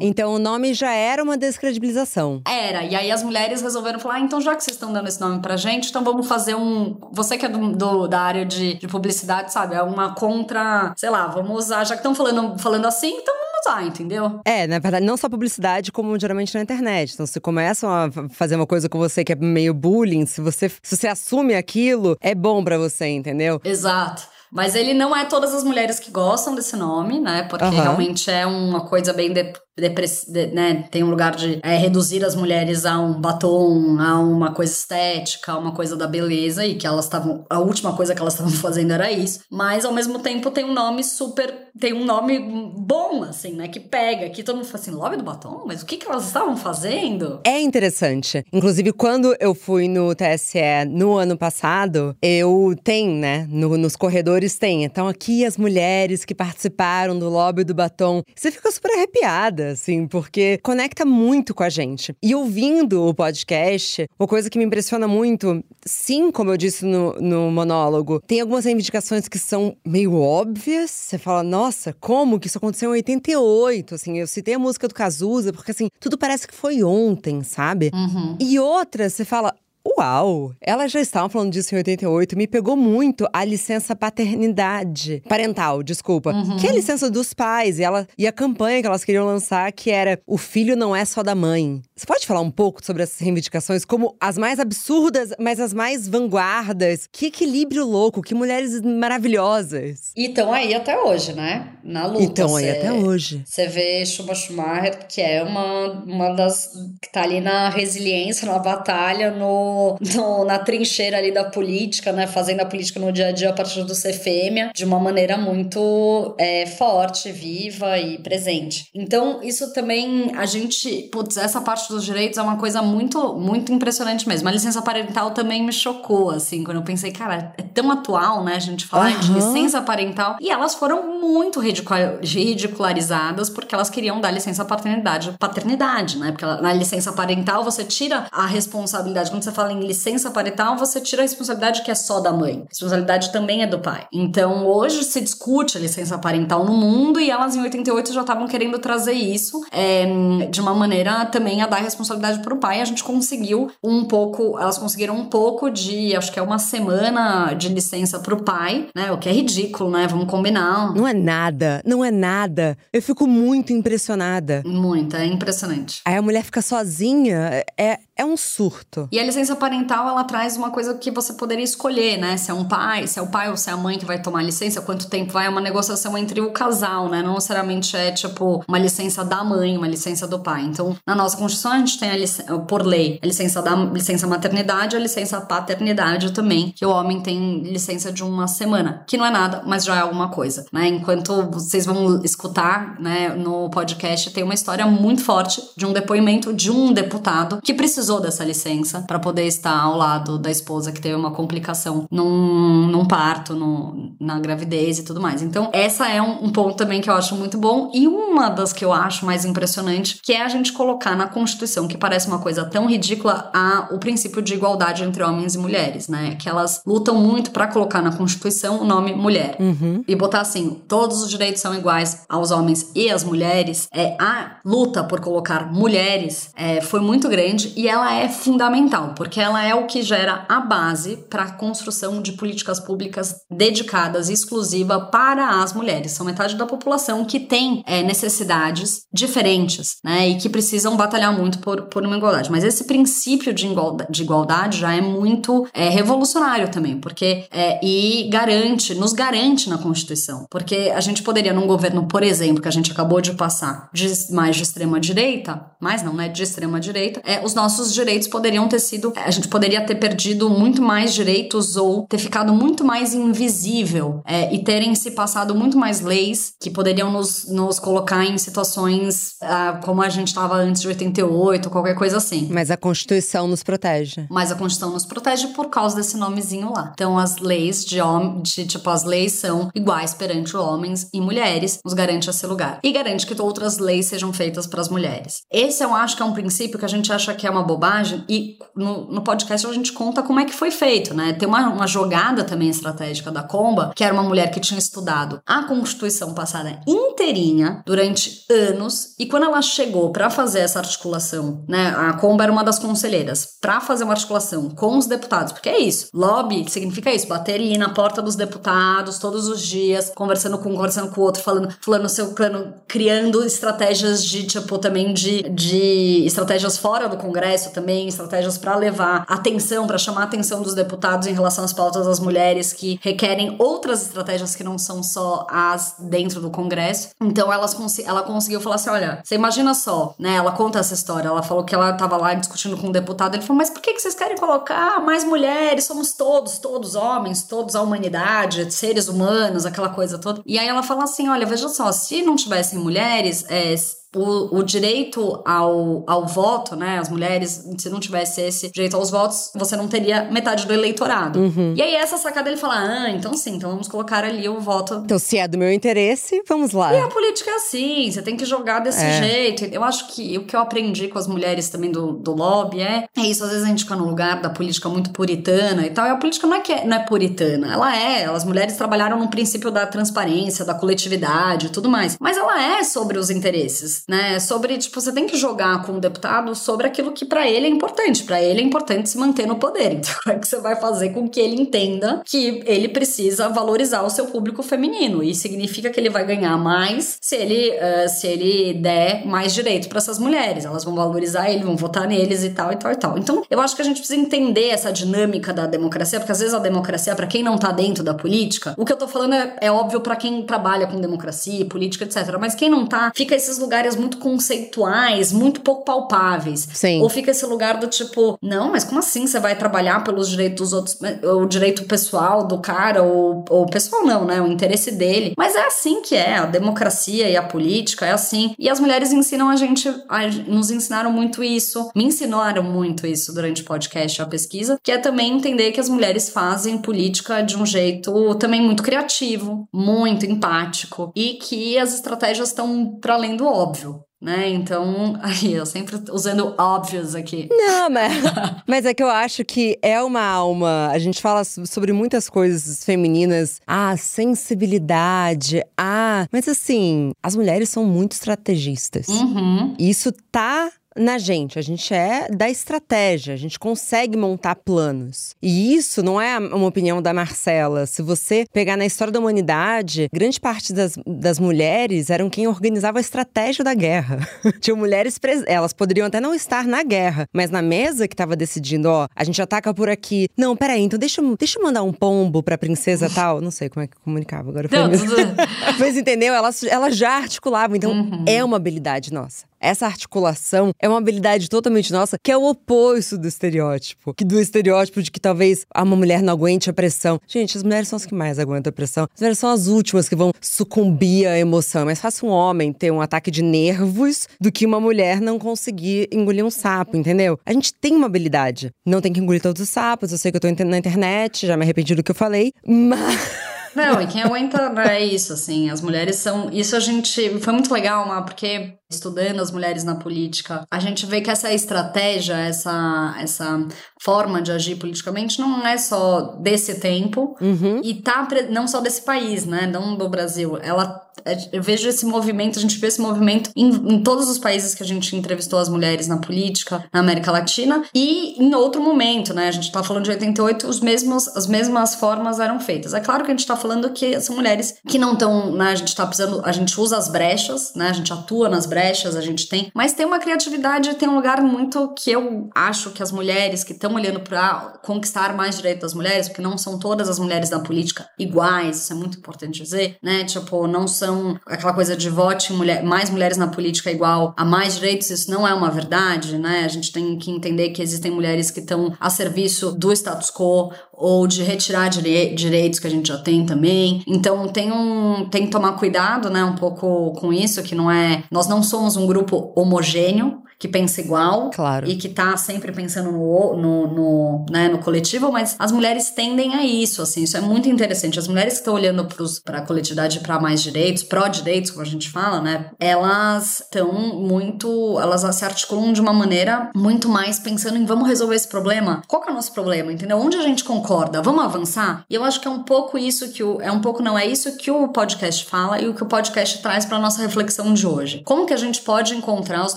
Então 0.00 0.32
o 0.34 0.38
nome 0.38 0.74
já 0.74 0.92
era 0.92 1.22
uma 1.22 1.36
descredibilização. 1.36 2.42
Era, 2.46 2.84
e 2.84 2.94
aí 2.94 3.10
as 3.10 3.22
mulheres 3.22 3.62
resolveram 3.62 3.98
falar: 3.98 4.14
ah, 4.16 4.20
então 4.20 4.40
já 4.40 4.54
que 4.54 4.62
vocês 4.64 4.76
estão 4.76 4.92
dando 4.92 5.08
esse 5.08 5.20
nome 5.20 5.40
pra 5.40 5.56
gente, 5.56 5.88
então 5.90 6.02
vamos 6.04 6.26
fazer 6.26 6.54
um. 6.54 6.96
Você 7.12 7.36
que 7.38 7.46
é 7.46 7.48
do, 7.48 7.72
do- 7.72 8.08
da 8.08 8.20
área 8.20 8.44
de, 8.44 8.74
de 8.74 8.88
publicidade, 8.88 9.52
sabe? 9.52 9.74
É 9.74 9.82
uma 9.82 10.14
contra. 10.14 10.92
Sei 10.96 11.10
lá, 11.10 11.26
vamos 11.26 11.56
usar. 11.56 11.84
Já 11.84 11.94
que 11.94 12.00
estão 12.00 12.14
falando, 12.14 12.58
falando 12.58 12.86
assim, 12.86 13.10
então 13.16 13.34
vamos 13.34 13.48
usar, 13.66 13.86
entendeu? 13.86 14.40
É, 14.44 14.66
na 14.66 14.78
verdade, 14.78 15.04
não 15.04 15.16
só 15.16 15.28
publicidade, 15.28 15.90
como 15.92 16.18
geralmente 16.18 16.54
na 16.54 16.62
internet. 16.62 17.12
Então, 17.14 17.26
se 17.26 17.40
começam 17.40 17.90
a 17.90 18.08
fazer 18.30 18.56
uma 18.56 18.66
coisa 18.66 18.88
com 18.88 18.98
você 18.98 19.24
que 19.24 19.32
é 19.32 19.36
meio 19.36 19.74
bullying, 19.74 20.26
se 20.26 20.40
você, 20.40 20.68
se 20.82 20.96
você 20.96 21.08
assume 21.08 21.54
aquilo, 21.54 22.16
é 22.20 22.34
bom 22.34 22.62
para 22.62 22.78
você, 22.78 23.06
entendeu? 23.08 23.60
Exato. 23.64 24.22
Mas 24.52 24.74
ele 24.74 24.94
não 24.94 25.14
é 25.14 25.24
todas 25.24 25.54
as 25.54 25.62
mulheres 25.62 25.98
que 25.98 26.10
gostam 26.10 26.54
desse 26.54 26.76
nome, 26.76 27.20
né? 27.20 27.42
Porque 27.44 27.64
uhum. 27.64 27.70
realmente 27.70 28.30
é 28.30 28.46
uma 28.46 28.80
coisa 28.82 29.12
bem 29.12 29.32
de, 29.32 29.52
de, 29.76 30.46
né? 30.52 30.84
Tem 30.90 31.02
um 31.02 31.10
lugar 31.10 31.36
de 31.36 31.60
é, 31.62 31.76
reduzir 31.76 32.24
as 32.24 32.34
mulheres 32.34 32.86
a 32.86 32.98
um 32.98 33.20
batom, 33.20 33.98
a 34.00 34.18
uma 34.18 34.52
coisa 34.52 34.72
estética, 34.72 35.52
a 35.52 35.58
uma 35.58 35.72
coisa 35.72 35.96
da 35.96 36.06
beleza, 36.06 36.64
e 36.64 36.76
que 36.76 36.86
elas 36.86 37.04
estavam. 37.04 37.44
A 37.50 37.58
última 37.58 37.94
coisa 37.94 38.14
que 38.14 38.20
elas 38.20 38.34
estavam 38.34 38.52
fazendo 38.58 38.92
era 38.92 39.10
isso. 39.10 39.40
Mas 39.50 39.84
ao 39.84 39.92
mesmo 39.92 40.18
tempo 40.20 40.50
tem 40.50 40.64
um 40.64 40.74
nome 40.74 41.04
super. 41.04 41.67
Tem 41.80 41.92
um 41.92 42.04
nome 42.04 42.38
bom, 42.76 43.22
assim, 43.22 43.52
né? 43.52 43.68
Que 43.68 43.78
pega. 43.78 44.28
Que 44.30 44.42
todo 44.42 44.56
mundo 44.56 44.66
fala 44.66 44.80
assim: 44.80 44.90
Love 44.90 45.16
do 45.16 45.22
batom? 45.24 45.64
Mas 45.66 45.82
o 45.82 45.86
que, 45.86 45.96
que 45.96 46.08
elas 46.08 46.26
estavam 46.26 46.56
fazendo? 46.56 47.40
É 47.44 47.60
interessante. 47.60 48.44
Inclusive, 48.52 48.92
quando 48.92 49.36
eu 49.38 49.54
fui 49.54 49.88
no 49.88 50.14
TSE 50.14 50.58
no 50.88 51.16
ano 51.16 51.36
passado, 51.36 52.16
eu 52.20 52.74
tenho, 52.82 53.12
né? 53.12 53.46
No, 53.48 53.76
nos 53.76 53.96
corredores 53.96 54.58
tem. 54.58 54.84
Então, 54.84 55.06
aqui 55.06 55.44
as 55.44 55.56
mulheres 55.56 56.24
que 56.24 56.34
participaram 56.34 57.18
do 57.18 57.28
lobby 57.28 57.64
do 57.64 57.74
batom. 57.74 58.22
Você 58.34 58.50
fica 58.50 58.70
super 58.70 58.92
arrepiada 58.92 59.70
assim, 59.70 60.06
porque 60.06 60.58
conecta 60.62 61.04
muito 61.04 61.54
com 61.54 61.62
a 61.62 61.68
gente. 61.68 62.14
E 62.22 62.34
ouvindo 62.34 63.06
o 63.06 63.14
podcast, 63.14 64.06
uma 64.18 64.26
coisa 64.28 64.50
que 64.50 64.58
me 64.58 64.64
impressiona 64.64 65.06
muito, 65.06 65.62
sim, 65.84 66.30
como 66.30 66.50
eu 66.50 66.56
disse 66.56 66.84
no, 66.84 67.14
no 67.14 67.50
monólogo, 67.50 68.20
tem 68.26 68.40
algumas 68.40 68.64
reivindicações 68.64 69.28
que 69.28 69.38
são 69.38 69.76
meio 69.86 70.14
óbvias. 70.14 70.90
Você 70.90 71.18
fala, 71.18 71.42
nossa, 71.42 71.67
como 72.00 72.38
que 72.38 72.46
isso 72.46 72.58
aconteceu 72.58 72.90
em 72.90 72.98
88? 72.98 73.94
Assim, 73.94 74.18
eu 74.18 74.26
citei 74.26 74.54
a 74.54 74.58
música 74.58 74.88
do 74.88 74.94
Cazuza, 74.94 75.52
porque 75.52 75.70
assim, 75.70 75.88
tudo 76.00 76.18
parece 76.18 76.46
que 76.46 76.54
foi 76.54 76.82
ontem, 76.82 77.42
sabe? 77.42 77.90
Uhum. 77.92 78.36
E 78.40 78.58
outras, 78.58 79.14
você 79.14 79.24
fala, 79.24 79.54
Uau! 79.86 80.52
Elas 80.60 80.92
já 80.92 81.00
estavam 81.00 81.28
falando 81.28 81.52
disso 81.52 81.74
em 81.74 81.78
88. 81.78 82.36
Me 82.36 82.46
pegou 82.46 82.76
muito 82.76 83.26
a 83.32 83.44
licença 83.44 83.96
paternidade. 83.96 85.22
Parental, 85.28 85.82
desculpa. 85.82 86.30
Uhum. 86.32 86.56
Que 86.56 86.66
é 86.66 86.70
a 86.70 86.74
licença 86.74 87.10
dos 87.10 87.34
pais. 87.34 87.78
E, 87.78 87.82
ela, 87.82 88.06
e 88.16 88.26
a 88.26 88.32
campanha 88.32 88.80
que 88.80 88.86
elas 88.86 89.04
queriam 89.04 89.26
lançar, 89.26 89.70
que 89.72 89.90
era 89.90 90.20
O 90.26 90.36
filho 90.38 90.76
não 90.76 90.94
é 90.94 91.04
só 91.04 91.22
da 91.22 91.34
mãe. 91.34 91.82
Você 91.96 92.06
pode 92.06 92.26
falar 92.26 92.40
um 92.40 92.50
pouco 92.50 92.84
sobre 92.84 93.02
essas 93.02 93.18
reivindicações, 93.18 93.84
como 93.84 94.16
as 94.20 94.38
mais 94.38 94.58
absurdas, 94.58 95.30
mas 95.38 95.58
as 95.58 95.72
mais 95.72 96.08
vanguardas? 96.08 97.08
Que 97.10 97.26
equilíbrio 97.26 97.84
louco, 97.84 98.22
que 98.22 98.34
mulheres 98.34 98.80
maravilhosas. 98.80 100.12
E 100.16 100.26
estão 100.26 100.52
aí 100.52 100.74
até 100.74 100.98
hoje, 100.98 101.32
né? 101.32 101.72
Na 101.82 102.06
luta. 102.06 102.24
Estão 102.24 102.56
aí 102.56 102.70
até 102.70 102.92
hoje. 102.92 103.42
Você 103.44 103.66
vê 103.66 104.04
Schuba 104.04 104.34
Schumacher, 104.34 105.06
que 105.08 105.20
é 105.20 105.42
uma, 105.42 106.04
uma 106.04 106.34
das. 106.34 106.70
que 107.02 107.10
tá 107.10 107.22
ali 107.22 107.40
na 107.40 107.68
resiliência, 107.68 108.50
na 108.50 108.58
batalha, 108.58 109.30
no 109.30 109.67
no, 110.14 110.44
na 110.44 110.58
trincheira 110.58 111.18
ali 111.18 111.32
da 111.32 111.44
política, 111.44 112.12
né? 112.12 112.26
Fazendo 112.26 112.60
a 112.60 112.66
política 112.66 113.00
no 113.00 113.12
dia 113.12 113.28
a 113.28 113.32
dia 113.32 113.50
a 113.50 113.52
partir 113.52 113.82
do 113.84 113.94
ser 113.94 114.12
fêmea, 114.12 114.70
de 114.74 114.84
uma 114.84 114.98
maneira 114.98 115.36
muito 115.36 116.34
é, 116.38 116.66
forte, 116.66 117.30
viva 117.32 117.98
e 117.98 118.18
presente. 118.18 118.88
Então, 118.94 119.40
isso 119.42 119.72
também, 119.72 120.32
a 120.36 120.46
gente, 120.46 121.08
putz, 121.12 121.36
essa 121.36 121.60
parte 121.60 121.88
dos 121.88 122.04
direitos 122.04 122.38
é 122.38 122.42
uma 122.42 122.56
coisa 122.56 122.82
muito, 122.82 123.34
muito 123.34 123.72
impressionante 123.72 124.28
mesmo. 124.28 124.48
A 124.48 124.52
licença 124.52 124.82
parental 124.82 125.30
também 125.32 125.64
me 125.64 125.72
chocou, 125.72 126.30
assim, 126.30 126.64
quando 126.64 126.78
eu 126.78 126.82
pensei, 126.82 127.12
cara, 127.12 127.52
é 127.56 127.62
tão 127.62 127.90
atual, 127.90 128.44
né? 128.44 128.54
A 128.54 128.60
gente 128.60 128.86
falar 128.86 129.12
uhum. 129.12 129.20
de 129.20 129.32
licença 129.32 129.80
parental. 129.82 130.36
E 130.40 130.50
elas 130.50 130.74
foram 130.74 131.20
muito 131.20 131.60
ridicularizadas 131.60 133.50
porque 133.50 133.74
elas 133.74 133.90
queriam 133.90 134.20
dar 134.20 134.30
licença 134.30 134.64
paternidade, 134.64 135.34
paternidade, 135.38 136.18
né? 136.18 136.32
Porque 136.32 136.44
na 136.44 136.72
licença 136.72 137.12
parental 137.12 137.64
você 137.64 137.84
tira 137.84 138.26
a 138.30 138.46
responsabilidade. 138.46 139.30
Quando 139.30 139.42
você 139.42 139.52
fala 139.58 139.72
em 139.72 139.80
licença 139.80 140.30
parental, 140.30 140.76
você 140.76 141.00
tira 141.00 141.22
a 141.22 141.24
responsabilidade 141.24 141.82
que 141.82 141.90
é 141.90 141.94
só 141.96 142.20
da 142.20 142.32
mãe. 142.32 142.62
A 142.64 142.68
responsabilidade 142.68 143.32
também 143.32 143.64
é 143.64 143.66
do 143.66 143.80
pai. 143.80 144.06
Então, 144.12 144.64
hoje 144.64 145.02
se 145.02 145.20
discute 145.20 145.76
a 145.76 145.80
licença 145.80 146.16
parental 146.16 146.64
no 146.64 146.74
mundo 146.74 147.18
e 147.18 147.28
elas 147.28 147.56
em 147.56 147.62
88 147.62 148.12
já 148.12 148.20
estavam 148.20 148.46
querendo 148.46 148.78
trazer 148.78 149.14
isso 149.14 149.60
é, 149.72 150.06
de 150.48 150.60
uma 150.60 150.72
maneira 150.72 151.26
também 151.26 151.60
a 151.60 151.66
dar 151.66 151.78
responsabilidade 151.78 152.38
para 152.38 152.54
o 152.54 152.58
pai. 152.58 152.80
A 152.80 152.84
gente 152.84 153.02
conseguiu 153.02 153.68
um 153.82 154.04
pouco, 154.04 154.56
elas 154.60 154.78
conseguiram 154.78 155.16
um 155.16 155.24
pouco 155.24 155.70
de, 155.70 156.14
acho 156.14 156.30
que 156.30 156.38
é 156.38 156.42
uma 156.42 156.60
semana 156.60 157.52
de 157.54 157.68
licença 157.68 158.20
para 158.20 158.34
o 158.34 158.44
pai, 158.44 158.86
né? 158.94 159.10
O 159.10 159.18
que 159.18 159.28
é 159.28 159.32
ridículo, 159.32 159.90
né? 159.90 160.06
Vamos 160.06 160.30
combinar. 160.30 160.94
Não 160.94 161.04
é 161.04 161.12
nada, 161.12 161.82
não 161.84 162.04
é 162.04 162.12
nada. 162.12 162.78
Eu 162.92 163.02
fico 163.02 163.26
muito 163.26 163.72
impressionada. 163.72 164.62
Muito, 164.64 165.16
é 165.16 165.26
impressionante. 165.26 166.00
Aí 166.04 166.14
a 166.14 166.22
mulher 166.22 166.44
fica 166.44 166.62
sozinha, 166.62 167.64
é, 167.76 167.98
é 168.18 168.24
um 168.24 168.36
surto. 168.36 169.08
E 169.12 169.20
a 169.20 169.24
licença 169.24 169.54
parental, 169.54 170.08
ela 170.08 170.24
traz 170.24 170.56
uma 170.56 170.70
coisa 170.70 170.94
que 170.94 171.08
você 171.08 171.32
poderia 171.34 171.64
escolher, 171.64 172.18
né? 172.18 172.36
Se 172.36 172.50
é 172.50 172.54
um 172.54 172.64
pai, 172.64 173.06
se 173.06 173.16
é 173.16 173.22
o 173.22 173.28
pai 173.28 173.48
ou 173.48 173.56
se 173.56 173.70
é 173.70 173.72
a 173.72 173.76
mãe 173.76 173.96
que 173.96 174.04
vai 174.04 174.20
tomar 174.20 174.42
licença, 174.42 174.80
quanto 174.80 175.08
tempo 175.08 175.32
vai, 175.32 175.46
é 175.46 175.48
uma 175.48 175.60
negociação 175.60 176.18
entre 176.18 176.40
o 176.40 176.50
casal, 176.50 177.08
né? 177.08 177.22
Não 177.22 177.34
necessariamente 177.34 177.96
é, 177.96 178.10
tipo, 178.10 178.64
uma 178.66 178.78
licença 178.78 179.24
da 179.24 179.44
mãe, 179.44 179.76
uma 179.78 179.86
licença 179.86 180.26
do 180.26 180.40
pai. 180.40 180.62
Então, 180.62 180.96
na 181.06 181.14
nossa 181.14 181.36
Constituição, 181.36 181.72
a 181.72 181.78
gente 181.78 181.98
tem, 181.98 182.10
a 182.10 182.16
licença, 182.16 182.58
por 182.58 182.84
lei, 182.84 183.20
a 183.22 183.26
licença 183.26 183.62
da 183.62 183.76
licença 183.76 184.26
maternidade 184.26 184.96
a 184.96 184.98
licença 184.98 185.40
paternidade 185.40 186.32
também, 186.32 186.72
que 186.74 186.84
o 186.84 186.90
homem 186.90 187.20
tem 187.20 187.60
licença 187.62 188.10
de 188.10 188.24
uma 188.24 188.48
semana, 188.48 189.04
que 189.06 189.16
não 189.16 189.24
é 189.24 189.30
nada, 189.30 189.62
mas 189.64 189.84
já 189.84 189.94
é 189.94 190.00
alguma 190.00 190.28
coisa, 190.28 190.66
né? 190.72 190.88
Enquanto 190.88 191.42
vocês 191.52 191.86
vão 191.86 192.20
escutar, 192.24 192.98
né, 192.98 193.28
no 193.28 193.70
podcast, 193.70 194.30
tem 194.30 194.42
uma 194.42 194.54
história 194.54 194.86
muito 194.86 195.22
forte 195.22 195.62
de 195.76 195.86
um 195.86 195.92
depoimento 195.92 196.52
de 196.52 196.70
um 196.70 196.92
deputado 196.92 197.60
que 197.62 197.72
precisou 197.72 198.07
precisou 198.08 198.20
dessa 198.20 198.44
licença 198.44 199.02
para 199.02 199.18
poder 199.18 199.46
estar 199.46 199.78
ao 199.78 199.96
lado 199.96 200.38
da 200.38 200.50
esposa 200.50 200.90
que 200.90 201.00
teve 201.00 201.14
uma 201.14 201.30
complicação 201.30 202.06
num, 202.10 202.86
num 202.86 203.04
parto, 203.04 203.54
no, 203.54 204.14
na 204.18 204.38
gravidez 204.40 204.98
e 204.98 205.04
tudo 205.04 205.20
mais. 205.20 205.42
Então, 205.42 205.68
essa 205.74 206.08
é 206.08 206.22
um, 206.22 206.44
um 206.44 206.50
ponto 206.50 206.76
também 206.76 207.02
que 207.02 207.10
eu 207.10 207.14
acho 207.14 207.34
muito 207.34 207.58
bom. 207.58 207.90
E 207.92 208.08
uma 208.08 208.48
das 208.48 208.72
que 208.72 208.84
eu 208.84 208.92
acho 208.92 209.26
mais 209.26 209.44
impressionante, 209.44 210.20
que 210.22 210.32
é 210.32 210.42
a 210.42 210.48
gente 210.48 210.72
colocar 210.72 211.14
na 211.14 211.26
Constituição, 211.26 211.86
que 211.86 211.98
parece 211.98 212.28
uma 212.28 212.38
coisa 212.38 212.64
tão 212.64 212.86
ridícula, 212.86 213.50
a, 213.52 213.88
o 213.92 213.98
princípio 213.98 214.40
de 214.40 214.54
igualdade 214.54 215.04
entre 215.04 215.22
homens 215.22 215.54
e 215.54 215.58
mulheres, 215.58 216.08
né? 216.08 216.36
Que 216.36 216.48
elas 216.48 216.82
lutam 216.86 217.16
muito 217.16 217.50
para 217.50 217.66
colocar 217.66 218.00
na 218.00 218.16
Constituição 218.16 218.80
o 218.80 218.84
nome 218.84 219.14
mulher. 219.14 219.56
Uhum. 219.60 220.02
E 220.08 220.16
botar 220.16 220.40
assim: 220.40 220.80
todos 220.88 221.22
os 221.22 221.28
direitos 221.28 221.60
são 221.60 221.74
iguais 221.74 222.24
aos 222.28 222.50
homens 222.50 222.90
e 222.94 223.10
às 223.10 223.22
mulheres. 223.22 223.88
É, 223.92 224.16
a 224.18 224.58
luta 224.64 225.04
por 225.04 225.20
colocar 225.20 225.70
mulheres 225.70 226.50
é, 226.56 226.80
foi 226.80 227.00
muito 227.00 227.28
grande 227.28 227.72
e 227.76 227.88
ela 227.88 227.97
ela 227.98 228.14
é 228.14 228.28
fundamental, 228.28 229.12
porque 229.16 229.40
ela 229.40 229.64
é 229.64 229.74
o 229.74 229.86
que 229.86 230.02
gera 230.02 230.46
a 230.48 230.60
base 230.60 231.16
para 231.28 231.42
a 231.42 231.50
construção 231.50 232.22
de 232.22 232.32
políticas 232.32 232.78
públicas 232.78 233.34
dedicadas 233.50 234.28
exclusiva 234.28 235.00
para 235.00 235.62
as 235.62 235.72
mulheres. 235.72 236.12
São 236.12 236.24
metade 236.24 236.56
da 236.56 236.64
população 236.64 237.24
que 237.24 237.40
tem 237.40 237.82
é, 237.86 238.02
necessidades 238.02 239.02
diferentes, 239.12 239.96
né, 240.04 240.28
e 240.28 240.36
que 240.36 240.48
precisam 240.48 240.96
batalhar 240.96 241.36
muito 241.36 241.58
por, 241.58 241.82
por 241.82 242.04
uma 242.04 242.16
igualdade. 242.16 242.50
Mas 242.50 242.64
esse 242.64 242.84
princípio 242.84 243.52
de 243.52 243.66
igualdade, 243.66 244.12
de 244.12 244.22
igualdade 244.22 244.78
já 244.78 244.94
é 244.94 245.00
muito 245.00 245.66
é, 245.74 245.88
revolucionário 245.88 246.70
também, 246.70 246.98
porque 246.98 247.46
é, 247.50 247.84
e 247.84 248.28
garante, 248.30 248.94
nos 248.94 249.12
garante 249.12 249.68
na 249.68 249.78
Constituição, 249.78 250.46
porque 250.50 250.92
a 250.94 251.00
gente 251.00 251.22
poderia 251.22 251.52
num 251.52 251.66
governo, 251.66 252.06
por 252.06 252.22
exemplo, 252.22 252.62
que 252.62 252.68
a 252.68 252.72
gente 252.72 252.92
acabou 252.92 253.20
de 253.20 253.32
passar, 253.32 253.88
de 253.92 254.08
mais 254.30 254.56
de 254.56 254.62
extrema 254.62 255.00
direita, 255.00 255.66
mais 255.80 256.02
não, 256.02 256.12
né, 256.12 256.28
de 256.28 256.42
extrema 256.42 256.78
direita, 256.78 257.20
é 257.24 257.44
os 257.44 257.54
nossos 257.54 257.87
nossos 257.88 257.94
direitos 257.94 258.28
poderiam 258.28 258.68
ter 258.68 258.78
sido. 258.78 259.12
A 259.16 259.30
gente 259.30 259.48
poderia 259.48 259.80
ter 259.84 259.94
perdido 259.96 260.48
muito 260.50 260.82
mais 260.82 261.14
direitos 261.14 261.76
ou 261.76 262.06
ter 262.06 262.18
ficado 262.18 262.52
muito 262.52 262.84
mais 262.84 263.14
invisível 263.14 264.20
é, 264.26 264.54
e 264.54 264.62
terem 264.62 264.94
se 264.94 265.12
passado 265.12 265.54
muito 265.54 265.78
mais 265.78 266.00
leis 266.00 266.52
que 266.60 266.70
poderiam 266.70 267.10
nos, 267.10 267.48
nos 267.48 267.78
colocar 267.78 268.24
em 268.24 268.36
situações 268.38 269.36
ah, 269.42 269.80
como 269.84 270.02
a 270.02 270.08
gente 270.08 270.28
estava 270.28 270.56
antes 270.56 270.82
de 270.82 270.88
88, 270.88 271.70
qualquer 271.70 271.94
coisa 271.94 272.18
assim. 272.18 272.48
Mas 272.50 272.70
a 272.70 272.76
Constituição 272.76 273.48
nos 273.48 273.62
protege. 273.62 274.26
Mas 274.30 274.52
a 274.52 274.54
Constituição 274.54 274.92
nos 274.92 275.06
protege 275.06 275.48
por 275.48 275.68
causa 275.68 275.96
desse 275.96 276.16
nomezinho 276.16 276.72
lá. 276.72 276.92
Então 276.94 277.18
as 277.18 277.38
leis 277.38 277.84
de 277.84 278.00
homem, 278.00 278.42
de 278.42 278.66
tipo, 278.66 278.88
as 278.90 279.04
leis 279.04 279.32
são 279.32 279.70
iguais 279.74 280.14
perante 280.14 280.56
homens 280.56 281.08
e 281.12 281.20
mulheres, 281.20 281.78
nos 281.84 281.94
garante 281.94 282.28
esse 282.28 282.46
lugar. 282.46 282.80
E 282.82 282.92
garante 282.92 283.26
que 283.26 283.40
outras 283.40 283.78
leis 283.78 284.06
sejam 284.06 284.32
feitas 284.32 284.66
para 284.66 284.80
as 284.80 284.88
mulheres. 284.88 285.42
Esse 285.50 285.84
eu 285.84 285.94
acho 285.94 286.16
que 286.16 286.22
é 286.22 286.26
um 286.26 286.32
princípio 286.32 286.78
que 286.78 286.84
a 286.84 286.88
gente 286.88 287.12
acha 287.12 287.34
que 287.34 287.46
é 287.46 287.50
uma 287.50 287.62
bobagem 287.62 287.77
bobagem 287.78 288.24
e 288.28 288.58
no, 288.74 289.10
no 289.10 289.22
podcast 289.22 289.66
a 289.66 289.72
gente 289.72 289.92
conta 289.92 290.22
como 290.22 290.40
é 290.40 290.44
que 290.44 290.52
foi 290.52 290.70
feito, 290.70 291.14
né? 291.14 291.32
Tem 291.32 291.48
uma, 291.48 291.68
uma 291.68 291.86
jogada 291.86 292.44
também 292.44 292.68
estratégica 292.68 293.30
da 293.30 293.42
Comba, 293.42 293.92
que 293.94 294.02
era 294.02 294.12
uma 294.12 294.22
mulher 294.22 294.50
que 294.50 294.60
tinha 294.60 294.78
estudado 294.78 295.40
a 295.46 295.62
Constituição 295.62 296.34
passada 296.34 296.80
inteirinha 296.86 297.82
durante 297.86 298.44
anos 298.50 299.14
e 299.18 299.26
quando 299.26 299.44
ela 299.44 299.62
chegou 299.62 300.10
para 300.10 300.28
fazer 300.28 300.60
essa 300.60 300.78
articulação, 300.80 301.64
né? 301.68 301.94
A 301.96 302.12
Comba 302.14 302.44
era 302.44 302.52
uma 302.52 302.64
das 302.64 302.78
conselheiras 302.78 303.56
para 303.60 303.80
fazer 303.80 304.04
uma 304.04 304.12
articulação 304.12 304.70
com 304.70 304.98
os 304.98 305.06
deputados, 305.06 305.52
porque 305.52 305.68
é 305.68 305.78
isso. 305.78 306.08
Lobby 306.12 306.68
significa 306.68 307.12
isso, 307.12 307.28
bater 307.28 307.54
ali 307.54 307.78
na 307.78 307.90
porta 307.90 308.20
dos 308.20 308.36
deputados 308.36 309.18
todos 309.18 309.48
os 309.48 309.62
dias, 309.62 310.12
conversando 310.14 310.58
com 310.58 310.70
um, 310.70 310.76
conversando 310.76 311.10
com 311.10 311.20
o 311.20 311.24
outro, 311.24 311.42
falando, 311.42 311.68
falando 311.80 312.08
seu 312.08 312.28
plano, 312.28 312.74
criando 312.86 313.44
estratégias 313.44 314.24
de 314.24 314.44
tipo 314.44 314.78
também 314.78 315.12
de, 315.12 315.42
de 315.50 316.24
estratégias 316.24 316.78
fora 316.78 317.08
do 317.08 317.16
Congresso 317.16 317.67
também, 317.70 318.08
estratégias 318.08 318.58
para 318.58 318.76
levar 318.76 319.24
atenção, 319.28 319.86
para 319.86 319.98
chamar 319.98 320.22
a 320.22 320.24
atenção 320.24 320.62
dos 320.62 320.74
deputados 320.74 321.26
em 321.26 321.32
relação 321.32 321.64
às 321.64 321.72
pautas 321.72 322.06
das 322.06 322.20
mulheres 322.20 322.72
que 322.72 322.98
requerem 323.02 323.56
outras 323.58 324.02
estratégias 324.02 324.54
que 324.54 324.64
não 324.64 324.78
são 324.78 325.02
só 325.02 325.46
as 325.50 325.96
dentro 325.98 326.40
do 326.40 326.50
Congresso. 326.50 327.10
Então 327.20 327.52
elas 327.52 327.76
ela 328.04 328.22
conseguiu 328.22 328.60
falar 328.60 328.76
assim: 328.76 328.90
olha, 328.90 329.20
você 329.24 329.34
imagina 329.34 329.74
só, 329.74 330.14
né? 330.18 330.36
Ela 330.36 330.52
conta 330.52 330.78
essa 330.78 330.94
história. 330.94 331.28
Ela 331.28 331.42
falou 331.42 331.64
que 331.64 331.74
ela 331.74 331.90
estava 331.90 332.16
lá 332.16 332.34
discutindo 332.34 332.76
com 332.76 332.88
um 332.88 332.92
deputado. 332.92 333.34
Ele 333.34 333.42
falou: 333.42 333.58
mas 333.58 333.70
por 333.70 333.80
que, 333.80 333.94
que 333.94 334.00
vocês 334.00 334.14
querem 334.14 334.36
colocar 334.36 335.00
mais 335.00 335.24
mulheres? 335.24 335.84
Somos 335.84 336.12
todos, 336.12 336.58
todos 336.58 336.94
homens, 336.94 337.42
todos 337.42 337.74
a 337.74 337.82
humanidade, 337.82 338.72
seres 338.72 339.08
humanos, 339.08 339.64
aquela 339.66 339.88
coisa 339.88 340.18
toda. 340.18 340.42
E 340.46 340.58
aí 340.58 340.68
ela 340.68 340.82
fala 340.82 341.04
assim: 341.04 341.28
olha, 341.28 341.46
veja 341.46 341.68
só, 341.68 341.90
se 341.92 342.22
não 342.22 342.36
tivessem 342.36 342.78
mulheres, 342.78 343.44
é, 343.48 343.74
o, 344.14 344.58
o, 344.58 344.62
direito 344.62 345.42
ao, 345.44 346.02
ao 346.06 346.26
voto, 346.26 346.74
né? 346.74 346.98
As 346.98 347.10
mulheres, 347.10 347.64
se 347.78 347.90
não 347.90 348.00
tivesse 348.00 348.40
esse 348.40 348.70
direito 348.70 348.96
aos 348.96 349.10
votos, 349.10 349.50
você 349.54 349.76
não 349.76 349.86
teria 349.86 350.24
metade 350.30 350.66
do 350.66 350.72
eleitorado. 350.72 351.38
Uhum. 351.38 351.74
E 351.76 351.82
aí, 351.82 351.94
essa 351.94 352.16
sacada 352.16 352.48
ele 352.48 352.56
fala: 352.56 352.74
ah, 352.78 353.10
então 353.10 353.34
sim, 353.34 353.56
então 353.56 353.70
vamos 353.70 353.86
colocar 353.86 354.24
ali 354.24 354.48
o 354.48 354.60
voto. 354.60 355.02
Então, 355.04 355.18
se 355.18 355.36
é 355.36 355.46
do 355.46 355.58
meu 355.58 355.70
interesse, 355.70 356.42
vamos 356.48 356.72
lá. 356.72 356.94
E 356.94 356.98
a 356.98 357.08
política 357.08 357.50
é 357.50 357.54
assim, 357.54 358.10
você 358.10 358.22
tem 358.22 358.36
que 358.36 358.46
jogar 358.46 358.80
desse 358.80 359.04
é. 359.04 359.22
jeito. 359.22 359.64
Eu 359.66 359.84
acho 359.84 360.08
que 360.08 360.38
o 360.38 360.44
que 360.44 360.56
eu 360.56 360.60
aprendi 360.60 361.08
com 361.08 361.18
as 361.18 361.26
mulheres 361.26 361.68
também 361.68 361.90
do, 361.90 362.12
do 362.12 362.34
lobby 362.34 362.80
é, 362.80 363.06
é 363.14 363.20
isso. 363.20 363.44
Às 363.44 363.50
vezes 363.50 363.64
a 363.64 363.68
gente 363.68 363.84
fica 363.84 363.96
no 363.96 364.06
lugar 364.06 364.40
da 364.40 364.48
política 364.48 364.88
muito 364.88 365.10
puritana 365.10 365.86
e 365.86 365.90
tal. 365.90 366.06
E 366.06 366.10
a 366.10 366.16
política 366.16 366.46
não 366.46 366.56
é 366.56 366.60
que 366.60 366.72
é, 366.72 366.84
não 366.86 366.96
é 366.96 367.00
puritana, 367.00 367.74
ela 367.74 367.94
é. 367.94 368.24
As 368.24 368.44
mulheres 368.44 368.76
trabalharam 368.76 369.18
no 369.18 369.28
princípio 369.28 369.70
da 369.70 369.86
transparência, 369.86 370.64
da 370.64 370.74
coletividade 370.74 371.66
e 371.66 371.68
tudo 371.68 371.90
mais. 371.90 372.16
Mas 372.18 372.38
ela 372.38 372.78
é 372.78 372.82
sobre 372.82 373.18
os 373.18 373.28
interesses 373.28 373.97
né? 374.06 374.38
Sobre, 374.38 374.76
tipo, 374.78 375.00
você 375.00 375.12
tem 375.12 375.26
que 375.26 375.36
jogar 375.36 375.84
com 375.84 375.92
o 375.92 376.00
deputado 376.00 376.54
sobre 376.54 376.86
aquilo 376.86 377.12
que 377.12 377.24
para 377.24 377.48
ele 377.48 377.66
é 377.66 377.70
importante. 377.70 378.24
Para 378.24 378.42
ele 378.42 378.60
é 378.60 378.64
importante 378.64 379.08
se 379.08 379.18
manter 379.18 379.46
no 379.46 379.56
poder. 379.56 379.98
Então, 380.08 380.32
é 380.32 380.38
que 380.38 380.48
você 380.48 380.60
vai 380.60 380.76
fazer 380.76 381.10
com 381.10 381.28
que 381.28 381.40
ele 381.40 381.60
entenda 381.60 382.22
que 382.24 382.62
ele 382.66 382.88
precisa 382.88 383.48
valorizar 383.48 384.02
o 384.02 384.10
seu 384.10 384.26
público 384.26 384.62
feminino. 384.62 385.22
E 385.22 385.34
significa 385.34 385.90
que 385.90 385.98
ele 385.98 386.08
vai 386.08 386.24
ganhar 386.24 386.56
mais 386.56 387.18
se 387.20 387.36
ele, 387.36 387.70
uh, 387.70 388.08
se 388.08 388.26
ele 388.26 388.74
der 388.74 389.26
mais 389.26 389.54
direito 389.54 389.88
para 389.88 389.98
essas 389.98 390.18
mulheres. 390.18 390.64
Elas 390.64 390.84
vão 390.84 390.94
valorizar 390.94 391.50
ele, 391.50 391.64
vão 391.64 391.76
votar 391.76 392.06
neles 392.06 392.44
e 392.44 392.50
tal, 392.50 392.72
e 392.72 392.76
tal, 392.76 392.92
e 392.92 392.96
tal. 392.96 393.18
Então, 393.18 393.42
eu 393.50 393.60
acho 393.60 393.74
que 393.76 393.82
a 393.82 393.84
gente 393.84 393.98
precisa 393.98 394.20
entender 394.20 394.68
essa 394.68 394.92
dinâmica 394.92 395.52
da 395.52 395.66
democracia, 395.66 396.18
porque 396.18 396.32
às 396.32 396.40
vezes 396.40 396.54
a 396.54 396.58
democracia, 396.58 397.14
para 397.14 397.26
quem 397.26 397.42
não 397.42 397.56
tá 397.58 397.70
dentro 397.70 398.02
da 398.02 398.14
política, 398.14 398.74
o 398.76 398.84
que 398.84 398.92
eu 398.92 398.96
tô 398.96 399.08
falando 399.08 399.34
é, 399.34 399.56
é 399.62 399.72
óbvio 399.72 400.00
para 400.00 400.16
quem 400.16 400.42
trabalha 400.42 400.86
com 400.86 401.00
democracia, 401.00 401.64
política, 401.66 402.04
etc. 402.04 402.36
Mas 402.40 402.54
quem 402.54 402.70
não 402.70 402.86
tá, 402.86 403.12
fica 403.14 403.34
esses 403.34 403.58
lugares 403.58 403.87
muito 403.96 404.18
conceituais, 404.18 405.32
muito 405.32 405.60
pouco 405.60 405.84
palpáveis. 405.84 406.68
Sim. 406.72 407.00
Ou 407.00 407.08
fica 407.08 407.30
esse 407.30 407.44
lugar 407.46 407.78
do 407.78 407.86
tipo, 407.86 408.38
não, 408.42 408.70
mas 408.70 408.84
como 408.84 408.98
assim 408.98 409.26
você 409.26 409.38
vai 409.38 409.56
trabalhar 409.56 410.04
pelos 410.04 410.28
direitos 410.28 410.58
dos 410.58 410.72
outros, 410.72 410.98
o 411.22 411.46
direito 411.46 411.84
pessoal 411.84 412.46
do 412.46 412.58
cara, 412.58 413.02
ou, 413.02 413.44
ou 413.48 413.66
pessoal 413.66 414.04
não, 414.04 414.24
né? 414.24 414.40
O 414.40 414.46
interesse 414.46 414.90
dele. 414.90 415.34
Mas 415.36 415.54
é 415.54 415.66
assim 415.66 416.02
que 416.02 416.14
é, 416.14 416.36
a 416.36 416.46
democracia 416.46 417.28
e 417.28 417.36
a 417.36 417.42
política 417.42 418.06
é 418.06 418.12
assim. 418.12 418.54
E 418.58 418.68
as 418.68 418.80
mulheres 418.80 419.12
ensinam 419.12 419.48
a 419.48 419.56
gente, 419.56 419.88
a, 420.08 420.26
nos 420.46 420.70
ensinaram 420.70 421.12
muito 421.12 421.42
isso, 421.42 421.90
me 421.94 422.04
ensinaram 422.04 422.62
muito 422.62 423.06
isso 423.06 423.32
durante 423.32 423.62
o 423.62 423.64
podcast, 423.64 424.20
a 424.20 424.26
pesquisa, 424.26 424.78
que 424.82 424.92
é 424.92 424.98
também 424.98 425.32
entender 425.32 425.72
que 425.72 425.80
as 425.80 425.88
mulheres 425.88 426.28
fazem 426.28 426.78
política 426.78 427.42
de 427.42 427.56
um 427.56 427.64
jeito 427.64 428.34
também 428.36 428.60
muito 428.60 428.82
criativo, 428.82 429.68
muito 429.72 430.26
empático, 430.26 431.12
e 431.14 431.34
que 431.34 431.78
as 431.78 431.94
estratégias 431.94 432.48
estão 432.48 432.98
para 433.00 433.14
além 433.14 433.36
do 433.36 433.46
óbvio 433.46 433.77
né? 434.20 434.48
Então, 434.48 435.18
aí 435.22 435.54
eu 435.54 435.64
sempre 435.64 435.96
usando 436.10 436.54
óbvios 436.58 437.14
aqui. 437.14 437.48
Não, 437.50 437.88
mas, 437.90 438.12
mas 438.66 438.84
é 438.84 438.92
que 438.92 439.02
eu 439.02 439.08
acho 439.08 439.44
que 439.44 439.78
é 439.82 440.02
uma 440.02 440.22
alma. 440.22 440.88
A 440.88 440.98
gente 440.98 441.20
fala 441.20 441.44
sobre 441.44 441.92
muitas 441.92 442.28
coisas 442.28 442.84
femininas. 442.84 443.60
Ah, 443.66 443.96
sensibilidade. 443.96 445.62
Ah, 445.76 446.26
mas 446.32 446.48
assim, 446.48 447.12
as 447.22 447.36
mulheres 447.36 447.68
são 447.68 447.84
muito 447.84 448.12
estrategistas. 448.12 449.08
Uhum. 449.08 449.74
Isso 449.78 450.12
tá 450.30 450.70
na 450.96 451.18
gente, 451.18 451.58
a 451.58 451.62
gente 451.62 451.92
é 451.94 452.28
da 452.28 452.48
estratégia, 452.50 453.34
a 453.34 453.36
gente 453.36 453.58
consegue 453.58 454.16
montar 454.16 454.54
planos. 454.56 455.34
E 455.42 455.74
isso 455.74 456.02
não 456.02 456.20
é 456.20 456.38
uma 456.38 456.66
opinião 456.66 457.00
da 457.00 457.12
Marcela. 457.12 457.86
Se 457.86 458.02
você 458.02 458.44
pegar 458.52 458.76
na 458.76 458.86
história 458.86 459.12
da 459.12 459.18
humanidade, 459.18 460.08
grande 460.12 460.40
parte 460.40 460.72
das, 460.72 460.94
das 461.06 461.38
mulheres 461.38 462.10
eram 462.10 462.28
quem 462.28 462.46
organizava 462.46 462.98
a 462.98 463.00
estratégia 463.00 463.64
da 463.64 463.74
guerra. 463.74 464.26
Tinham 464.60 464.76
mulheres, 464.76 465.18
elas 465.46 465.72
poderiam 465.72 466.06
até 466.06 466.20
não 466.20 466.34
estar 466.34 466.64
na 466.64 466.82
guerra, 466.82 467.26
mas 467.32 467.50
na 467.50 467.62
mesa 467.62 468.08
que 468.08 468.14
estava 468.14 468.34
decidindo, 468.34 468.88
ó, 468.88 469.06
a 469.14 469.24
gente 469.24 469.40
ataca 469.40 469.72
por 469.72 469.88
aqui. 469.88 470.28
Não, 470.36 470.56
peraí, 470.56 470.82
então 470.82 470.98
deixa, 470.98 471.22
deixa 471.38 471.58
eu 471.58 471.62
mandar 471.62 471.82
um 471.82 471.92
pombo 471.92 472.42
pra 472.42 472.58
princesa 472.58 473.08
tal. 473.08 473.40
Não 473.40 473.50
sei 473.50 473.68
como 473.68 473.84
é 473.84 473.86
que 473.86 473.96
comunicava 474.02 474.50
agora. 474.50 474.68
Não, 474.70 474.90
tudo... 474.90 475.14
mas 475.78 475.96
entendeu? 475.96 476.34
Elas, 476.34 476.62
elas 476.64 476.96
já 476.96 477.16
articulavam, 477.16 477.76
então 477.76 477.92
uhum. 477.92 478.24
é 478.26 478.42
uma 478.42 478.56
habilidade 478.56 479.12
nossa. 479.12 479.46
Essa 479.60 479.86
articulação 479.86 480.72
é 480.80 480.88
uma 480.88 480.98
habilidade 480.98 481.48
totalmente 481.48 481.92
nossa, 481.92 482.16
que 482.22 482.30
é 482.30 482.36
o 482.36 482.48
oposto 482.48 483.18
do 483.18 483.26
estereótipo. 483.26 484.14
Que 484.14 484.24
do 484.24 484.38
estereótipo 484.38 485.02
de 485.02 485.10
que 485.10 485.20
talvez 485.20 485.66
uma 485.76 485.96
mulher 485.96 486.22
não 486.22 486.32
aguente 486.32 486.70
a 486.70 486.72
pressão. 486.72 487.20
Gente, 487.26 487.56
as 487.56 487.62
mulheres 487.62 487.88
são 487.88 487.96
as 487.96 488.06
que 488.06 488.14
mais 488.14 488.38
aguentam 488.38 488.70
a 488.70 488.72
pressão. 488.72 489.08
As 489.12 489.20
mulheres 489.20 489.38
são 489.38 489.50
as 489.50 489.66
últimas 489.66 490.08
que 490.08 490.16
vão 490.16 490.32
sucumbir 490.40 491.26
à 491.26 491.38
emoção. 491.38 491.82
É 491.82 491.84
mais 491.84 492.00
fácil 492.00 492.28
um 492.28 492.30
homem 492.30 492.72
ter 492.72 492.90
um 492.90 493.00
ataque 493.00 493.30
de 493.30 493.42
nervos 493.42 494.28
do 494.40 494.52
que 494.52 494.64
uma 494.64 494.80
mulher 494.80 495.20
não 495.20 495.38
conseguir 495.38 496.08
engolir 496.12 496.44
um 496.44 496.50
sapo, 496.50 496.96
entendeu? 496.96 497.38
A 497.44 497.52
gente 497.52 497.72
tem 497.74 497.94
uma 497.94 498.06
habilidade. 498.06 498.70
Não 498.86 499.00
tem 499.00 499.12
que 499.12 499.20
engolir 499.20 499.42
todos 499.42 499.62
os 499.62 499.68
sapos. 499.68 500.12
Eu 500.12 500.18
sei 500.18 500.30
que 500.30 500.36
eu 500.36 500.40
tô 500.40 500.64
na 500.64 500.78
internet, 500.78 501.46
já 501.46 501.56
me 501.56 501.64
arrependi 501.64 501.94
do 501.94 502.02
que 502.02 502.10
eu 502.10 502.14
falei, 502.14 502.52
mas. 502.66 503.47
Não, 503.78 504.02
e 504.02 504.06
quem 504.06 504.22
aguenta 504.22 504.72
é 504.88 505.04
isso, 505.04 505.32
assim. 505.32 505.70
As 505.70 505.80
mulheres 505.80 506.16
são. 506.16 506.50
Isso 506.52 506.74
a 506.74 506.80
gente. 506.80 507.38
Foi 507.40 507.52
muito 507.52 507.72
legal, 507.72 508.06
Má, 508.06 508.22
porque 508.22 508.74
estudando 508.90 509.40
as 509.40 509.50
mulheres 509.50 509.84
na 509.84 509.96
política, 509.96 510.64
a 510.70 510.78
gente 510.78 511.04
vê 511.04 511.20
que 511.20 511.30
essa 511.30 511.52
estratégia, 511.52 512.34
essa, 512.34 513.14
essa 513.20 513.68
forma 514.00 514.40
de 514.40 514.50
agir 514.50 514.76
politicamente 514.76 515.38
não 515.40 515.66
é 515.66 515.76
só 515.76 516.36
desse 516.40 516.80
tempo 516.80 517.36
uhum. 517.40 517.82
e 517.84 517.94
tá 517.94 518.26
não 518.48 518.66
só 518.66 518.80
desse 518.80 519.02
país, 519.02 519.44
né, 519.44 519.66
não 519.66 519.94
do 519.94 520.08
Brasil. 520.08 520.58
Ela 520.62 521.07
eu 521.52 521.62
vejo 521.62 521.88
esse 521.88 522.04
movimento, 522.06 522.58
a 522.58 522.62
gente 522.62 522.78
vê 522.78 522.86
esse 522.86 523.00
movimento 523.00 523.50
em, 523.56 523.68
em 523.68 524.02
todos 524.02 524.28
os 524.28 524.38
países 524.38 524.74
que 524.74 524.82
a 524.82 524.86
gente 524.86 525.14
entrevistou 525.14 525.58
as 525.58 525.68
mulheres 525.68 526.06
na 526.06 526.18
política, 526.18 526.84
na 526.92 527.00
América 527.00 527.30
Latina 527.30 527.84
e 527.94 528.42
em 528.42 528.54
outro 528.54 528.80
momento, 528.82 529.34
né? 529.34 529.48
A 529.48 529.52
gente 529.52 529.70
tá 529.70 529.82
falando 529.82 530.04
de 530.04 530.10
88, 530.10 530.66
os 530.66 530.80
mesmos 530.80 531.28
as 531.28 531.46
mesmas 531.46 531.94
formas 531.94 532.40
eram 532.40 532.58
feitas. 532.60 532.94
É 532.94 533.00
claro 533.00 533.24
que 533.24 533.30
a 533.30 533.34
gente 533.34 533.46
tá 533.46 533.56
falando 533.56 533.90
que 533.90 534.20
são 534.20 534.36
mulheres 534.36 534.74
que 534.86 534.98
não 534.98 535.12
estão, 535.12 535.52
né, 535.52 535.70
a 535.70 535.74
gente 535.74 535.94
tá 535.94 536.06
precisando, 536.06 536.42
a 536.44 536.52
gente 536.52 536.78
usa 536.80 536.96
as 536.96 537.08
brechas, 537.08 537.72
né? 537.74 537.88
A 537.88 537.92
gente 537.92 538.12
atua 538.12 538.48
nas 538.48 538.66
brechas 538.66 538.78
brechas 538.78 539.16
a 539.16 539.20
gente 539.20 539.48
tem, 539.48 539.70
mas 539.74 539.92
tem 539.92 540.06
uma 540.06 540.18
criatividade, 540.18 540.94
tem 540.94 541.08
um 541.08 541.14
lugar 541.14 541.42
muito 541.42 541.92
que 541.94 542.10
eu 542.10 542.48
acho 542.54 542.90
que 542.90 543.02
as 543.02 543.12
mulheres 543.12 543.64
que 543.64 543.72
estão 543.72 543.94
olhando 543.94 544.20
para 544.20 544.78
conquistar 544.84 545.34
mais 545.34 545.56
direitos 545.56 545.82
das 545.82 545.94
mulheres, 545.94 546.28
porque 546.28 546.42
não 546.42 546.56
são 546.56 546.78
todas 546.78 547.08
as 547.08 547.18
mulheres 547.18 547.50
da 547.50 547.58
política 547.58 548.08
iguais, 548.18 548.78
isso 548.78 548.92
é 548.92 548.96
muito 548.96 549.18
importante 549.18 549.62
dizer, 549.62 549.96
né? 550.02 550.24
Tipo, 550.24 550.66
não 550.66 550.86
são 550.86 551.17
aquela 551.46 551.72
coisa 551.72 551.96
de 551.96 552.08
vote 552.08 552.52
mulher, 552.52 552.82
mais 552.82 553.10
mulheres 553.10 553.36
na 553.36 553.48
política 553.48 553.90
igual 553.90 554.34
a 554.36 554.44
mais 554.44 554.74
direitos, 554.74 555.10
isso 555.10 555.30
não 555.30 555.46
é 555.46 555.52
uma 555.54 555.70
verdade, 555.70 556.38
né? 556.38 556.62
A 556.64 556.68
gente 556.68 556.92
tem 556.92 557.16
que 557.18 557.30
entender 557.30 557.70
que 557.70 557.82
existem 557.82 558.10
mulheres 558.10 558.50
que 558.50 558.60
estão 558.60 558.92
a 558.98 559.10
serviço 559.10 559.72
do 559.72 559.92
status 559.92 560.30
quo 560.30 560.72
ou 560.92 561.26
de 561.26 561.42
retirar 561.42 561.88
direitos 561.88 562.78
que 562.80 562.86
a 562.86 562.90
gente 562.90 563.08
já 563.08 563.18
tem 563.18 563.46
também. 563.46 564.02
Então 564.06 564.48
tem 564.48 564.72
um 564.72 565.28
tem 565.30 565.46
que 565.46 565.52
tomar 565.52 565.72
cuidado, 565.72 566.30
né, 566.30 566.44
um 566.44 566.54
pouco 566.54 567.12
com 567.12 567.32
isso, 567.32 567.62
que 567.62 567.74
não 567.74 567.90
é, 567.90 568.24
nós 568.30 568.46
não 568.46 568.62
somos 568.62 568.96
um 568.96 569.06
grupo 569.06 569.52
homogêneo 569.56 570.42
que 570.58 570.66
pensa 570.66 571.00
igual 571.00 571.50
claro. 571.50 571.88
e 571.88 571.94
que 571.94 572.08
tá 572.08 572.36
sempre 572.36 572.72
pensando 572.72 573.12
no, 573.12 573.56
no, 573.56 573.86
no, 573.86 574.46
né, 574.50 574.68
no 574.68 574.78
coletivo, 574.78 575.30
mas 575.30 575.54
as 575.58 575.70
mulheres 575.70 576.10
tendem 576.10 576.54
a 576.54 576.64
isso, 576.64 577.00
assim, 577.00 577.22
isso 577.22 577.36
é 577.36 577.40
muito 577.40 577.68
interessante. 577.68 578.18
As 578.18 578.26
mulheres 578.26 578.54
que 578.54 578.60
estão 578.60 578.74
olhando 578.74 579.06
para 579.44 579.58
a 579.58 579.62
coletividade 579.62 580.20
para 580.20 580.40
mais 580.40 580.60
direitos, 580.60 581.04
pró-direitos, 581.04 581.70
como 581.70 581.82
a 581.82 581.88
gente 581.88 582.10
fala, 582.10 582.40
né, 582.40 582.70
elas 582.80 583.60
estão 583.60 583.92
muito, 583.92 584.98
elas 585.00 585.22
se 585.34 585.44
articulam 585.44 585.92
de 585.92 586.00
uma 586.00 586.12
maneira 586.12 586.70
muito 586.74 587.08
mais 587.08 587.38
pensando 587.38 587.76
em 587.76 587.84
vamos 587.84 588.08
resolver 588.08 588.34
esse 588.34 588.48
problema. 588.48 589.02
Qual 589.06 589.22
que 589.22 589.28
é 589.28 589.32
o 589.32 589.34
nosso 589.34 589.52
problema, 589.52 589.92
entendeu? 589.92 590.18
Onde 590.18 590.36
a 590.36 590.42
gente 590.42 590.64
concorda? 590.64 591.22
Vamos 591.22 591.44
avançar? 591.44 592.04
E 592.10 592.14
eu 592.14 592.24
acho 592.24 592.40
que 592.40 592.48
é 592.48 592.50
um 592.50 592.64
pouco 592.64 592.98
isso 592.98 593.30
que 593.30 593.44
o, 593.44 593.60
é 593.60 593.70
um 593.70 593.80
pouco 593.80 594.02
não 594.02 594.18
é 594.18 594.26
isso 594.26 594.56
que 594.56 594.70
o 594.70 594.88
podcast 594.88 595.44
fala 595.44 595.80
e 595.80 595.86
o 595.86 595.94
que 595.94 596.02
o 596.02 596.06
podcast 596.06 596.60
traz 596.60 596.84
para 596.84 596.98
nossa 596.98 597.22
reflexão 597.22 597.72
de 597.72 597.86
hoje. 597.86 598.22
Como 598.24 598.46
que 598.46 598.54
a 598.54 598.56
gente 598.56 598.80
pode 598.82 599.14
encontrar 599.14 599.64
os 599.64 599.76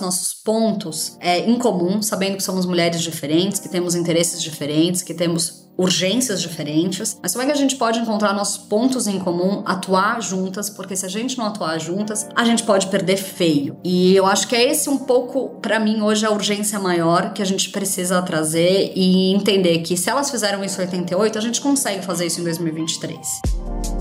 nossos 0.00 0.34
pontos 0.34 0.71
é, 1.20 1.40
em 1.40 1.58
comum, 1.58 2.02
sabendo 2.02 2.36
que 2.36 2.42
somos 2.42 2.66
mulheres 2.66 3.02
diferentes, 3.02 3.58
que 3.58 3.68
temos 3.68 3.94
interesses 3.94 4.42
diferentes, 4.42 5.02
que 5.02 5.14
temos 5.14 5.62
urgências 5.76 6.40
diferentes, 6.40 7.18
mas 7.22 7.32
como 7.32 7.42
é 7.42 7.46
que 7.46 7.52
a 7.52 7.56
gente 7.56 7.76
pode 7.76 7.98
encontrar 7.98 8.32
nossos 8.34 8.58
pontos 8.58 9.06
em 9.06 9.18
comum, 9.18 9.62
atuar 9.64 10.20
juntas, 10.20 10.68
porque 10.68 10.94
se 10.94 11.06
a 11.06 11.08
gente 11.08 11.38
não 11.38 11.46
atuar 11.46 11.78
juntas, 11.78 12.28
a 12.34 12.44
gente 12.44 12.62
pode 12.62 12.88
perder 12.88 13.16
feio. 13.16 13.76
E 13.82 14.14
eu 14.14 14.26
acho 14.26 14.46
que 14.46 14.54
é 14.54 14.70
esse 14.70 14.90
um 14.90 14.98
pouco, 14.98 15.60
para 15.60 15.80
mim, 15.80 16.02
hoje 16.02 16.26
a 16.26 16.30
urgência 16.30 16.78
maior 16.78 17.32
que 17.32 17.40
a 17.40 17.46
gente 17.46 17.70
precisa 17.70 18.20
trazer 18.22 18.92
e 18.94 19.32
entender 19.32 19.78
que 19.78 19.96
se 19.96 20.10
elas 20.10 20.30
fizeram 20.30 20.62
isso 20.62 20.80
em 20.80 20.84
88, 20.84 21.38
a 21.38 21.40
gente 21.40 21.60
consegue 21.60 22.04
fazer 22.04 22.26
isso 22.26 22.40
em 22.40 22.44
2023. 22.44 23.91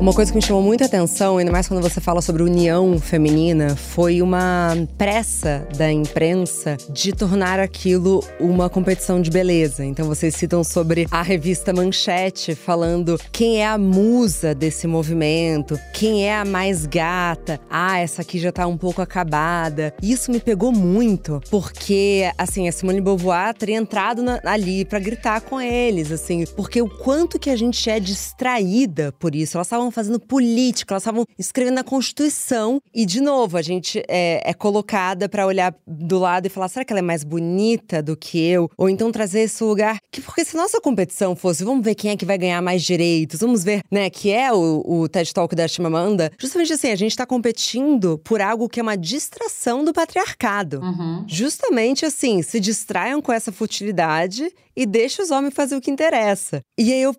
Uma 0.00 0.14
coisa 0.14 0.30
que 0.30 0.36
me 0.36 0.42
chamou 0.42 0.62
muita 0.62 0.84
atenção, 0.84 1.38
ainda 1.38 1.50
mais 1.50 1.66
quando 1.66 1.82
você 1.82 2.00
fala 2.00 2.22
sobre 2.22 2.44
união 2.44 3.00
feminina, 3.00 3.74
foi 3.74 4.22
uma 4.22 4.76
pressa 4.96 5.66
da 5.76 5.90
imprensa 5.90 6.76
de 6.88 7.12
tornar 7.12 7.58
aquilo 7.58 8.22
uma 8.38 8.70
competição 8.70 9.20
de 9.20 9.28
beleza. 9.28 9.84
Então 9.84 10.06
vocês 10.06 10.36
citam 10.36 10.62
sobre 10.62 11.08
a 11.10 11.20
revista 11.20 11.72
Manchete, 11.72 12.54
falando 12.54 13.18
quem 13.32 13.60
é 13.60 13.66
a 13.66 13.76
musa 13.76 14.54
desse 14.54 14.86
movimento, 14.86 15.78
quem 15.92 16.28
é 16.28 16.36
a 16.36 16.44
mais 16.44 16.86
gata. 16.86 17.60
Ah, 17.68 17.98
essa 17.98 18.22
aqui 18.22 18.38
já 18.38 18.52
tá 18.52 18.68
um 18.68 18.78
pouco 18.78 19.02
acabada. 19.02 19.92
Isso 20.00 20.30
me 20.30 20.38
pegou 20.38 20.70
muito, 20.70 21.40
porque 21.50 22.30
assim, 22.38 22.68
a 22.68 22.72
Simone 22.72 23.00
Beauvoir 23.00 23.52
teria 23.52 23.76
entrado 23.76 24.22
na, 24.22 24.40
ali 24.44 24.84
para 24.84 25.00
gritar 25.00 25.40
com 25.40 25.60
eles, 25.60 26.12
assim, 26.12 26.44
porque 26.54 26.80
o 26.80 26.88
quanto 26.88 27.36
que 27.36 27.50
a 27.50 27.56
gente 27.56 27.90
é 27.90 27.98
distraída 27.98 29.12
por 29.18 29.34
isso. 29.34 29.56
Elas 29.56 29.66
estavam 29.66 29.87
estavam 29.88 29.90
fazendo 29.90 30.20
política, 30.20 30.94
elas 30.94 31.02
estavam 31.02 31.26
escrevendo 31.38 31.78
a 31.78 31.84
Constituição. 31.84 32.80
E, 32.94 33.04
de 33.04 33.20
novo, 33.20 33.56
a 33.56 33.62
gente 33.62 34.02
é, 34.08 34.42
é 34.44 34.54
colocada 34.54 35.28
para 35.28 35.46
olhar 35.46 35.74
do 35.86 36.18
lado 36.18 36.46
e 36.46 36.50
falar: 36.50 36.68
será 36.68 36.84
que 36.84 36.92
ela 36.92 37.00
é 37.00 37.02
mais 37.02 37.24
bonita 37.24 38.02
do 38.02 38.16
que 38.16 38.38
eu? 38.38 38.70
Ou 38.76 38.88
então 38.88 39.10
trazer 39.10 39.40
esse 39.40 39.62
lugar. 39.64 39.98
Que, 40.10 40.20
porque 40.20 40.44
se 40.44 40.56
nossa 40.56 40.80
competição 40.80 41.34
fosse, 41.34 41.64
vamos 41.64 41.84
ver 41.84 41.94
quem 41.94 42.10
é 42.10 42.16
que 42.16 42.24
vai 42.24 42.38
ganhar 42.38 42.60
mais 42.62 42.82
direitos, 42.82 43.40
vamos 43.40 43.64
ver, 43.64 43.82
né, 43.90 44.10
que 44.10 44.30
é 44.30 44.52
o, 44.52 44.82
o 44.86 45.08
TED 45.08 45.32
Talk 45.32 45.54
da 45.54 45.66
Chimamanda. 45.66 46.30
Justamente 46.38 46.72
assim, 46.72 46.90
a 46.90 46.96
gente 46.96 47.12
está 47.12 47.26
competindo 47.26 48.18
por 48.18 48.40
algo 48.40 48.68
que 48.68 48.80
é 48.80 48.82
uma 48.82 48.96
distração 48.96 49.84
do 49.84 49.92
patriarcado. 49.92 50.80
Uhum. 50.80 51.24
Justamente 51.26 52.04
assim, 52.04 52.42
se 52.42 52.60
distraiam 52.60 53.20
com 53.20 53.32
essa 53.32 53.50
futilidade 53.52 54.52
e 54.78 54.86
deixa 54.86 55.24
os 55.24 55.32
homens 55.32 55.54
fazer 55.54 55.74
o 55.74 55.80
que 55.80 55.90
interessa. 55.90 56.62
E 56.78 56.92
aí 56.92 57.02
eu 57.02 57.12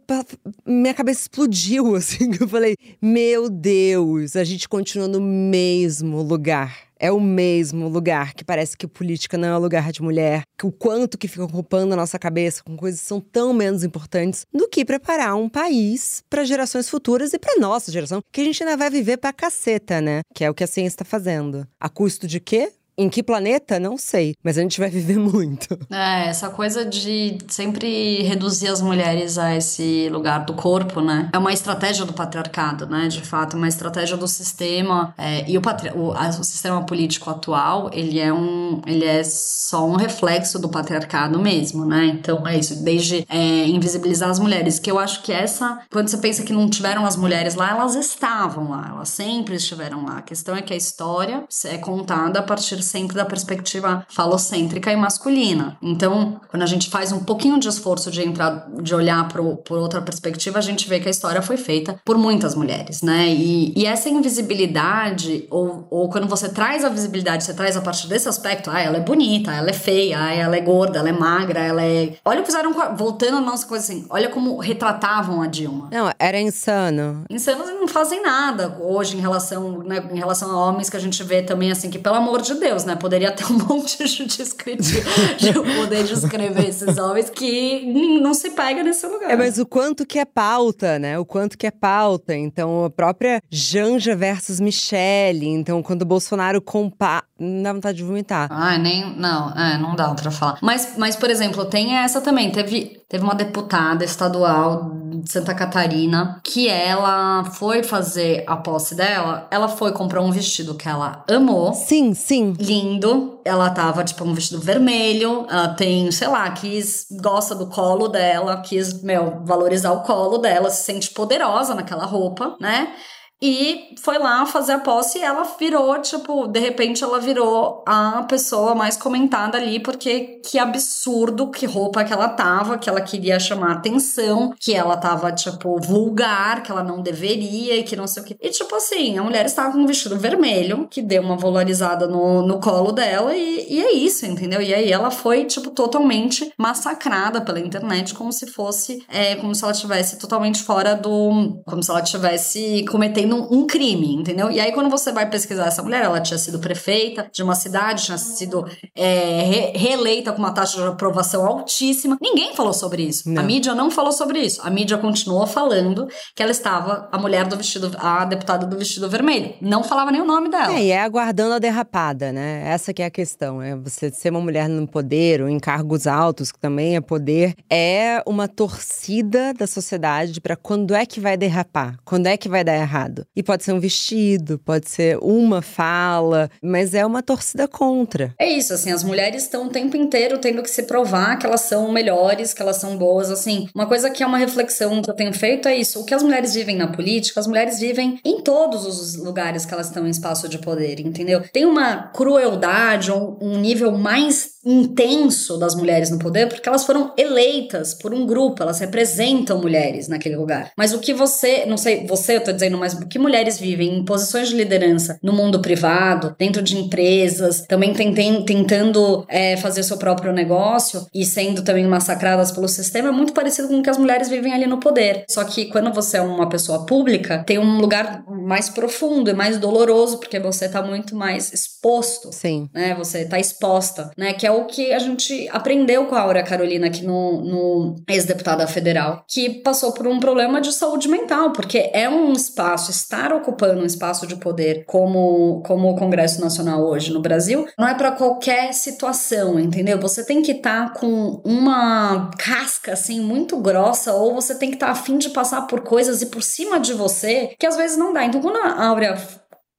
minha 0.66 0.94
cabeça 0.94 1.22
explodiu 1.24 1.94
assim, 1.98 2.32
eu 2.40 2.48
falei: 2.48 2.76
"Meu 3.02 3.50
Deus, 3.50 4.38
a 4.38 4.46
gente 4.46 4.70
continua 4.70 5.10
no 5.10 5.20
mesmo 5.20 6.22
lugar". 6.22 6.88
É 7.02 7.10
o 7.14 7.20
mesmo 7.20 7.88
lugar 7.88 8.34
que 8.34 8.44
parece 8.44 8.76
que 8.76 8.86
política 8.86 9.38
não 9.38 9.48
é 9.48 9.58
lugar 9.58 9.90
de 9.90 10.02
mulher, 10.02 10.42
que 10.58 10.66
o 10.66 10.72
quanto 10.72 11.18
que 11.18 11.30
fica 11.30 11.46
ocupando 11.46 11.94
a 11.94 11.98
nossa 11.98 12.20
cabeça 12.20 12.62
com 12.62 12.76
coisas 12.76 13.00
que 13.00 13.08
são 13.08 13.22
tão 13.22 13.54
menos 13.54 13.86
importantes 13.86 14.46
do 14.54 14.68
que 14.68 14.84
preparar 14.84 15.34
um 15.38 15.48
país 15.48 16.22
para 16.30 16.44
gerações 16.44 16.90
futuras 16.90 17.32
e 17.34 17.40
para 17.40 17.58
nossa 17.58 17.90
geração, 17.90 18.20
que 18.34 18.42
a 18.42 18.44
gente 18.44 18.62
ainda 18.62 18.76
vai 18.76 18.90
viver 18.90 19.16
pra 19.16 19.32
caceta, 19.32 20.02
né? 20.02 20.20
Que 20.36 20.44
é 20.44 20.50
o 20.50 20.54
que 20.54 20.64
a 20.64 20.68
ciência 20.68 20.96
está 20.96 21.06
fazendo. 21.06 21.66
A 21.80 21.88
custo 21.88 22.28
de 22.28 22.42
quê? 22.42 22.70
Em 23.00 23.08
que 23.08 23.24
planeta? 23.24 23.80
Não 23.80 23.98
sei, 23.98 24.36
mas 24.44 24.58
a 24.58 24.62
gente 24.62 24.78
vai 24.78 24.90
viver 24.90 25.16
muito. 25.18 25.80
É, 25.90 26.28
essa 26.28 26.50
coisa 26.50 26.84
de 26.84 27.38
sempre 27.48 28.24
reduzir 28.24 28.68
as 28.68 28.82
mulheres 28.82 29.38
a 29.38 29.56
esse 29.56 30.10
lugar 30.10 30.44
do 30.44 30.54
corpo, 30.54 31.00
né? 31.00 31.30
É 31.32 31.38
uma 31.38 31.54
estratégia 31.54 32.04
do 32.04 32.12
patriarcado, 32.12 32.86
né? 32.86 33.08
De 33.08 33.22
fato, 33.22 33.56
uma 33.56 33.70
estratégia 33.70 34.18
do 34.18 34.28
sistema. 34.28 35.14
É, 35.18 35.50
e 35.50 35.58
o, 35.58 35.62
patri... 35.62 35.92
o, 35.96 36.10
o, 36.12 36.44
sistema 36.44 36.86
político 36.86 37.30
atual, 37.30 37.90
ele 37.94 38.20
é 38.20 38.34
um. 38.34 38.82
ele 38.86 39.06
é 39.06 39.24
só 39.24 39.88
um 39.88 39.96
reflexo 39.96 40.60
do 40.60 40.68
patriarcado 40.68 41.40
mesmo, 41.40 41.86
né? 41.86 42.08
Então 42.08 42.46
é 42.46 42.60
isso, 42.60 42.84
desde 42.84 43.26
é, 43.30 43.66
invisibilizar 43.66 44.30
as 44.30 44.40
mulheres. 44.40 44.78
Que 44.78 44.92
eu 44.92 45.00
acho 45.00 45.24
que 45.24 45.32
essa. 45.32 45.80
Quando 45.90 46.10
você 46.10 46.18
pensa 46.18 46.44
que 46.44 46.52
não 46.52 46.70
tiveram 46.70 47.06
as 47.06 47.16
mulheres 47.16 47.56
lá, 47.56 47.70
elas 47.70 47.96
estavam 47.96 48.72
lá, 48.72 48.90
elas 48.94 49.08
sempre 49.08 49.56
estiveram 49.56 50.04
lá. 50.06 50.18
A 50.18 50.22
questão 50.22 50.54
é 50.54 50.62
que 50.62 50.74
a 50.74 50.78
história 50.78 51.46
é 51.64 51.78
contada 51.78 52.40
a 52.40 52.44
partir 52.44 52.84
sempre 52.90 53.16
da 53.16 53.26
perspectiva 53.26 54.06
falocêntrica 54.10 54.92
e 54.92 54.96
masculina. 54.96 55.78
Então, 55.82 56.40
quando 56.50 56.64
a 56.64 56.66
gente 56.66 56.90
faz 56.90 57.12
um 57.12 57.20
pouquinho 57.20 57.60
de 57.60 57.68
esforço 57.68 58.12
de 58.12 58.22
entrar, 58.22 58.68
de 58.82 58.94
olhar 58.94 59.28
pro, 59.28 59.58
por 59.58 59.78
outra 59.78 60.02
perspectiva, 60.02 60.60
a 60.60 60.62
gente 60.62 60.88
vê 60.90 61.00
que 61.00 61.08
a 61.08 61.12
história 61.12 61.42
foi 61.42 61.58
feita 61.58 62.00
por 62.04 62.18
muitas 62.18 62.56
mulheres, 62.56 63.02
né? 63.02 63.28
E, 63.30 63.74
e 63.76 63.86
essa 63.86 64.10
invisibilidade, 64.10 65.48
ou, 65.50 65.88
ou 65.90 66.10
quando 66.10 66.28
você 66.28 66.50
traz 66.50 66.84
a 66.84 66.90
visibilidade, 66.90 67.44
você 67.44 67.54
traz 67.54 67.78
a 67.78 67.82
partir 67.82 68.08
desse 68.08 68.28
aspecto, 68.28 68.70
ah, 68.72 68.80
ela 68.80 68.98
é 68.98 69.02
bonita, 69.02 69.52
ela 69.52 69.70
é 69.70 69.74
feia, 69.74 70.20
ah, 70.20 70.34
ela 70.34 70.56
é 70.56 70.62
gorda, 70.62 71.00
ela 71.00 71.10
é 71.10 71.14
magra, 71.14 71.60
ela 71.60 71.84
é. 71.84 72.14
Olha 72.26 72.40
o 72.40 72.44
que 72.44 72.52
fizeram, 72.52 72.74
voltando 72.96 73.38
a 73.38 73.42
nossa 73.42 73.66
coisa 73.66 73.84
assim, 73.84 74.06
olha 74.10 74.30
como 74.30 74.58
retratavam 74.58 75.42
a 75.42 75.48
Dilma. 75.48 75.90
Não, 75.92 76.12
era 76.18 76.40
insano. 76.40 77.24
Insanos 77.30 77.68
não 77.68 77.88
fazem 77.88 78.22
nada 78.22 78.78
hoje 78.80 79.18
em 79.18 79.20
relação, 79.20 79.80
né, 79.84 80.04
em 80.12 80.18
relação 80.18 80.52
a 80.52 80.66
homens 80.66 80.90
que 80.90 80.98
a 80.98 81.00
gente 81.00 81.22
vê 81.24 81.42
também, 81.42 81.72
assim, 81.72 81.90
que 81.90 82.00
pelo 82.00 82.16
amor 82.16 82.42
de 82.42 82.54
Deus, 82.56 82.79
né? 82.86 82.96
Poderia 82.96 83.32
ter 83.32 83.46
um 83.46 83.58
monte 83.68 84.04
de 84.04 84.26
descritivo 84.26 85.10
de 85.38 85.54
poder 85.54 86.04
descrever 86.04 86.68
esses 86.68 86.98
homens 86.98 87.30
que 87.30 87.82
não 88.22 88.34
se 88.34 88.52
pega 88.52 88.84
nesse 88.84 89.06
lugar. 89.08 89.32
É, 89.32 89.36
mas 89.36 89.58
o 89.58 89.66
quanto 89.66 90.06
que 90.06 90.20
é 90.20 90.26
pauta, 90.26 91.00
né? 91.00 91.18
O 91.20 91.26
quanto 91.26 91.58
que 91.58 91.68
é 91.68 91.72
pauta. 91.72 92.36
Então, 92.36 92.86
a 92.86 92.90
própria 92.90 93.42
Janja 93.50 94.16
versus 94.16 94.60
Michelle. 94.60 95.48
Então, 95.48 95.82
quando 95.82 96.04
o 96.04 96.06
Bolsonaro 96.06 96.62
compara. 96.62 97.24
Não 97.40 97.64
dá 97.64 97.72
vontade 97.74 97.98
de 97.98 98.04
vomitar. 98.04 98.50
Ah, 98.52 98.78
nem. 98.78 99.16
Não, 99.16 99.52
é, 99.52 99.78
não 99.78 99.96
dá 99.96 100.14
pra 100.14 100.30
falar. 100.30 100.58
Mas, 100.62 100.96
mas, 100.98 101.16
por 101.16 101.30
exemplo, 101.30 101.64
tem 101.66 101.96
essa 101.96 102.20
também. 102.20 102.52
Teve, 102.52 102.99
teve 103.10 103.24
uma 103.24 103.34
deputada 103.34 104.06
estadual 104.06 104.92
de 105.10 105.32
Santa 105.32 105.56
Catarina 105.56 106.40
que 106.44 106.70
ela 106.70 107.44
foi 107.44 107.82
fazer 107.82 108.44
a 108.48 108.56
posse 108.56 108.94
dela. 108.94 109.48
Ela 109.50 109.68
foi 109.68 109.92
comprar 109.92 110.22
um 110.22 110.32
vestido 110.32 110.76
que 110.76 110.88
ela 110.88 111.26
amou. 111.28 111.74
Sim, 111.74 112.14
sim 112.14 112.54
lindo. 112.58 113.40
Ela 113.44 113.72
tava, 113.72 114.04
tipo, 114.04 114.24
um 114.24 114.34
vestido 114.34 114.62
vermelho. 114.62 115.48
Ela 115.50 115.70
tem, 115.70 116.12
sei 116.12 116.28
lá, 116.28 116.50
quis, 116.52 117.08
gosta 117.20 117.56
do 117.56 117.68
colo 117.68 118.08
dela, 118.08 118.62
quis, 118.62 119.02
meu, 119.02 119.42
valorizar 119.44 119.92
o 119.92 120.02
colo 120.02 120.38
dela, 120.38 120.70
se 120.70 120.84
sente 120.84 121.10
poderosa 121.10 121.74
naquela 121.74 122.06
roupa, 122.06 122.56
né? 122.62 122.94
E 123.42 123.96
foi 124.02 124.18
lá 124.18 124.46
fazer 124.46 124.74
a 124.74 124.80
posse 124.80 125.20
e 125.20 125.22
ela 125.22 125.44
virou, 125.58 125.98
tipo, 126.02 126.48
de 126.48 126.60
repente 126.60 127.04
ela 127.04 127.20
virou 127.20 127.84
a 127.88 128.24
pessoa 128.24 128.76
mais 128.76 128.98
comentada 128.98 129.58
ali, 129.58 129.80
porque 129.80 130.42
que 130.44 130.60
absurdo 130.60 131.50
que 131.50 131.66
roupa 131.66 132.04
que 132.04 132.12
ela 132.12 132.28
tava, 132.28 132.78
que 132.78 132.90
ela 132.90 133.00
queria 133.00 133.40
chamar 133.40 133.74
atenção, 133.74 134.54
que 134.60 134.74
ela 134.74 134.98
tava, 134.98 135.32
tipo, 135.32 135.80
vulgar, 135.80 136.64
que 136.64 136.72
ela 136.72 136.84
não 136.84 137.02
deveria 137.02 137.78
e 137.78 137.84
que 137.84 137.96
não 137.96 138.08
sei 138.08 138.24
o 138.24 138.26
que. 138.26 138.38
E, 138.42 138.50
tipo 138.50 138.76
assim, 138.76 139.18
a 139.18 139.24
mulher 139.24 139.46
estava 139.46 139.72
com 139.72 139.80
um 139.80 139.86
vestido 139.86 140.18
vermelho, 140.18 140.88
que 140.90 141.02
deu 141.02 141.22
uma 141.22 141.38
valorizada 141.38 142.08
no, 142.08 142.42
no 142.42 142.60
colo 142.60 142.92
dela, 142.92 143.34
e, 143.36 143.68
e 143.70 143.82
é 143.82 143.94
isso, 143.94 144.26
entendeu? 144.26 144.62
E 144.62 144.74
aí 144.74 144.92
ela 144.92 145.12
foi, 145.12 145.46
tipo, 145.46 145.70
totalmente 145.70 146.52
massacrada 146.58 147.40
pela 147.40 147.60
internet, 147.60 148.14
como 148.14 148.34
se 148.34 148.48
fosse, 148.48 149.06
é, 149.08 149.36
como 149.36 149.56
se 149.56 149.64
ela 149.64 149.72
estivesse 149.72 150.18
totalmente 150.18 150.62
fora 150.62 150.94
do. 150.94 151.62
como 151.66 151.82
se 151.82 151.90
ela 151.90 152.02
estivesse 152.02 152.84
cometendo 152.90 153.29
cometendo 153.30 153.48
um 153.54 153.68
crime, 153.68 154.16
entendeu? 154.16 154.50
E 154.52 154.60
aí, 154.60 154.72
quando 154.72 154.90
você 154.90 155.12
vai 155.12 155.30
pesquisar 155.30 155.68
essa 155.68 155.84
mulher, 155.84 156.04
ela 156.04 156.20
tinha 156.20 156.38
sido 156.38 156.60
prefeita 156.60 157.30
de 157.32 157.44
uma 157.44 157.56
cidade, 157.56 158.06
tinha 158.06 158.18
sido 158.18 158.66
é, 158.96 159.42
re 159.44 159.78
reeleita 159.78 160.32
com 160.32 160.40
uma 160.40 160.52
taxa 160.52 160.82
de 160.82 160.88
aprovação 160.88 161.46
altíssima. 161.46 162.18
Ninguém 162.22 162.56
falou 162.56 162.74
sobre 162.74 163.04
isso. 163.04 163.30
Não. 163.30 163.42
A 163.42 163.46
mídia 163.46 163.76
não 163.76 163.92
falou 163.92 164.12
sobre 164.12 164.40
isso. 164.40 164.62
A 164.64 164.70
mídia 164.70 164.98
continuou 164.98 165.46
falando 165.46 166.08
que 166.36 166.42
ela 166.42 166.52
estava 166.52 167.08
a 167.12 167.18
mulher 167.18 167.48
do 167.48 167.56
vestido, 167.56 167.92
a 168.00 168.26
deputada 168.26 168.66
do 168.66 168.78
vestido 168.78 169.10
vermelho. 169.10 169.54
Não 169.62 169.84
falava 169.84 170.12
nem 170.12 170.22
o 170.22 170.26
nome 170.26 170.50
dela. 170.50 170.74
É, 170.74 170.84
e 170.84 170.92
é 170.92 171.02
aguardando 171.02 171.54
a 171.54 171.60
derrapada, 171.60 172.32
né? 172.32 172.64
Essa 172.66 172.94
que 172.94 173.02
é 173.02 173.06
a 173.06 173.12
questão. 173.12 173.62
É 173.62 173.76
você 173.76 174.10
ser 174.12 174.32
uma 174.32 174.42
mulher 174.42 174.68
no 174.68 174.88
poder 174.88 175.42
ou 175.42 175.50
em 175.50 175.60
cargos 175.60 176.08
altos, 176.08 176.52
que 176.52 176.60
também 176.60 176.96
é 176.96 177.02
poder, 177.02 177.56
é 177.70 178.24
uma 178.26 178.48
torcida 178.48 179.54
da 179.54 179.68
sociedade 179.68 180.42
para 180.42 180.56
quando 180.56 180.96
é 180.96 181.06
que 181.06 181.20
vai 181.20 181.38
derrapar, 181.38 181.98
quando 182.04 182.28
é 182.28 182.38
que 182.38 182.50
vai 182.50 182.64
dar 182.64 182.76
errado. 182.76 183.19
Passado. 183.20 183.26
E 183.36 183.44
pode 183.44 183.64
ser 183.64 183.74
um 183.74 183.80
vestido, 183.80 184.60
pode 184.60 184.90
ser 184.90 185.18
uma 185.22 185.62
fala, 185.62 186.50
mas 186.62 186.94
é 186.94 187.06
uma 187.06 187.22
torcida 187.22 187.68
contra. 187.68 188.34
É 188.40 188.48
isso, 188.48 188.74
assim, 188.74 188.92
as 188.92 189.04
mulheres 189.04 189.44
estão 189.44 189.68
o 189.68 189.70
tempo 189.70 189.98
inteiro 189.98 190.38
tendo 190.38 190.62
que 190.64 190.70
se 190.70 190.84
provar 190.84 191.38
que 191.38 191.46
elas 191.46 191.62
são 191.62 191.92
melhores, 191.92 192.54
que 192.54 192.62
elas 192.62 192.78
são 192.78 192.98
boas, 192.98 193.32
assim. 193.32 193.68
Uma 193.74 193.86
coisa 193.86 194.10
que 194.10 194.24
é 194.24 194.28
uma 194.28 194.38
reflexão 194.38 195.02
que 195.02 195.10
eu 195.10 195.16
tenho 195.16 195.34
feito 195.34 195.68
é 195.68 195.76
isso. 195.76 196.00
O 196.00 196.06
que 196.06 196.14
as 196.14 196.24
mulheres 196.24 196.54
vivem 196.54 196.76
na 196.76 196.88
política, 196.88 197.40
as 197.40 197.48
mulheres 197.48 197.80
vivem 197.80 198.20
em 198.24 198.42
todos 198.42 198.86
os 198.86 199.16
lugares 199.16 199.66
que 199.66 199.74
elas 199.74 199.88
estão 199.88 200.06
em 200.08 200.12
espaço 200.12 200.48
de 200.48 200.60
poder, 200.60 201.00
entendeu? 201.00 201.42
Tem 201.52 201.66
uma 201.66 202.08
crueldade, 202.10 203.12
um, 203.12 203.38
um 203.42 203.58
nível 203.58 203.92
mais 203.92 204.59
intenso 204.66 205.58
das 205.58 205.76
mulheres 205.76 206.10
no 206.10 206.20
poder, 206.20 206.48
porque 206.48 206.68
elas 206.68 206.86
foram 206.86 207.14
eleitas 207.18 207.94
por 207.94 208.14
um 208.14 208.26
grupo, 208.26 208.62
elas 208.62 208.80
representam 208.80 209.62
mulheres 209.62 210.08
naquele 210.08 210.36
lugar. 210.36 210.72
Mas 210.78 210.94
o 210.94 211.00
que 211.00 211.14
você, 211.14 211.66
não 211.66 211.78
sei, 211.78 212.06
você 212.06 212.38
eu 212.38 212.44
tô 212.44 212.52
dizendo, 212.52 212.78
mas 212.78 212.94
o 212.94 213.08
que 213.08 213.20
mulheres 213.20 213.60
vivem 213.60 213.98
em 213.98 214.06
posições 214.06 214.50
de 214.50 214.56
liderança 214.56 215.18
no 215.24 215.34
mundo 215.34 215.62
privado, 215.62 216.36
dentro 216.38 216.62
de 216.62 216.78
empresas, 216.78 217.62
também 217.68 217.94
tentem, 217.94 218.44
tentando 218.44 219.26
é, 219.28 219.58
fazer 219.58 219.84
seu 219.84 219.98
próprio 219.98 220.34
negócio 220.34 221.06
e 221.14 221.26
sendo 221.26 221.64
também 221.64 221.88
massacradas 221.88 222.52
pelo 222.52 222.68
sistema, 222.68 223.10
é 223.10 223.12
muito 223.12 223.34
parecido 223.34 223.68
com 223.68 223.80
o 223.80 223.84
que 223.84 223.90
as 223.90 223.98
mulheres 223.98 224.30
vivem 224.30 224.54
ali 224.54 224.68
no 224.68 224.80
poder. 224.80 225.24
Só 225.30 225.44
que 225.44 225.66
quando 225.66 225.94
você 225.94 226.18
é 226.18 226.22
uma 226.22 226.50
pessoa 226.50 226.86
pública, 226.86 227.44
tem 227.46 227.58
um 227.58 227.80
lugar 227.80 228.24
mais 228.28 228.70
profundo 228.70 229.30
e 229.30 229.34
mais 229.34 229.58
doloroso, 229.58 230.20
porque 230.20 230.40
você 230.40 230.68
tá 230.68 230.82
muito 230.82 231.16
mais 231.16 231.54
exposto. 231.54 232.32
Sim. 232.34 232.70
Né? 232.74 232.96
Você 232.96 233.26
tá 233.26 233.40
exposta, 233.40 234.12
né? 234.18 234.34
Que 234.34 234.46
é 234.46 234.49
o 234.52 234.66
que 234.66 234.94
a 234.94 235.00
gente 235.00 235.48
aprendeu 235.52 236.06
com 236.06 236.16
a 236.16 236.22
Aura 236.22 236.44
Carolina 236.44 236.88
aqui 236.88 237.04
no, 237.04 237.42
no 237.42 237.96
ex-deputada 238.08 238.66
federal, 238.68 239.24
que 239.28 239.50
passou 239.62 239.92
por 239.94 240.08
um 240.08 240.20
problema 240.20 240.62
de 240.62 240.72
saúde 240.72 241.08
mental, 241.08 241.52
porque 241.52 241.90
é 241.94 242.10
um 242.10 242.34
espaço, 242.34 242.92
estar 242.92 243.34
ocupando 243.34 243.82
um 243.82 243.86
espaço 243.86 244.26
de 244.28 244.36
poder 244.36 244.86
como, 244.86 245.62
como 245.66 245.90
o 245.90 245.96
Congresso 245.96 246.42
Nacional 246.42 246.84
hoje 246.84 247.12
no 247.12 247.22
Brasil, 247.22 247.68
não 247.78 247.88
é 247.88 247.94
para 247.94 248.12
qualquer 248.12 248.74
situação, 248.74 249.60
entendeu? 249.60 250.00
Você 250.00 250.26
tem 250.26 250.42
que 250.42 250.54
estar 250.54 250.94
tá 250.94 251.00
com 251.00 251.42
uma 251.44 252.32
casca 252.38 252.94
assim 252.94 253.22
muito 253.22 253.58
grossa, 253.58 254.14
ou 254.14 254.34
você 254.34 254.56
tem 254.56 254.70
que 254.70 254.76
estar 254.76 254.88
tá 254.88 254.92
afim 254.92 255.18
de 255.18 255.30
passar 255.30 255.62
por 255.62 255.82
coisas 255.82 256.22
e 256.22 256.28
por 256.28 256.44
cima 256.44 256.80
de 256.80 256.94
você 256.94 257.56
que 257.58 257.66
às 257.66 257.76
vezes 257.76 257.98
não 257.98 258.14
dá. 258.14 258.26
Então, 258.26 258.42
quando 258.42 258.58
a 258.58 258.86
Áurea 258.86 259.18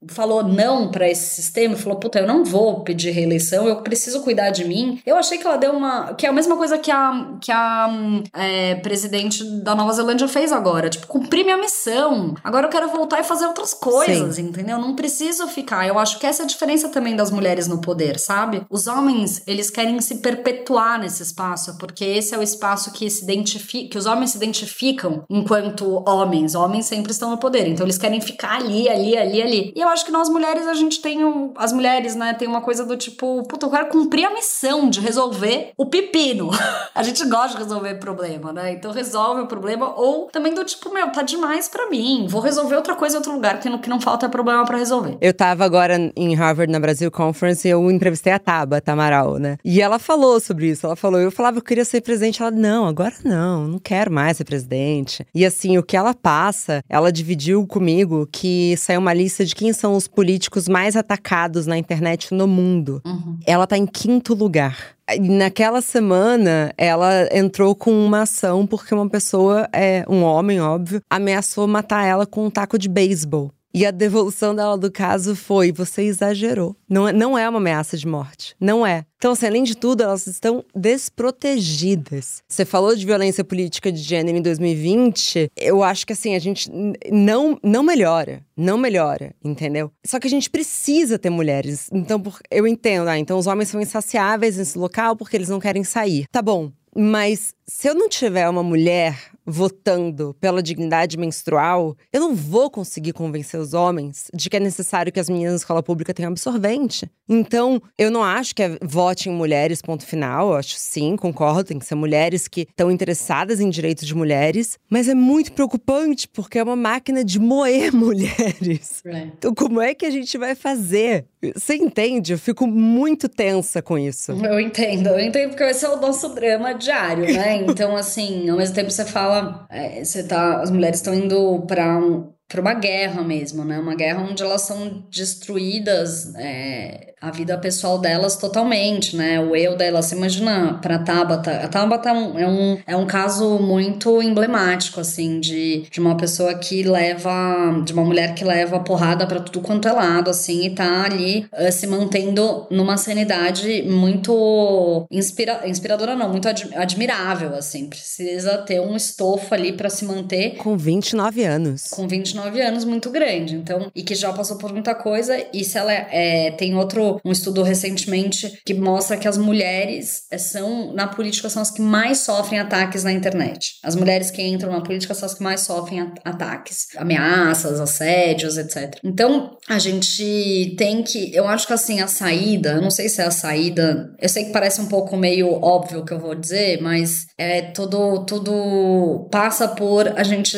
falou 0.08 0.42
não 0.42 0.90
para 0.90 1.08
esse 1.08 1.34
sistema, 1.34 1.76
falou, 1.76 1.98
puta, 1.98 2.18
eu 2.18 2.26
não 2.26 2.44
vou 2.44 2.80
pedir 2.80 3.10
reeleição, 3.10 3.68
eu 3.68 3.76
preciso 3.82 4.22
cuidar 4.22 4.50
de 4.50 4.64
mim. 4.64 5.00
Eu 5.04 5.16
achei 5.16 5.38
que 5.38 5.46
ela 5.46 5.56
deu 5.56 5.72
uma. 5.72 6.14
que 6.14 6.26
é 6.26 6.28
a 6.28 6.32
mesma 6.32 6.56
coisa 6.56 6.78
que 6.78 6.90
a, 6.90 7.34
que 7.40 7.52
a 7.52 7.90
é, 8.34 8.76
presidente 8.76 9.44
da 9.62 9.74
Nova 9.74 9.92
Zelândia 9.92 10.28
fez 10.28 10.52
agora. 10.52 10.88
Tipo, 10.88 11.06
cumprir 11.06 11.44
minha 11.44 11.58
missão. 11.58 12.34
Agora 12.42 12.66
eu 12.66 12.70
quero 12.70 12.88
voltar 12.88 13.20
e 13.20 13.24
fazer 13.24 13.46
outras 13.46 13.74
coisas, 13.74 14.36
Sim. 14.36 14.42
entendeu? 14.42 14.78
Não 14.78 14.94
preciso 14.94 15.46
ficar. 15.48 15.86
Eu 15.86 15.98
acho 15.98 16.18
que 16.18 16.26
essa 16.26 16.42
é 16.42 16.44
a 16.44 16.48
diferença 16.48 16.88
também 16.88 17.14
das 17.14 17.30
mulheres 17.30 17.68
no 17.68 17.80
poder, 17.80 18.18
sabe? 18.18 18.62
Os 18.70 18.86
homens, 18.86 19.42
eles 19.46 19.70
querem 19.70 20.00
se 20.00 20.16
perpetuar 20.16 20.98
nesse 20.98 21.22
espaço, 21.22 21.76
porque 21.78 22.04
esse 22.04 22.34
é 22.34 22.38
o 22.38 22.42
espaço 22.42 22.92
que 22.92 23.08
se 23.10 23.24
identifica, 23.24 23.90
que 23.90 23.98
os 23.98 24.06
homens 24.06 24.30
se 24.30 24.36
identificam 24.36 25.24
enquanto 25.28 26.02
homens. 26.08 26.54
Homens 26.54 26.86
sempre 26.86 27.12
estão 27.12 27.30
no 27.30 27.38
poder, 27.38 27.66
então 27.68 27.84
eles 27.84 27.98
querem 27.98 28.20
ficar 28.20 28.56
ali, 28.56 28.88
ali, 28.88 29.16
ali, 29.16 29.42
ali. 29.42 29.72
E 29.76 29.80
eu 29.80 29.89
acho 29.90 30.05
que 30.05 30.12
nós 30.12 30.29
mulheres, 30.29 30.66
a 30.66 30.74
gente 30.74 31.00
tem 31.00 31.24
um. 31.24 31.53
As 31.57 31.72
mulheres, 31.72 32.14
né, 32.14 32.35
tem 32.35 32.48
uma 32.48 32.61
coisa 32.61 32.85
do 32.85 32.96
tipo, 32.96 33.42
puta, 33.44 33.66
eu 33.66 33.70
quero 33.70 33.87
cumprir 33.87 34.24
a 34.24 34.35
missão 34.35 34.88
de 34.88 35.00
resolver 35.00 35.72
o 35.76 35.87
pepino. 35.87 36.50
a 36.94 37.03
gente 37.03 37.24
gosta 37.26 37.57
de 37.57 37.64
resolver 37.64 37.94
problema, 37.94 38.53
né? 38.53 38.72
Então 38.72 38.92
resolve 38.92 39.42
o 39.42 39.46
problema. 39.46 39.94
Ou 39.96 40.26
também 40.26 40.55
do 40.55 40.64
tipo, 40.64 40.92
meu, 40.92 41.11
tá 41.11 41.22
demais 41.22 41.68
para 41.68 41.88
mim. 41.88 42.26
Vou 42.29 42.40
resolver 42.40 42.76
outra 42.76 42.94
coisa 42.94 43.16
em 43.16 43.18
outro 43.18 43.33
lugar, 43.33 43.61
que 43.61 43.68
não, 43.68 43.79
que 43.79 43.88
não 43.88 44.00
falta 44.00 44.29
problema 44.29 44.64
para 44.64 44.79
resolver. 44.79 45.18
Eu 45.20 45.35
tava 45.35 45.64
agora 45.64 45.96
em 46.16 46.35
Harvard, 46.35 46.72
na 46.72 46.81
Brasil 46.81 47.11
Conference, 47.11 47.66
e 47.66 47.70
eu 47.70 47.90
entrevistei 47.90 48.33
a 48.33 48.38
Taba 48.38 48.81
Tamaral, 48.81 49.38
né? 49.38 49.57
E 49.64 49.81
ela 49.81 49.98
falou 49.98 50.40
sobre 50.40 50.68
isso. 50.68 50.87
Ela 50.87 50.96
falou, 50.96 51.20
eu 51.20 51.31
falava 51.31 51.59
eu 51.59 51.62
queria 51.62 51.85
ser 51.85 52.00
presidente. 52.00 52.42
Ela, 52.42 52.50
não, 52.50 52.87
agora 52.87 53.14
não, 53.24 53.66
não 53.66 53.79
quero 53.79 54.11
mais 54.11 54.37
ser 54.37 54.44
presidente. 54.44 55.26
E 55.35 55.44
assim, 55.44 55.79
o 55.79 55.83
que 55.83 55.96
ela 55.96 56.14
passa, 56.14 56.83
ela 56.88 57.12
dividiu 57.12 57.66
comigo 57.66 58.29
que 58.31 58.76
saiu 58.76 59.00
uma 59.00 59.12
lista 59.12 59.44
de 59.44 59.55
quem 59.55 59.72
são 59.81 59.97
os 59.97 60.07
políticos 60.07 60.69
mais 60.69 60.95
atacados 60.95 61.66
na 61.66 61.77
internet 61.77 62.33
no 62.35 62.47
mundo. 62.47 63.01
Uhum. 63.05 63.38
Ela 63.47 63.66
tá 63.66 63.77
em 63.77 63.87
quinto 63.87 64.35
lugar. 64.35 64.77
Naquela 65.19 65.81
semana, 65.81 66.73
ela 66.77 67.29
entrou 67.33 67.75
com 67.75 67.90
uma 67.90 68.23
ação 68.23 68.66
porque 68.66 68.95
uma 68.95 69.09
pessoa, 69.09 69.69
é 69.73 70.05
um 70.09 70.23
homem, 70.23 70.61
óbvio, 70.61 71.01
ameaçou 71.11 71.66
matar 71.66 72.05
ela 72.05 72.27
com 72.27 72.47
um 72.47 72.51
taco 72.51 72.79
de 72.79 72.88
beisebol. 72.88 73.51
E 73.72 73.87
a 73.87 73.90
devolução 73.90 74.54
dela 74.54 74.76
do 74.76 74.90
caso 74.90 75.37
foi: 75.37 75.72
você 75.72 76.02
exagerou. 76.02 76.76
Não 76.88 77.09
é, 77.09 77.12
não 77.12 77.38
é 77.38 77.48
uma 77.48 77.59
ameaça 77.59 77.96
de 77.96 78.06
morte. 78.06 78.54
Não 78.61 78.87
é. 78.87 79.04
Então, 79.16 79.33
assim, 79.33 79.46
além 79.46 79.62
de 79.62 79.76
tudo, 79.76 80.02
elas 80.02 80.26
estão 80.26 80.64
desprotegidas. 80.74 82.42
Você 82.48 82.64
falou 82.64 82.96
de 82.96 83.04
violência 83.04 83.44
política 83.44 83.92
de 83.92 84.00
gênero 84.00 84.38
em 84.38 84.42
2020. 84.42 85.52
Eu 85.56 85.83
acho 85.83 86.06
que, 86.06 86.14
assim, 86.14 86.35
a 86.35 86.38
gente 86.38 86.70
não, 87.12 87.59
não 87.62 87.83
melhora. 87.83 88.42
Não 88.56 88.78
melhora, 88.78 89.35
entendeu? 89.44 89.92
Só 90.04 90.18
que 90.18 90.26
a 90.26 90.30
gente 90.30 90.48
precisa 90.48 91.18
ter 91.18 91.30
mulheres. 91.30 91.88
Então, 91.92 92.22
eu 92.50 92.66
entendo. 92.66 93.09
Ah, 93.09 93.18
então 93.18 93.38
os 93.38 93.46
homens 93.46 93.68
são 93.68 93.80
insaciáveis 93.80 94.56
nesse 94.56 94.78
local 94.78 95.14
porque 95.14 95.37
eles 95.37 95.48
não 95.48 95.61
querem 95.61 95.85
sair. 95.85 96.26
Tá 96.33 96.40
bom. 96.40 96.72
Mas 96.96 97.54
se 97.66 97.88
eu 97.88 97.94
não 97.94 98.09
tiver 98.09 98.48
uma 98.48 98.62
mulher 98.62 99.30
votando 99.44 100.37
pela 100.40 100.62
dignidade 100.62 101.16
menstrual, 101.16 101.96
eu 102.12 102.20
não 102.20 102.35
vou 102.35 102.70
conseguir 102.70 103.12
convencer 103.12 103.59
os 103.59 103.74
homens 103.74 104.26
de 104.35 104.48
que 104.48 104.57
é 104.57 104.61
necessário 104.61 105.12
que 105.12 105.20
as 105.20 105.29
meninas 105.29 105.53
na 105.53 105.57
escola 105.57 105.83
pública 105.83 106.14
tenham 106.14 106.31
absorvente. 106.31 107.11
Então, 107.29 107.81
eu 107.96 108.11
não 108.11 108.22
acho 108.22 108.55
que 108.55 108.62
é 108.62 108.79
vote 108.83 109.29
em 109.29 109.33
mulheres, 109.33 109.81
ponto 109.81 110.05
final. 110.05 110.50
Eu 110.50 110.57
acho 110.57 110.74
sim, 110.76 111.16
concordo, 111.16 111.64
tem 111.64 111.79
que 111.79 111.87
ser 111.87 111.94
mulheres 111.94 112.48
que 112.48 112.62
estão 112.62 112.90
interessadas 112.90 113.61
em 113.61 113.70
direitos 113.70 114.07
de 114.07 114.14
mulheres. 114.14 114.79
Mas 114.88 115.09
é 115.09 115.14
muito 115.14 115.53
preocupante 115.53 116.26
porque 116.29 116.59
é 116.59 116.62
uma 116.62 116.76
máquina 116.76 117.24
de 117.24 117.38
moer 117.38 117.92
mulheres. 117.94 119.03
É. 119.05 119.29
Então, 119.38 119.55
como 119.55 119.81
é 119.81 119.94
que 119.94 120.07
a 120.07 120.11
gente 120.11 120.37
vai 120.37 120.55
fazer? 120.55 121.26
Você 121.55 121.74
entende? 121.74 122.33
Eu 122.33 122.38
fico 122.38 122.66
muito 122.66 123.29
tensa 123.29 123.81
com 123.81 123.98
isso. 123.98 124.33
Eu 124.33 124.61
entendo, 124.61 125.09
eu 125.09 125.20
entendo 125.20 125.50
porque 125.50 125.64
esse 125.64 125.85
é 125.85 125.88
o 125.88 126.00
nosso 126.00 126.29
drama 126.31 126.74
diário, 126.74 127.24
né? 127.24 127.64
Então, 127.70 127.96
assim, 127.96 128.48
ao 128.50 128.57
mesmo 128.57 128.74
tempo 128.74 128.90
você 128.90 129.05
fala, 129.05 129.30
é, 129.71 130.05
você 130.05 130.27
tá, 130.27 130.61
as 130.62 130.71
mulheres 130.71 130.99
estão 130.99 131.14
indo 131.14 131.62
para 131.66 131.99
um, 131.99 132.33
para 132.50 132.60
uma 132.60 132.74
guerra 132.74 133.22
mesmo, 133.22 133.64
né? 133.64 133.78
Uma 133.78 133.94
guerra 133.94 134.26
onde 134.28 134.42
elas 134.42 134.62
são 134.62 135.04
destruídas, 135.08 136.34
é, 136.34 137.14
a 137.20 137.30
vida 137.30 137.56
pessoal 137.58 137.98
delas 137.98 138.36
totalmente, 138.36 139.14
né? 139.14 139.38
O 139.38 139.54
eu 139.54 139.76
delas. 139.76 140.06
Você 140.06 140.16
imagina 140.16 140.78
para 140.82 140.98
Tabata. 140.98 141.50
A 141.52 141.68
Tabata 141.68 142.08
é 142.08 142.12
um, 142.12 142.38
é 142.38 142.48
um, 142.48 142.78
é 142.88 142.96
um 142.96 143.06
caso 143.06 143.58
muito 143.58 144.22
emblemático, 144.22 145.00
assim, 145.00 145.38
de, 145.38 145.84
de 145.90 146.00
uma 146.00 146.16
pessoa 146.16 146.54
que 146.54 146.82
leva. 146.82 147.82
de 147.84 147.92
uma 147.92 148.04
mulher 148.04 148.34
que 148.34 148.42
leva 148.42 148.80
porrada 148.80 149.26
para 149.26 149.38
tudo 149.38 149.60
quanto 149.60 149.86
é 149.86 149.92
lado, 149.92 150.30
assim, 150.30 150.66
e 150.66 150.70
tá 150.70 151.04
ali 151.04 151.46
uh, 151.52 151.70
se 151.70 151.86
mantendo 151.86 152.66
numa 152.70 152.96
sanidade 152.96 153.82
muito 153.82 155.06
inspira, 155.10 155.68
inspiradora, 155.68 156.16
não, 156.16 156.30
muito 156.30 156.48
ad, 156.48 156.68
admirável, 156.74 157.54
assim. 157.54 157.86
Precisa 157.86 158.58
ter 158.58 158.80
um 158.80 158.96
estofo 158.96 159.54
ali 159.54 159.72
para 159.72 159.90
se 159.90 160.04
manter. 160.04 160.56
Com 160.56 160.76
29 160.76 161.44
anos. 161.44 161.88
Com 161.88 162.08
29 162.08 162.39
anos, 162.42 162.85
muito 162.85 163.11
grande. 163.11 163.57
Então, 163.57 163.90
e 163.94 164.03
que 164.03 164.14
já 164.14 164.33
passou 164.33 164.57
por 164.57 164.72
muita 164.72 164.94
coisa, 164.94 165.37
e 165.53 165.64
se 165.64 165.79
ela 165.79 165.92
é, 165.92 166.50
tem 166.53 166.74
outro 166.74 167.20
um 167.24 167.33
estudo 167.33 167.62
recentemente 167.62 168.61
que 168.64 168.74
mostra 168.74 169.16
que 169.16 169.29
as 169.29 169.37
mulheres 169.37 170.22
eh, 170.31 170.38
são, 170.38 170.92
na 170.92 171.07
política, 171.07 171.48
são 171.48 171.62
as 171.62 171.70
que 171.70 171.83
mais 171.83 172.18
sofrem 172.18 172.61
ataques 172.61 173.05
na 173.05 173.12
internet. 173.12 173.74
As 173.83 173.96
mulheres 173.96 174.31
que 174.31 174.42
entram 174.42 174.72
na 174.72 174.81
política 174.81 175.14
são 175.14 175.26
as 175.26 175.35
que 175.35 175.42
mais 175.42 175.61
sofrem 175.61 176.00
ataques, 176.24 176.88
ameaças, 176.96 177.81
assédios, 177.81 178.57
etc. 178.57 178.98
Então, 179.05 179.57
a 179.68 179.79
gente 179.79 180.74
tem 180.76 181.03
que. 181.03 181.35
Eu 181.35 181.46
acho 181.46 181.66
que 181.66 181.72
assim, 181.72 182.00
a 182.00 182.07
saída, 182.07 182.72
eu 182.72 182.83
não 182.83 182.90
sei 182.90 183.09
se 183.09 183.20
é 183.20 183.24
a 183.24 183.31
saída. 183.31 184.14
Eu 184.18 184.29
sei 184.29 184.44
que 184.44 184.53
parece 184.53 184.81
um 184.81 184.87
pouco 184.87 185.16
meio 185.16 185.53
óbvio 185.62 186.00
o 186.00 186.05
que 186.05 186.12
eu 186.12 186.18
vou 186.18 186.35
dizer, 186.35 186.81
mas 186.81 187.26
é 187.37 187.62
tudo, 187.62 188.24
tudo 188.24 189.29
passa 189.31 189.68
por 189.68 190.09
a 190.18 190.22
gente 190.22 190.57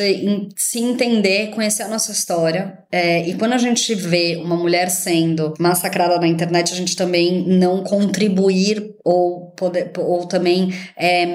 se 0.57 0.79
entender, 0.79 1.51
conhecer 1.51 1.72
a 1.81 1.89
nossa 1.89 2.13
história. 2.13 2.82
É, 2.93 3.27
e 3.27 3.35
quando 3.35 3.55
a 3.55 3.59
gente 3.59 3.95
vê 3.95 4.37
uma 4.37 4.55
mulher 4.55 4.91
sendo 4.91 5.55
massacrada 5.59 6.19
na 6.19 6.29
internet, 6.29 6.75
a 6.75 6.77
gente 6.77 6.95
também 6.95 7.43
não 7.49 7.83
contribuir 7.83 8.95
ou 9.03 9.51
poder 9.57 9.91
ou 9.99 10.27
também 10.27 10.73
é, 10.97 11.27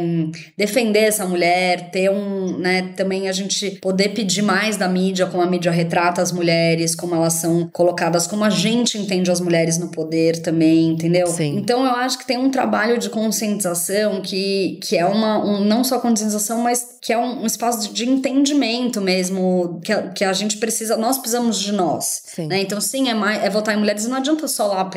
defender 0.55 0.99
essa 0.99 1.25
mulher, 1.25 1.89
ter 1.89 2.11
um, 2.11 2.57
né, 2.59 2.93
também 2.95 3.27
a 3.27 3.31
gente 3.31 3.71
poder 3.81 4.09
pedir 4.09 4.41
mais 4.41 4.77
da 4.77 4.87
mídia, 4.87 5.25
como 5.25 5.41
a 5.41 5.47
mídia 5.47 5.71
retrata 5.71 6.21
as 6.21 6.31
mulheres, 6.31 6.93
como 6.93 7.15
elas 7.15 7.33
são 7.33 7.67
colocadas, 7.73 8.27
como 8.27 8.43
a 8.43 8.49
gente 8.49 8.97
entende 8.97 9.31
as 9.31 9.41
mulheres 9.41 9.77
no 9.77 9.89
poder 9.89 10.41
também, 10.41 10.89
entendeu? 10.89 11.27
Sim. 11.27 11.57
Então 11.57 11.83
eu 11.83 11.91
acho 11.95 12.19
que 12.19 12.27
tem 12.27 12.37
um 12.37 12.51
trabalho 12.51 12.97
de 12.97 13.09
conscientização 13.09 14.21
que, 14.21 14.79
que 14.83 14.95
é 14.95 15.05
uma, 15.05 15.43
um, 15.43 15.65
não 15.65 15.83
só 15.83 15.99
conscientização, 15.99 16.61
mas 16.61 16.97
que 17.01 17.11
é 17.11 17.17
um, 17.17 17.41
um 17.41 17.45
espaço 17.45 17.91
de 17.91 18.07
entendimento 18.07 19.01
mesmo, 19.01 19.81
que, 19.83 19.93
que 20.15 20.23
a 20.23 20.33
gente 20.33 20.57
precisa, 20.57 20.95
nós 20.97 21.17
precisamos 21.17 21.46
de 21.55 21.71
nós. 21.71 22.23
Né? 22.37 22.61
Então, 22.61 22.79
sim, 22.81 23.09
é, 23.09 23.13
mais, 23.13 23.43
é 23.43 23.49
votar 23.49 23.75
em 23.75 23.77
mulheres, 23.77 24.07
não 24.07 24.17
adianta 24.17 24.47
só 24.47 24.67
lá 24.67 24.89